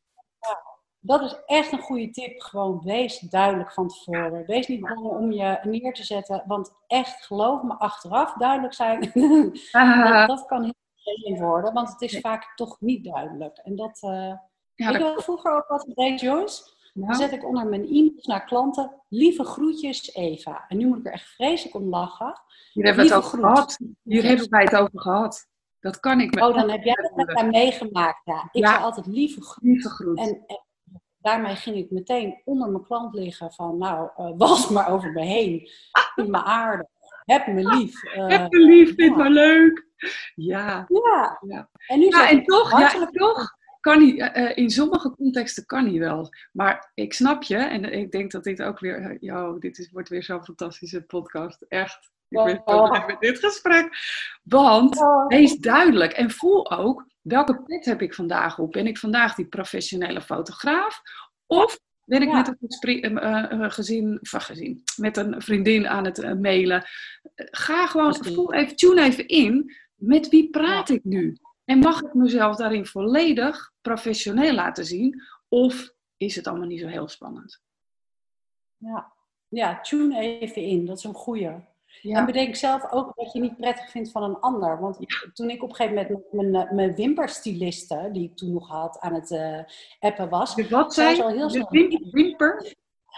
dat 1.05 1.21
is 1.21 1.35
echt 1.45 1.71
een 1.71 1.79
goede 1.79 2.09
tip. 2.09 2.41
Gewoon 2.41 2.81
wees 2.83 3.19
duidelijk 3.19 3.71
van 3.71 3.87
tevoren. 3.87 4.45
Wees 4.45 4.67
niet 4.67 4.81
bang 4.81 4.99
om 4.99 5.31
je 5.31 5.59
neer 5.63 5.93
te 5.93 6.03
zetten. 6.03 6.43
Want 6.47 6.75
echt, 6.87 7.25
geloof 7.25 7.63
me, 7.63 7.73
achteraf 7.73 8.33
duidelijk 8.33 8.73
zijn, 8.73 8.99
dat, 9.71 10.27
dat, 10.27 10.45
kan 10.45 10.63
heel 10.63 10.73
vervelend 10.95 11.39
worden. 11.39 11.73
Want 11.73 11.89
het 11.89 12.01
is 12.01 12.19
vaak 12.19 12.55
toch 12.55 12.77
niet 12.79 13.03
duidelijk. 13.03 13.57
En 13.57 13.75
dat, 13.75 14.01
uh, 14.03 14.33
ja, 14.75 14.89
ik 14.89 14.99
dat... 14.99 15.23
vroeger 15.23 15.55
ook 15.55 15.67
wat 15.67 15.91
deed, 15.95 16.19
Joyce. 16.19 16.71
Dan 16.93 17.15
zet 17.15 17.31
ik 17.31 17.45
onder 17.45 17.67
mijn 17.67 17.85
e-mails 17.85 18.25
naar 18.25 18.45
klanten, 18.45 18.91
lieve 19.09 19.43
groetjes 19.43 20.13
Eva. 20.13 20.65
En 20.67 20.77
nu 20.77 20.87
moet 20.87 20.97
ik 20.97 21.05
er 21.05 21.11
echt 21.11 21.29
vreselijk 21.35 21.75
om 21.75 21.89
lachen. 21.89 22.41
Hier 22.73 22.85
hebben 22.85 23.05
we 23.05 23.13
het 23.13 23.25
over 23.25 23.39
gehad. 23.39 23.79
Hier 24.03 24.23
hebben 24.23 24.49
wij 24.49 24.63
het 24.63 24.75
over 24.75 24.99
gehad. 24.99 25.47
Dat 25.79 25.99
kan 25.99 26.19
ik 26.19 26.41
Oh, 26.41 26.55
dan 26.55 26.69
heb 26.69 26.83
jij 26.83 26.95
dat 26.95 27.15
met 27.15 27.33
mij 27.33 27.47
meegemaakt. 27.47 28.21
Ja. 28.25 28.49
Ik 28.51 28.63
ja. 28.63 28.77
altijd 28.77 29.05
lieve 29.05 29.41
groet. 29.41 29.63
Lieve 29.63 29.89
groet. 29.89 30.17
En, 30.17 30.43
en 30.47 30.63
daarmee 31.23 31.55
ging 31.55 31.75
ik 31.75 31.91
meteen 31.91 32.41
onder 32.45 32.69
mijn 32.69 32.83
klant 32.83 33.13
liggen 33.13 33.51
van, 33.51 33.77
nou, 33.77 34.09
uh, 34.17 34.37
was 34.47 34.69
maar 34.69 34.89
over 34.89 35.11
me 35.11 35.21
heen. 35.21 35.69
Vind 36.15 36.27
me 36.27 36.43
aardig. 36.43 36.87
Heb 37.25 37.47
me 37.47 37.63
lief. 37.63 38.03
Uh, 38.03 38.27
Heb 38.37 38.51
me 38.51 38.59
lief, 38.59 38.95
vind 38.95 39.15
me 39.15 39.29
leuk. 39.29 39.85
Ja. 40.35 40.85
Ja. 40.87 41.39
ja. 41.47 41.69
En, 41.87 41.99
nu 41.99 42.05
ja, 42.05 42.29
en 42.29 42.43
toch, 42.43 42.79
ja, 42.79 43.07
toch 43.11 43.61
kan 43.83 44.01
hij, 44.01 44.37
uh, 44.37 44.57
in 44.57 44.69
sommige 44.69 45.15
contexten 45.15 45.65
kan 45.65 45.87
hij 45.87 45.99
wel. 45.99 46.29
Maar 46.51 46.91
ik 46.93 47.13
snap 47.13 47.43
je, 47.43 47.57
en 47.57 47.93
ik 47.93 48.11
denk 48.11 48.31
dat 48.31 48.43
dit 48.43 48.61
ook 48.61 48.79
weer, 48.79 49.17
uh, 49.21 49.53
dit 49.59 49.77
is, 49.77 49.91
wordt 49.91 50.09
weer 50.09 50.23
zo'n 50.23 50.43
fantastische 50.43 51.01
podcast. 51.01 51.65
Echt. 51.67 52.11
Ik 52.33 52.45
ben 52.45 52.61
zo 52.65 52.87
blij 52.89 53.03
met 53.07 53.19
dit 53.19 53.39
gesprek. 53.39 53.97
Want 54.43 55.01
oh. 55.01 55.27
wees 55.27 55.57
duidelijk 55.57 56.11
en 56.11 56.31
voel 56.31 56.71
ook 56.71 57.05
welke 57.23 57.61
pet 57.63 57.85
heb 57.85 58.01
ik 58.01 58.13
vandaag 58.13 58.59
op? 58.59 58.71
Ben 58.71 58.87
ik 58.87 58.97
vandaag 58.97 59.35
die 59.35 59.47
professionele 59.47 60.21
fotograaf? 60.21 61.01
Of 61.47 61.79
ben 62.05 62.21
ik 62.21 62.31
met 62.31 62.47
een 62.47 63.11
uh, 63.11 63.69
gezin, 63.69 64.19
gezin, 64.21 64.83
met 64.95 65.17
een 65.17 65.41
vriendin 65.41 65.87
aan 65.87 66.05
het 66.05 66.19
uh, 66.19 66.33
mailen? 66.33 66.85
Ga 67.35 67.87
gewoon, 67.87 68.15
voel 68.15 68.53
even, 68.53 68.75
tune 68.75 69.01
even 69.01 69.27
in. 69.27 69.75
Met 69.95 70.29
wie 70.29 70.49
praat 70.49 70.89
ik 70.89 71.03
nu? 71.03 71.37
En 71.65 71.79
mag 71.79 72.01
ik 72.01 72.13
mezelf 72.13 72.55
daarin 72.55 72.85
volledig 72.85 73.71
professioneel 73.81 74.53
laten 74.53 74.85
zien? 74.85 75.21
Of 75.49 75.93
is 76.17 76.35
het 76.35 76.47
allemaal 76.47 76.67
niet 76.67 76.79
zo 76.79 76.87
heel 76.87 77.07
spannend? 77.07 77.61
Ja, 78.77 79.13
ja 79.47 79.81
tune 79.81 80.19
even 80.19 80.61
in. 80.61 80.85
Dat 80.85 80.97
is 80.97 81.03
een 81.03 81.13
goeie. 81.13 81.71
En 82.01 82.25
bedenk 82.25 82.55
zelf 82.55 82.91
ook 82.91 83.11
wat 83.15 83.33
je 83.33 83.39
niet 83.39 83.57
prettig 83.57 83.89
vindt 83.89 84.11
van 84.11 84.23
een 84.23 84.39
ander. 84.39 84.79
Want 84.79 84.97
toen 85.33 85.49
ik 85.49 85.63
op 85.63 85.69
een 85.69 85.75
gegeven 85.75 85.95
moment 85.95 86.31
met 86.31 86.51
mijn, 86.51 86.67
eh, 86.67 86.71
mijn 86.71 86.95
wimperstyliste, 86.95 88.09
die 88.11 88.29
ik 88.29 88.37
toen 88.37 88.53
nog 88.53 88.67
had, 88.67 88.99
aan 88.99 89.13
het 89.13 89.31
uh, 89.31 89.59
appen 89.99 90.29
was. 90.29 90.55
Dus 90.55 90.69
wat 90.69 90.93
zei? 90.93 91.21
Al 91.21 91.29
heel 91.29 91.49
snel... 91.49 91.67
wimper? 92.11 92.75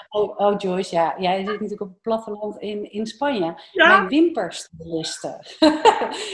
Oh, 0.09 0.39
oh, 0.39 0.55
Joyce, 0.57 0.95
ja. 0.95 1.15
Jij 1.19 1.37
zit 1.37 1.45
natuurlijk 1.45 1.81
op 1.81 1.89
het 1.89 2.01
platteland 2.01 2.57
in, 2.57 2.91
in 2.91 3.05
Spanje. 3.05 3.61
Ja? 3.71 3.87
Mijn 3.87 4.07
wimperstyliste. 4.07 5.43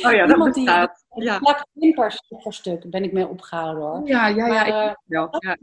Oh 0.04 0.12
ja, 0.12 0.26
dat 0.26 0.54
bestaat. 0.54 1.06
Die, 1.10 1.24
ja. 1.24 1.40
plakt 1.40 1.68
wimpers 1.72 2.24
voor 2.30 2.54
stuk, 2.54 2.90
ben 2.90 3.04
ik 3.04 3.12
mee 3.12 3.28
opgehouden 3.28 3.84
hoor. 3.84 4.08
Ja, 4.08 4.28
ja, 4.28 4.48
ja. 4.48 4.54
Maar, 4.54 4.68
ik, 4.68 4.98
ja, 5.06 5.30
ja. 5.40 5.58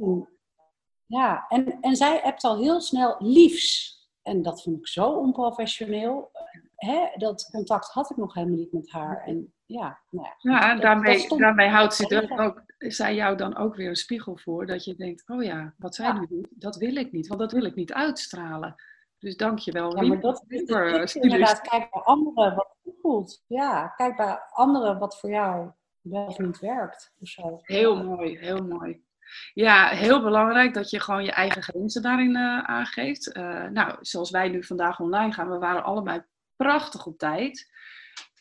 ja. 1.07 1.47
En, 1.49 1.79
en 1.81 1.97
zij 1.97 2.23
appt 2.23 2.45
al 2.45 2.59
heel 2.59 2.81
snel 2.81 3.17
liefs. 3.19 3.97
En 4.23 4.43
dat 4.43 4.63
vond 4.63 4.79
ik 4.79 4.89
zo 4.89 5.11
onprofessioneel. 5.11 6.31
Hè, 6.79 7.09
dat 7.17 7.49
contact 7.51 7.89
had 7.89 8.11
ik 8.11 8.17
nog 8.17 8.35
helemaal 8.35 8.57
niet 8.57 8.73
met 8.73 8.91
haar. 8.91 9.23
En 9.27 9.53
ja, 9.67 9.99
nou 10.11 10.27
ja, 10.27 10.37
ja 10.39 10.71
en 10.71 10.81
daarmee, 10.81 11.29
daarmee 11.39 11.69
houdt 11.69 11.95
ze 11.95 12.09
er 12.09 12.39
ook, 12.39 12.63
zij 12.79 13.15
jou 13.15 13.37
dan 13.37 13.57
ook 13.57 13.75
weer 13.75 13.89
een 13.89 13.97
spiegel 13.97 14.37
voor. 14.37 14.67
Dat 14.67 14.85
je 14.85 14.95
denkt, 14.95 15.29
oh 15.29 15.43
ja, 15.43 15.75
wat 15.79 15.95
zij 15.95 16.13
nu 16.13 16.27
doet, 16.27 16.49
dat 16.51 16.77
wil 16.77 16.97
ik 16.97 17.13
niet. 17.13 17.27
Want 17.27 17.41
dat 17.41 17.53
wil 17.53 17.65
ik 17.65 17.75
niet 17.75 17.93
uitstralen. 17.93 18.75
Dus 19.19 19.37
dank 19.37 19.59
je 19.59 19.73
wel. 19.73 19.97
Ja, 19.97 20.09
maar 20.09 20.21
dat 20.21 20.45
is 20.49 21.17
inderdaad, 21.17 21.61
kijk 21.61 21.91
bij 21.91 22.03
anderen 22.03 22.55
wat 22.55 22.77
goed 22.83 22.95
voelt. 23.01 23.45
Ja, 23.47 23.89
kijk 23.89 24.17
bij 24.17 24.39
anderen 24.51 24.99
wat 24.99 25.21
voor 25.21 25.31
jou 25.31 25.71
wel 26.01 26.27
of 26.27 26.39
niet 26.39 26.59
werkt. 26.59 27.13
Of 27.21 27.29
zo. 27.29 27.59
Heel 27.63 28.05
mooi, 28.05 28.39
heel 28.39 28.65
mooi. 28.65 29.07
Ja, 29.53 29.89
heel 29.89 30.23
belangrijk 30.23 30.75
dat 30.75 30.91
je 30.91 31.01
gewoon 31.01 31.25
je 31.25 31.33
eigen 31.33 31.63
grenzen 31.63 32.03
daarin 32.03 32.37
uh, 32.37 32.65
aangeeft. 32.65 33.37
Uh, 33.37 33.65
nou, 33.65 33.97
zoals 34.01 34.31
wij 34.31 34.49
nu 34.49 34.65
vandaag 34.65 35.01
online 35.01 35.33
gaan, 35.33 35.51
we 35.51 35.59
waren 35.59 35.85
allebei 35.85 36.23
prachtig 36.59 37.07
op 37.07 37.19
tijd 37.19 37.77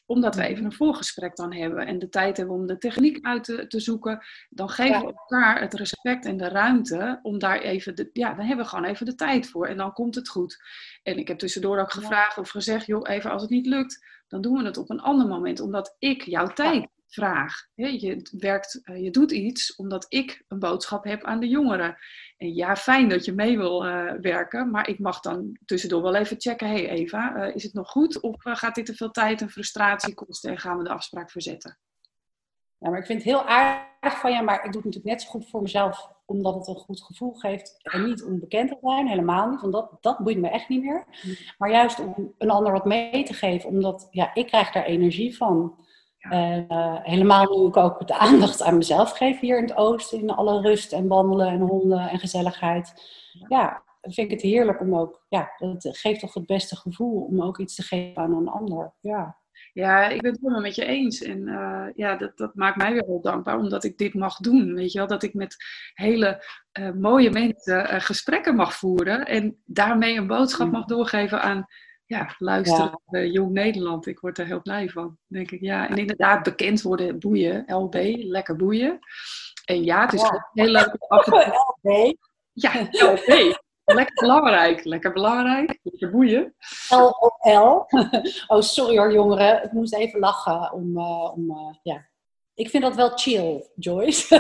omdat 0.07 0.36
we 0.36 0.43
even 0.43 0.65
een 0.65 0.74
voorgesprek 0.74 1.36
dan 1.36 1.53
hebben 1.53 1.86
en 1.86 1.99
de 1.99 2.09
tijd 2.09 2.38
hebben 2.38 2.55
om 2.55 2.68
de 2.68 2.78
techniek 2.78 3.26
uit 3.26 3.43
te, 3.43 3.68
te 3.68 3.80
zoeken, 3.80 4.26
dan 4.49 4.70
geven 4.70 4.99
we 4.99 5.05
elkaar 5.05 5.61
het 5.61 5.74
respect 5.74 6.26
en 6.26 6.38
de 6.38 6.47
ruimte 6.47 7.20
om 7.22 7.39
daar 7.39 7.59
even, 7.59 7.95
de, 7.95 8.09
ja, 8.13 8.34
dan 8.34 8.45
hebben 8.45 8.65
we 8.65 8.72
gewoon 8.72 8.86
even 8.86 9.05
de 9.05 9.15
tijd 9.15 9.49
voor 9.49 9.68
en 9.68 9.78
dan 9.78 9.93
komt 9.93 10.15
het 10.15 10.30
goed. 10.30 10.63
En 11.03 11.18
ik 11.18 11.28
heb 11.28 11.38
tussendoor 11.38 11.80
ook 11.80 11.91
gevraagd 11.91 12.38
of 12.38 12.49
gezegd, 12.49 12.86
joh, 12.86 13.09
even 13.09 13.32
als 13.32 13.41
het 13.41 13.51
niet 13.51 13.65
lukt, 13.65 14.05
dan 14.28 14.41
doen 14.41 14.57
we 14.57 14.65
het 14.65 14.78
op 14.78 14.89
een 14.89 15.01
ander 15.01 15.28
moment, 15.28 15.59
omdat 15.59 15.95
ik 15.99 16.22
jouw 16.22 16.47
tijd 16.47 16.88
vraag. 17.08 17.68
Je, 17.74 18.30
werkt, 18.38 18.80
eh, 18.84 19.03
je 19.03 19.12
doet 19.12 19.32
iets 19.32 19.76
omdat 19.76 20.05
ik 20.10 20.43
een 20.47 20.60
boodschap 20.60 21.03
heb 21.03 21.24
aan 21.24 21.39
de 21.39 21.47
jongeren. 21.47 21.97
En 22.38 22.53
ja, 22.53 22.76
fijn 22.76 23.10
dat 23.10 23.26
je 23.26 23.34
mee 23.34 23.58
wil 23.58 23.86
uh, 23.86 24.12
werken, 24.22 24.72
maar 24.72 24.88
ik 24.89 24.99
mag 24.99 25.20
dan 25.20 25.58
tussendoor 25.66 26.01
wel 26.01 26.16
even 26.16 26.41
checken. 26.41 26.68
hey 26.68 26.89
Eva, 26.89 27.36
uh, 27.36 27.55
is 27.55 27.64
het 27.64 27.74
nog 27.74 27.89
goed 27.89 28.20
of 28.20 28.36
gaat 28.39 28.76
dit 28.76 28.86
te 28.86 28.95
veel 28.95 29.12
tijd 29.12 29.41
en 29.41 29.49
frustratie 29.49 30.14
kosten 30.14 30.51
en 30.51 30.58
gaan 30.58 30.78
we 30.78 30.84
de 30.84 30.89
afspraak 30.89 31.32
verzetten? 31.32 31.80
Ja, 32.80 32.89
maar 32.89 32.99
ik 32.99 33.05
vind 33.05 33.24
het 33.24 33.32
heel 33.34 33.45
aardig 33.45 34.20
van 34.20 34.32
je, 34.32 34.41
maar 34.41 34.55
ik 34.55 34.72
doe 34.72 34.82
het 34.82 34.84
natuurlijk 34.84 35.05
net 35.05 35.22
zo 35.22 35.30
goed 35.30 35.49
voor 35.49 35.62
mezelf, 35.62 36.12
omdat 36.26 36.55
het 36.55 36.68
een 36.68 36.76
goed 36.76 37.03
gevoel 37.03 37.34
geeft. 37.34 37.80
En 37.82 38.05
niet 38.05 38.24
om 38.24 38.39
bekend 38.39 38.70
te 38.70 38.78
zijn, 38.82 39.08
helemaal 39.08 39.49
niet, 39.49 39.62
want 39.62 39.74
dat, 39.74 39.97
dat 40.01 40.18
boeit 40.18 40.38
me 40.38 40.49
echt 40.49 40.70
niet 40.70 40.84
meer. 40.84 41.05
Maar 41.58 41.72
juist 41.72 41.99
om 41.99 42.34
een 42.38 42.49
ander 42.49 42.72
wat 42.72 42.86
mee 42.86 43.24
te 43.24 43.34
geven, 43.34 43.70
omdat 43.70 44.08
ja, 44.12 44.34
ik 44.34 44.47
krijg 44.47 44.72
daar 44.72 44.86
energie 44.86 45.38
van. 45.38 45.86
Uh, 46.32 46.95
helemaal 47.03 47.57
nu 47.57 47.67
ik 47.67 47.78
ook 47.78 48.07
de 48.07 48.17
aandacht 48.17 48.61
aan 48.61 48.78
mezelf 48.78 49.11
geef 49.11 49.39
hier 49.39 49.57
in 49.57 49.63
het 49.63 49.75
oosten, 49.75 50.19
in 50.19 50.30
alle 50.30 50.61
rust 50.61 50.93
en 50.93 51.07
wandelen 51.07 51.47
en 51.47 51.59
honden 51.59 52.09
en 52.09 52.19
gezelligheid. 52.19 52.93
Ja, 53.47 53.84
vind 54.01 54.17
ik 54.17 54.32
het 54.32 54.41
heerlijk 54.41 54.82
om 54.82 54.95
ook, 54.95 55.25
ja, 55.30 55.51
dat 55.57 55.89
geeft 55.97 56.19
toch 56.19 56.34
het 56.34 56.45
beste 56.45 56.75
gevoel 56.75 57.21
om 57.21 57.41
ook 57.41 57.57
iets 57.57 57.75
te 57.75 57.84
geven 57.84 58.23
aan 58.23 58.34
een 58.34 58.47
ander. 58.47 58.93
Ja. 58.99 59.38
Ja, 59.73 60.07
ik 60.07 60.21
ben 60.21 60.32
het 60.32 60.41
helemaal 60.41 60.61
met 60.61 60.75
je 60.75 60.86
eens. 60.86 61.21
En 61.21 61.47
uh, 61.47 61.86
ja, 61.95 62.15
dat, 62.15 62.38
dat 62.38 62.55
maakt 62.55 62.78
mij 62.78 62.93
weer 62.93 63.03
heel 63.05 63.21
dankbaar, 63.21 63.57
omdat 63.57 63.84
ik 63.84 63.97
dit 63.97 64.13
mag 64.13 64.38
doen. 64.38 64.73
Weet 64.73 64.91
je 64.91 64.97
wel, 64.97 65.07
dat 65.07 65.23
ik 65.23 65.34
met 65.34 65.55
hele 65.93 66.45
uh, 66.80 66.91
mooie 66.91 67.30
mensen 67.30 67.93
uh, 67.93 67.99
gesprekken 67.99 68.55
mag 68.55 68.73
voeren 68.73 69.25
en 69.25 69.61
daarmee 69.65 70.17
een 70.17 70.28
boodschap 70.28 70.71
mag 70.71 70.86
doorgeven 70.86 71.41
aan 71.41 71.65
ja, 72.08 72.36
luisteren 72.38 73.01
ja. 73.10 73.20
Jong 73.20 73.51
Nederland. 73.51 74.08
Ik 74.08 74.20
word 74.20 74.38
er 74.38 74.45
heel 74.45 74.62
blij 74.62 74.89
van, 74.89 75.18
denk 75.28 75.51
ik. 75.51 75.62
Ja, 75.62 75.89
en 75.89 75.97
inderdaad, 75.97 76.43
bekend 76.43 76.82
worden, 76.82 77.20
boeien, 77.20 77.64
LB, 77.68 77.95
lekker 78.18 78.55
boeien. 78.55 78.99
En 79.66 79.84
ja, 79.84 80.01
het 80.01 80.14
is 80.14 80.22
ja. 80.22 80.49
heel 80.53 80.72
leuk 80.72 80.95
LB? 81.08 82.16
Ja, 82.53 82.88
LB. 82.91 83.55
Lekker 83.93 84.16
belangrijk, 84.16 84.84
lekker 84.84 85.14
belangrijk, 85.14 85.80
lekker 85.84 86.12
boeien. 86.12 86.55
L 86.89 87.03
op 87.20 87.38
L. 87.39 87.97
Oh, 88.55 88.62
sorry 88.62 88.97
hoor 88.97 89.14
jongeren, 89.14 89.64
ik 89.64 89.72
moest 89.72 89.93
even 89.93 90.20
lachen 90.20 90.72
om, 90.72 90.97
uh, 90.97 91.32
om 91.34 91.51
uh, 91.51 91.76
ja. 91.84 92.08
Ik 92.53 92.70
vind 92.70 92.84
dat 92.84 92.95
wel 92.95 93.10
chill, 93.10 93.70
Joyce. 93.76 94.36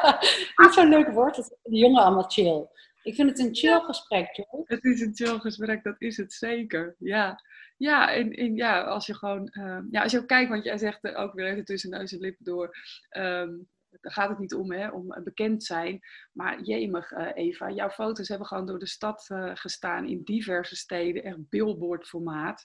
Niet 0.56 0.72
zo'n 0.72 0.88
leuk 0.88 1.08
woord, 1.08 1.36
de 1.62 1.76
jongen 1.76 2.02
allemaal 2.02 2.28
chill. 2.28 2.68
Ik 3.02 3.14
vind 3.14 3.30
het 3.30 3.38
een 3.38 3.54
chill 3.54 3.80
gesprek, 3.80 4.32
joh. 4.32 4.68
Het 4.68 4.84
is 4.84 5.00
een 5.00 5.14
chill 5.14 5.38
gesprek, 5.38 5.82
dat 5.82 5.96
is 5.98 6.16
het 6.16 6.32
zeker. 6.32 6.94
Ja, 6.98 7.42
ja, 7.76 8.12
en, 8.12 8.32
en 8.32 8.54
ja, 8.56 8.82
als 8.82 9.06
je 9.06 9.14
gewoon, 9.14 9.50
uh, 9.52 9.78
ja, 9.90 10.02
als 10.02 10.12
je 10.12 10.18
ook 10.18 10.26
kijkt, 10.26 10.50
want 10.50 10.64
jij 10.64 10.78
zegt 10.78 11.14
ook 11.14 11.34
weer 11.34 11.46
even 11.46 11.64
tussen 11.64 11.90
neus 11.90 12.12
en 12.12 12.20
lippen 12.20 12.44
door, 12.44 12.76
um, 13.16 13.68
daar 14.00 14.12
gaat 14.12 14.28
het 14.28 14.38
niet 14.38 14.54
om, 14.54 14.72
hè, 14.72 14.88
om 14.88 15.14
bekend 15.24 15.64
zijn. 15.64 16.00
Maar 16.32 16.60
jemig, 16.60 17.12
uh, 17.12 17.30
Eva, 17.34 17.70
jouw 17.70 17.90
foto's 17.90 18.28
hebben 18.28 18.46
gewoon 18.46 18.66
door 18.66 18.78
de 18.78 18.86
stad 18.86 19.28
uh, 19.32 19.50
gestaan 19.54 20.08
in 20.08 20.22
diverse 20.22 20.76
steden, 20.76 21.22
echt 21.22 21.48
billboardformaat. 21.48 22.64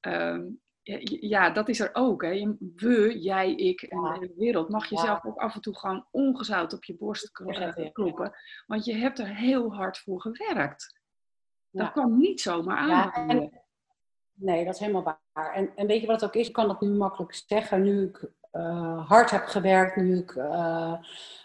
Um, 0.00 0.60
ja, 1.20 1.50
dat 1.50 1.68
is 1.68 1.80
er 1.80 1.90
ook. 1.92 2.22
Hè. 2.22 2.56
We, 2.74 3.18
jij, 3.20 3.54
ik 3.54 3.82
en 3.82 4.02
de 4.02 4.12
hele 4.12 4.32
wereld 4.36 4.68
mag 4.68 4.86
jezelf 4.88 5.24
ook 5.24 5.38
af 5.38 5.54
en 5.54 5.60
toe 5.60 5.78
gewoon 5.78 6.06
ongezout 6.10 6.72
op 6.72 6.84
je 6.84 6.96
borst 6.96 7.32
kloppen. 7.92 8.32
Want 8.66 8.84
je 8.84 8.94
hebt 8.94 9.18
er 9.18 9.36
heel 9.36 9.74
hard 9.74 9.98
voor 9.98 10.20
gewerkt. 10.20 11.00
Dat 11.70 11.86
ja. 11.86 11.92
kwam 11.92 12.18
niet 12.18 12.40
zomaar 12.40 12.78
aan. 12.78 13.50
nee, 14.32 14.64
dat 14.64 14.74
is 14.74 14.80
helemaal 14.80 15.18
waar. 15.32 15.54
En, 15.54 15.72
en 15.76 15.86
weet 15.86 16.00
je 16.00 16.06
wat 16.06 16.20
het 16.20 16.30
ook 16.30 16.36
is? 16.36 16.46
Ik 16.46 16.52
kan 16.52 16.68
dat 16.68 16.80
nu 16.80 16.88
makkelijk 16.88 17.34
zeggen. 17.46 17.82
Nu 17.82 18.02
ik 18.02 18.30
uh, 18.52 19.08
hard 19.08 19.30
heb 19.30 19.44
gewerkt, 19.44 19.96
nu 19.96 20.18
ik 20.18 20.34
uh, 20.34 20.94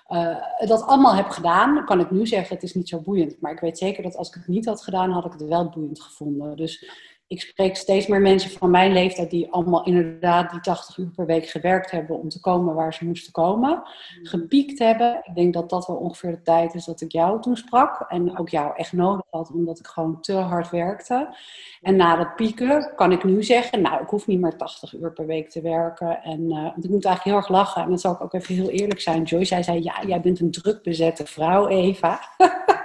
uh, 0.08 0.38
dat 0.60 0.82
allemaal 0.82 1.16
heb 1.16 1.30
gedaan, 1.30 1.86
kan 1.86 2.00
ik 2.00 2.12
nu 2.12 2.28
zeggen, 2.28 2.56
het 2.56 2.64
is 2.64 2.74
niet 2.74 2.90
zo 2.90 3.02
boeiend. 3.02 3.42
Maar 3.42 3.52
ik 3.52 3.60
weet 3.60 3.78
zeker 3.78 4.04
dat 4.04 4.16
als 4.16 4.28
ik 4.28 4.34
het 4.34 4.48
niet 4.48 4.66
had 4.66 4.84
gedaan, 4.84 5.12
had 5.12 5.26
ik 5.26 5.32
het 5.32 5.48
wel 5.48 5.70
boeiend 5.70 6.02
gevonden. 6.02 6.58
Dus 6.58 6.90
ik 7.28 7.42
spreek 7.42 7.76
steeds 7.76 8.08
meer 8.08 8.22
mensen 8.22 8.50
van 8.50 8.72
mijn 8.72 8.94
leeftijd 8.94 9.30
die 9.30 9.52
allemaal 9.52 9.86
inderdaad 9.86 10.52
die 10.52 10.60
80 10.60 10.98
uur 10.98 11.10
per 11.16 11.26
week 11.26 11.50
gewerkt 11.50 11.92
hebben 11.92 12.20
om 12.20 12.30
te 12.30 12.40
komen 12.40 12.76
waar 12.76 12.94
ze 12.94 13.06
moesten 13.06 13.32
komen. 13.32 13.70
Mm. 13.70 14.26
Gepiekt 14.26 14.80
hebben. 14.80 15.22
Ik 15.24 15.36
denk 15.36 15.54
dat 15.54 15.70
dat 15.70 15.88
wel 15.88 15.96
ongeveer 15.96 16.32
de 16.32 16.42
tijd 16.42 16.74
is 16.74 16.86
dat 16.86 17.02
ik 17.02 17.12
jou 17.12 17.42
toen 17.42 17.58
sprak. 17.58 18.06
En 18.08 18.38
ook 18.38 18.50
jou 18.50 18.76
echt 18.76 18.94
nodig 18.94 19.26
had, 19.30 19.52
omdat 19.52 19.80
ik 19.80 19.88
gewoon 19.88 20.22
te 20.22 20.34
hard 20.34 20.70
werkte. 20.70 21.36
En 21.82 21.96
na 21.96 22.16
dat 22.16 22.36
pieken 22.36 22.94
kan 22.96 23.12
ik 23.12 23.24
nu 23.24 23.44
zeggen, 23.44 23.82
nou, 23.82 24.02
ik 24.02 24.10
hoef 24.10 24.28
niet 24.28 24.40
meer 24.40 24.58
80 24.58 24.94
uur 24.94 25.14
per 25.14 25.26
week 25.26 25.50
te 25.50 25.62
werken. 25.62 26.24
En 26.24 26.42
uh, 26.42 26.64
want 26.64 26.84
ik 26.84 26.90
moet 26.90 27.06
eigenlijk 27.06 27.24
heel 27.24 27.36
erg 27.36 27.50
lachen. 27.50 27.82
En 27.82 27.90
dan 27.90 28.00
zal 28.00 28.14
ik 28.14 28.22
ook 28.22 28.34
even 28.34 28.56
heel 28.56 28.70
eerlijk 28.70 29.02
zijn. 29.02 29.24
Joyce, 29.24 29.46
zij 29.46 29.64
zei, 29.64 29.84
ja, 29.84 30.04
jij 30.08 30.22
bent 30.22 30.40
een 30.40 30.52
druk 30.52 30.84
bezette 30.84 31.26
vrouw, 31.26 31.68
Eva. 31.68 32.20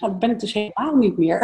Nou, 0.00 0.12
dat 0.12 0.18
ben 0.18 0.30
ik 0.30 0.40
dus 0.40 0.52
helemaal 0.52 0.96
niet 0.96 1.18
meer. 1.18 1.38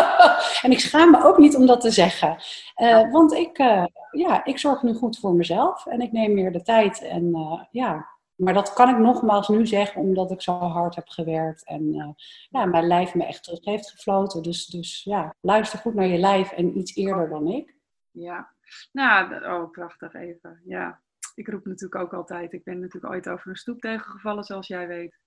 en 0.62 0.70
ik 0.70 0.80
schaam 0.80 1.10
me 1.10 1.24
ook 1.24 1.38
niet 1.38 1.56
om 1.56 1.66
dat 1.66 1.80
te 1.80 1.90
zeggen. 1.90 2.36
Uh, 2.76 3.12
want 3.12 3.32
ik, 3.32 3.58
uh, 3.58 3.84
ja, 4.10 4.44
ik 4.44 4.58
zorg 4.58 4.82
nu 4.82 4.94
goed 4.94 5.18
voor 5.18 5.34
mezelf 5.34 5.86
en 5.86 6.00
ik 6.00 6.12
neem 6.12 6.34
meer 6.34 6.52
de 6.52 6.62
tijd. 6.62 7.02
En 7.02 7.24
uh, 7.24 7.62
ja, 7.70 8.08
maar 8.34 8.54
dat 8.54 8.72
kan 8.72 8.88
ik 8.88 8.98
nogmaals 8.98 9.48
nu 9.48 9.66
zeggen 9.66 10.00
omdat 10.00 10.30
ik 10.30 10.42
zo 10.42 10.52
hard 10.52 10.94
heb 10.94 11.08
gewerkt 11.08 11.64
en 11.64 12.14
ja, 12.50 12.64
mijn 12.64 12.86
lijf 12.86 13.14
me 13.14 13.24
echt 13.24 13.44
terug 13.44 13.64
heeft 13.64 13.90
gefloten. 13.90 14.42
Dus, 14.42 14.66
dus 14.66 15.02
ja, 15.02 15.34
luister 15.40 15.78
goed 15.78 15.94
naar 15.94 16.06
je 16.06 16.18
lijf 16.18 16.52
en 16.52 16.78
iets 16.78 16.94
eerder 16.96 17.28
dan 17.28 17.46
ik. 17.46 17.74
Ja, 18.10 18.52
nou, 18.92 19.44
oh, 19.44 19.70
prachtig 19.70 20.14
even. 20.14 20.60
Ja, 20.64 21.00
ik 21.34 21.48
roep 21.48 21.66
natuurlijk 21.66 22.02
ook 22.02 22.14
altijd. 22.14 22.52
Ik 22.52 22.64
ben 22.64 22.80
natuurlijk 22.80 23.12
ooit 23.12 23.28
over 23.28 23.50
een 23.50 23.56
stoep 23.56 23.80
tegengevallen, 23.80 24.44
zoals 24.44 24.66
jij 24.66 24.86
weet. 24.86 25.18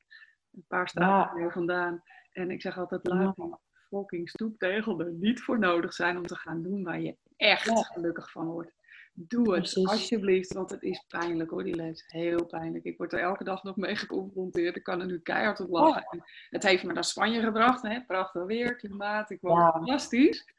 Een 0.57 0.65
paar 0.67 0.89
straten 0.89 1.41
ja. 1.41 1.49
vandaan. 1.49 2.03
En 2.31 2.51
ik 2.51 2.61
zeg 2.61 2.77
altijd, 2.77 3.07
laat 3.07 3.35
die 3.35 3.55
fucking 3.89 4.29
stoeptegel 4.29 4.99
er 4.99 5.11
niet 5.11 5.41
voor 5.41 5.59
nodig 5.59 5.93
zijn 5.93 6.17
om 6.17 6.25
te 6.25 6.35
gaan 6.35 6.63
doen 6.63 6.83
waar 6.83 7.01
je 7.01 7.17
echt 7.35 7.87
gelukkig 7.93 8.31
van 8.31 8.45
wordt. 8.45 8.75
Doe 9.13 9.55
het 9.55 9.75
alsjeblieft, 9.83 10.53
want 10.53 10.69
het 10.69 10.83
is 10.83 11.05
pijnlijk 11.07 11.49
hoor, 11.49 11.63
die 11.63 11.75
les. 11.75 12.03
Heel 12.07 12.45
pijnlijk. 12.45 12.83
Ik 12.83 12.97
word 12.97 13.13
er 13.13 13.19
elke 13.19 13.43
dag 13.43 13.63
nog 13.63 13.75
mee 13.75 13.95
geconfronteerd. 13.95 14.75
Ik 14.75 14.83
kan 14.83 14.99
er 14.99 15.05
nu 15.05 15.19
keihard 15.19 15.59
op 15.59 15.69
lachen. 15.69 16.05
En 16.09 16.23
het 16.49 16.63
heeft 16.63 16.83
me 16.83 16.93
naar 16.93 17.03
Spanje 17.03 17.41
gebracht. 17.41 17.81
Hè? 17.81 18.01
Prachtig 18.01 18.43
weer, 18.43 18.75
klimaat. 18.75 19.29
Ik 19.29 19.39
ja. 19.41 19.71
fantastisch. 19.71 20.53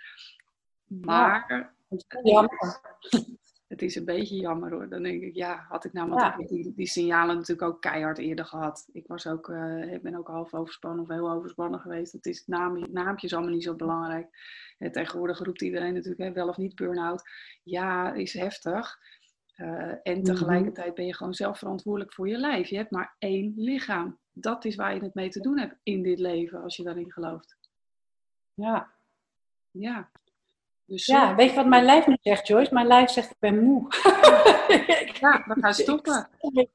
Maar... 0.87 1.75
het 3.69 3.83
is 3.83 3.95
een 3.95 4.05
beetje 4.05 4.37
jammer 4.37 4.73
hoor. 4.73 4.89
Dan 4.89 5.03
denk 5.03 5.23
ik, 5.23 5.35
ja, 5.35 5.67
had 5.69 5.85
ik 5.85 5.93
nou, 5.93 6.09
want 6.11 6.49
die, 6.49 6.75
die 6.75 6.87
signalen 6.87 7.37
natuurlijk 7.37 7.69
ook 7.69 7.81
keihard 7.81 8.19
eerder 8.19 8.45
gehad. 8.45 8.89
Ik 8.93 9.07
was 9.07 9.27
ook, 9.27 9.49
uh, 9.49 9.93
ik 9.93 10.03
ben 10.03 10.15
ook 10.15 10.29
half 10.29 10.55
overspannen 10.55 11.03
of 11.03 11.09
heel 11.09 11.31
overspannen 11.31 11.81
geweest. 11.81 12.13
Het 12.13 12.27
is 12.27 12.47
naam, 12.47 12.93
naampjes 12.93 13.33
allemaal 13.33 13.53
niet 13.53 13.63
zo 13.63 13.75
belangrijk. 13.75 14.29
En 14.79 14.93
tegenwoordig 14.93 15.39
roept 15.39 15.63
iedereen 15.63 15.95
natuurlijk 15.95 16.23
hè, 16.23 16.33
wel 16.33 16.49
of 16.49 16.57
niet 16.57 16.75
burn-out. 16.75 17.23
Ja, 17.63 18.13
is 18.13 18.33
heftig. 18.33 18.99
Uh, 19.57 19.95
en 20.03 20.19
mhm. 20.19 20.23
tegelijkertijd 20.23 20.95
ben 20.95 21.07
je 21.07 21.15
gewoon 21.15 21.35
zelf 21.35 21.59
verantwoordelijk 21.59 22.13
voor 22.13 22.29
je 22.29 22.39
lijf. 22.39 22.69
Je 22.69 22.77
hebt 22.77 22.91
maar 22.91 23.15
één 23.19 23.53
lichaam. 23.57 24.19
Dat 24.33 24.65
is 24.65 24.75
waar 24.75 24.95
je 24.95 25.03
het 25.03 25.15
mee 25.15 25.29
te 25.29 25.41
doen 25.41 25.59
hebt 25.59 25.77
in 25.83 26.03
dit 26.03 26.19
leven, 26.19 26.63
als 26.63 26.77
je 26.77 26.83
daarin 26.83 27.13
gelooft. 27.13 27.57
Ja. 28.55 28.91
Ja. 29.71 30.11
Dus, 30.89 31.07
ja, 31.07 31.35
weet 31.35 31.51
je 31.51 31.57
wat 31.57 31.67
mijn 31.67 31.85
lijf 31.85 32.07
nu 32.07 32.17
zegt, 32.21 32.47
Joyce? 32.47 32.75
Mijn 32.75 32.87
lijf 32.87 33.11
zegt, 33.11 33.31
ik 33.31 33.37
ben 33.39 33.65
moe. 33.65 33.87
ja, 35.21 35.45
we 35.47 35.57
gaan 35.61 35.75
stoppen. 35.85 36.29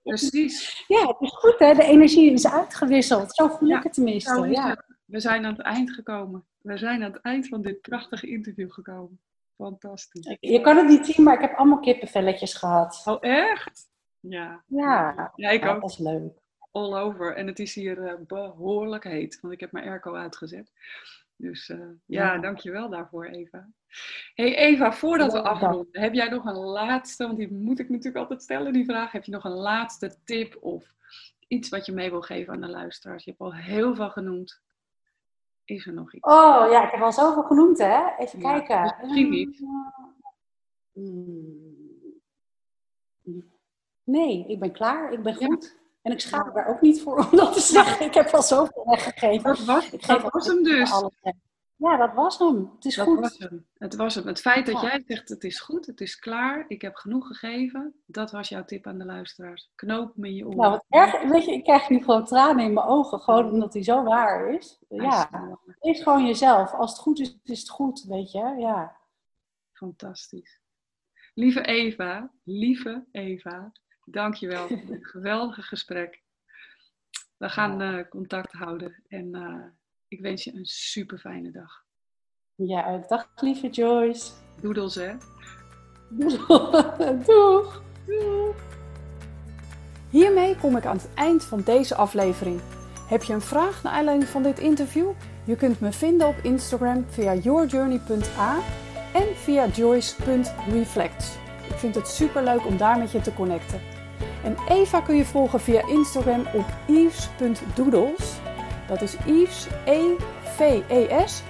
Precies. 0.03 0.84
Ja, 0.88 1.07
het 1.07 1.18
is 1.20 1.32
goed 1.32 1.59
hè, 1.59 1.74
de 1.74 1.84
energie 1.84 2.32
is 2.32 2.47
uitgewisseld. 2.47 3.36
Zo 3.36 3.47
voel 3.47 3.70
ik 3.70 3.84
het 3.84 3.93
tenminste. 3.93 4.47
Ja. 4.49 4.86
We 5.05 5.20
zijn 5.20 5.45
aan 5.45 5.51
het 5.51 5.61
eind 5.61 5.91
gekomen. 5.91 6.45
We 6.61 6.78
zijn 6.78 7.03
aan 7.03 7.11
het 7.11 7.22
eind 7.22 7.47
van 7.47 7.61
dit 7.61 7.82
prachtige 7.82 8.28
interview 8.28 8.72
gekomen. 8.72 9.20
Fantastisch. 9.57 10.38
Je 10.39 10.61
kan 10.61 10.78
het 10.78 10.88
niet 10.88 11.05
zien, 11.05 11.26
maar 11.26 11.34
ik 11.34 11.41
heb 11.41 11.53
allemaal 11.55 11.80
kippenvelletjes 11.80 12.53
gehad. 12.53 13.01
Oh, 13.05 13.18
echt? 13.22 13.89
Ja. 14.20 14.64
Ja, 14.68 15.32
ja 15.36 15.49
ik 15.49 15.66
ook. 15.66 15.72
Dat 15.72 15.82
was 15.82 15.97
leuk. 15.97 16.41
All 16.72 16.93
over. 16.93 17.36
En 17.36 17.47
het 17.47 17.59
is 17.59 17.76
hier 17.76 17.97
uh, 17.97 18.14
behoorlijk 18.28 19.03
heet, 19.03 19.39
want 19.41 19.53
ik 19.53 19.59
heb 19.59 19.72
mijn 19.72 19.88
airco 19.88 20.14
uitgezet. 20.16 20.72
Dus 21.43 21.69
uh, 21.69 21.77
ja, 22.05 22.33
ja, 22.33 22.37
dankjewel 22.37 22.89
daarvoor, 22.89 23.25
Eva. 23.25 23.67
Hey 24.33 24.55
Eva, 24.55 24.93
voordat 24.93 25.33
we 25.33 25.41
afronden, 25.41 26.01
heb 26.01 26.13
jij 26.13 26.29
nog 26.29 26.45
een 26.45 26.57
laatste, 26.57 27.25
want 27.25 27.37
die 27.37 27.53
moet 27.53 27.79
ik 27.79 27.89
natuurlijk 27.89 28.17
altijd 28.17 28.41
stellen, 28.41 28.73
die 28.73 28.85
vraag. 28.85 29.11
Heb 29.11 29.23
je 29.23 29.31
nog 29.31 29.43
een 29.43 29.51
laatste 29.51 30.15
tip 30.23 30.57
of 30.61 30.93
iets 31.47 31.69
wat 31.69 31.85
je 31.85 31.91
mee 31.91 32.09
wil 32.09 32.21
geven 32.21 32.53
aan 32.53 32.61
de 32.61 32.69
luisteraars? 32.69 33.23
Je 33.23 33.29
hebt 33.29 33.41
al 33.41 33.53
heel 33.53 33.95
veel 33.95 34.09
genoemd. 34.09 34.61
Is 35.65 35.85
er 35.85 35.93
nog 35.93 36.13
iets? 36.13 36.27
Oh 36.27 36.67
ja, 36.71 36.85
ik 36.85 36.91
heb 36.91 37.01
al 37.01 37.11
zoveel 37.11 37.43
genoemd, 37.43 37.77
hè? 37.77 38.17
Even 38.17 38.39
kijken. 38.39 38.95
Misschien 39.01 39.29
niet. 39.29 39.63
Hmm. 40.93 41.51
Nee, 44.03 44.45
ik 44.47 44.59
ben 44.59 44.71
klaar. 44.71 45.11
Ik 45.11 45.23
ben 45.23 45.35
goed. 45.35 45.77
En 46.03 46.11
ik 46.11 46.19
schaam 46.19 46.47
me 46.47 46.53
daar 46.53 46.67
ook 46.67 46.81
niet 46.81 47.01
voor 47.01 47.17
om 47.17 47.37
dat 47.37 47.53
te 47.53 47.59
zeggen. 47.59 48.05
Ik 48.05 48.13
heb 48.13 48.29
al 48.29 48.41
zoveel 48.41 48.85
weggegeven. 48.85 49.43
Dat 49.43 49.65
was, 49.65 49.89
ik 49.89 50.07
dat 50.07 50.21
was 50.21 50.47
hem 50.47 50.63
dus. 50.63 50.91
Ja, 51.75 51.97
dat 51.97 52.13
was 52.13 52.37
hem. 52.37 52.71
Het 52.75 52.85
is 52.85 52.95
dat 52.95 53.05
goed. 53.05 53.19
Was 53.19 53.37
hem. 53.37 53.65
Het 53.77 53.95
was 53.95 54.15
hem. 54.15 54.27
Het 54.27 54.41
feit 54.41 54.65
dat 54.65 54.81
jij 54.81 55.03
zegt 55.07 55.29
het 55.29 55.43
is 55.43 55.59
goed, 55.59 55.85
het 55.85 56.01
is 56.01 56.19
klaar, 56.19 56.65
ik 56.67 56.81
heb 56.81 56.95
genoeg 56.95 57.27
gegeven, 57.27 57.95
dat 58.05 58.31
was 58.31 58.49
jouw 58.49 58.65
tip 58.65 58.87
aan 58.87 58.97
de 58.97 59.05
luisteraars. 59.05 59.71
Knoop 59.75 60.17
me 60.17 60.27
in 60.27 60.35
je 60.35 60.45
oren. 60.45 60.57
Nou, 60.57 60.71
wat 60.71 60.85
erg, 60.89 61.23
weet 61.29 61.45
je, 61.45 61.51
ik 61.51 61.63
krijg 61.63 61.89
nu 61.89 61.99
gewoon 61.99 62.25
tranen 62.25 62.65
in 62.65 62.73
mijn 62.73 62.87
ogen, 62.87 63.19
gewoon 63.19 63.51
omdat 63.51 63.73
hij 63.73 63.83
zo 63.83 64.03
waar 64.03 64.53
is. 64.53 64.83
Ja, 64.89 65.29
is 65.79 66.01
gewoon 66.01 66.25
jezelf. 66.25 66.73
Als 66.73 66.91
het 66.91 66.99
goed 66.99 67.19
is, 67.19 67.39
is 67.43 67.59
het 67.59 67.69
goed, 67.69 68.03
weet 68.03 68.31
je. 68.31 68.55
Ja. 68.57 68.95
Fantastisch. 69.71 70.59
Lieve 71.33 71.61
Eva, 71.61 72.31
lieve 72.43 73.05
Eva, 73.11 73.71
dankjewel 74.05 74.67
geweldige 75.01 75.61
gesprek. 75.61 76.21
We 77.37 77.49
gaan 77.49 77.81
uh, 77.81 78.09
contact 78.09 78.51
houden 78.51 79.03
en... 79.07 79.35
Uh, 79.35 79.65
ik 80.13 80.21
wens 80.21 80.43
je 80.43 80.53
een 80.53 80.65
super 80.65 81.17
fijne 81.17 81.51
dag. 81.51 81.83
Ja, 82.55 82.97
dag 83.07 83.27
lieve 83.35 83.69
Joyce. 83.69 84.31
Doedels 84.61 84.95
hè. 84.95 85.13
Doeg. 87.25 87.83
Doeg. 88.05 88.55
Hiermee 90.09 90.55
kom 90.55 90.77
ik 90.77 90.85
aan 90.85 90.97
het 90.97 91.13
eind 91.13 91.43
van 91.43 91.61
deze 91.61 91.95
aflevering. 91.95 92.61
Heb 93.07 93.23
je 93.23 93.33
een 93.33 93.41
vraag 93.41 93.83
naar 93.83 93.93
aanleiding 93.93 94.29
van 94.29 94.43
dit 94.43 94.59
interview? 94.59 95.11
Je 95.45 95.55
kunt 95.55 95.79
me 95.79 95.91
vinden 95.91 96.27
op 96.27 96.35
Instagram 96.43 97.05
via 97.09 97.35
yourjourney.a 97.35 98.59
en 99.13 99.35
via 99.35 99.67
joyce.reflects. 99.67 101.35
Ik 101.69 101.75
vind 101.75 101.95
het 101.95 102.07
super 102.07 102.43
leuk 102.43 102.65
om 102.65 102.77
daar 102.77 102.97
met 102.97 103.11
je 103.11 103.21
te 103.21 103.33
connecten. 103.33 103.92
En 104.43 104.57
Eva 104.69 104.99
kun 105.01 105.15
je 105.15 105.25
volgen 105.25 105.59
via 105.59 105.87
Instagram 105.87 106.45
op 106.53 106.65
eves.doodles. 106.87 108.33
Dat 108.87 109.01
is 109.01 109.15
E-V-E-S, 109.85 111.43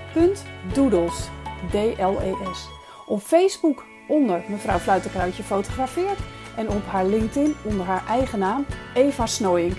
Doodles, 0.73 1.29
D-L-E-S. 1.71 2.69
Op 3.05 3.21
Facebook 3.21 3.85
onder 4.07 4.43
mevrouw 4.47 4.77
Fluitenkruidje 4.77 5.43
fotografeert 5.43 6.19
en 6.55 6.69
op 6.69 6.85
haar 6.85 7.05
LinkedIn 7.05 7.55
onder 7.63 7.85
haar 7.85 8.07
eigen 8.07 8.39
naam 8.39 8.65
Eva 8.93 9.25
Snowink. 9.25 9.77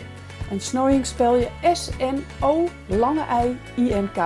En 0.51 0.61
Snowink 0.61 1.05
spel 1.05 1.37
je 1.37 1.49
S-N-O 1.73 2.69
lange 2.87 3.25
I-I-N-K. 3.77 4.17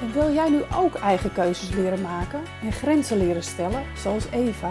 En 0.00 0.12
wil 0.12 0.32
jij 0.32 0.50
nu 0.50 0.62
ook 0.76 0.94
eigen 0.94 1.32
keuzes 1.32 1.70
leren 1.70 2.02
maken 2.02 2.40
en 2.62 2.72
grenzen 2.72 3.18
leren 3.18 3.42
stellen, 3.42 3.82
zoals 3.96 4.24
Eva? 4.30 4.70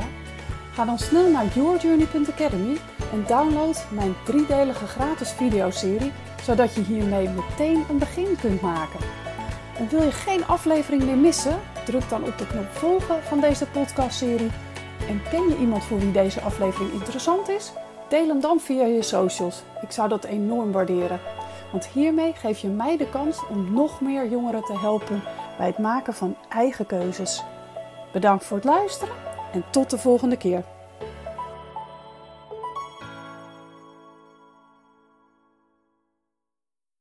Ga 0.73 0.85
dan 0.85 0.99
snel 0.99 1.31
naar 1.31 1.45
yourjourney.academy 1.53 2.77
en 3.13 3.23
download 3.27 3.85
mijn 3.89 4.15
driedelige 4.23 4.87
gratis 4.87 5.31
videoserie 5.31 6.11
zodat 6.43 6.73
je 6.73 6.81
hiermee 6.81 7.29
meteen 7.29 7.83
een 7.89 7.97
begin 7.97 8.37
kunt 8.41 8.61
maken. 8.61 8.99
En 9.77 9.87
wil 9.89 10.01
je 10.01 10.11
geen 10.11 10.45
aflevering 10.45 11.03
meer 11.03 11.17
missen? 11.17 11.59
Druk 11.85 12.09
dan 12.09 12.23
op 12.23 12.37
de 12.37 12.47
knop 12.47 12.71
volgen 12.71 13.23
van 13.23 13.39
deze 13.39 13.65
podcastserie. 13.67 14.51
En 15.07 15.21
ken 15.29 15.49
je 15.49 15.57
iemand 15.57 15.83
voor 15.83 15.99
wie 15.99 16.11
deze 16.11 16.41
aflevering 16.41 16.91
interessant 16.91 17.49
is? 17.49 17.71
Deel 18.09 18.27
hem 18.27 18.41
dan 18.41 18.59
via 18.59 18.85
je 18.85 19.01
socials. 19.01 19.63
Ik 19.81 19.91
zou 19.91 20.09
dat 20.09 20.23
enorm 20.23 20.71
waarderen. 20.71 21.19
Want 21.71 21.87
hiermee 21.87 22.33
geef 22.33 22.59
je 22.59 22.67
mij 22.67 22.97
de 22.97 23.09
kans 23.09 23.47
om 23.49 23.73
nog 23.73 24.01
meer 24.01 24.29
jongeren 24.29 24.63
te 24.63 24.77
helpen 24.77 25.23
bij 25.57 25.67
het 25.67 25.77
maken 25.77 26.13
van 26.13 26.35
eigen 26.49 26.85
keuzes. 26.85 27.43
Bedankt 28.11 28.45
voor 28.45 28.57
het 28.57 28.65
luisteren 28.65 29.15
en 29.53 29.63
tot 29.69 29.89
de 29.89 29.97
volgende 29.97 30.37
keer. 30.37 30.63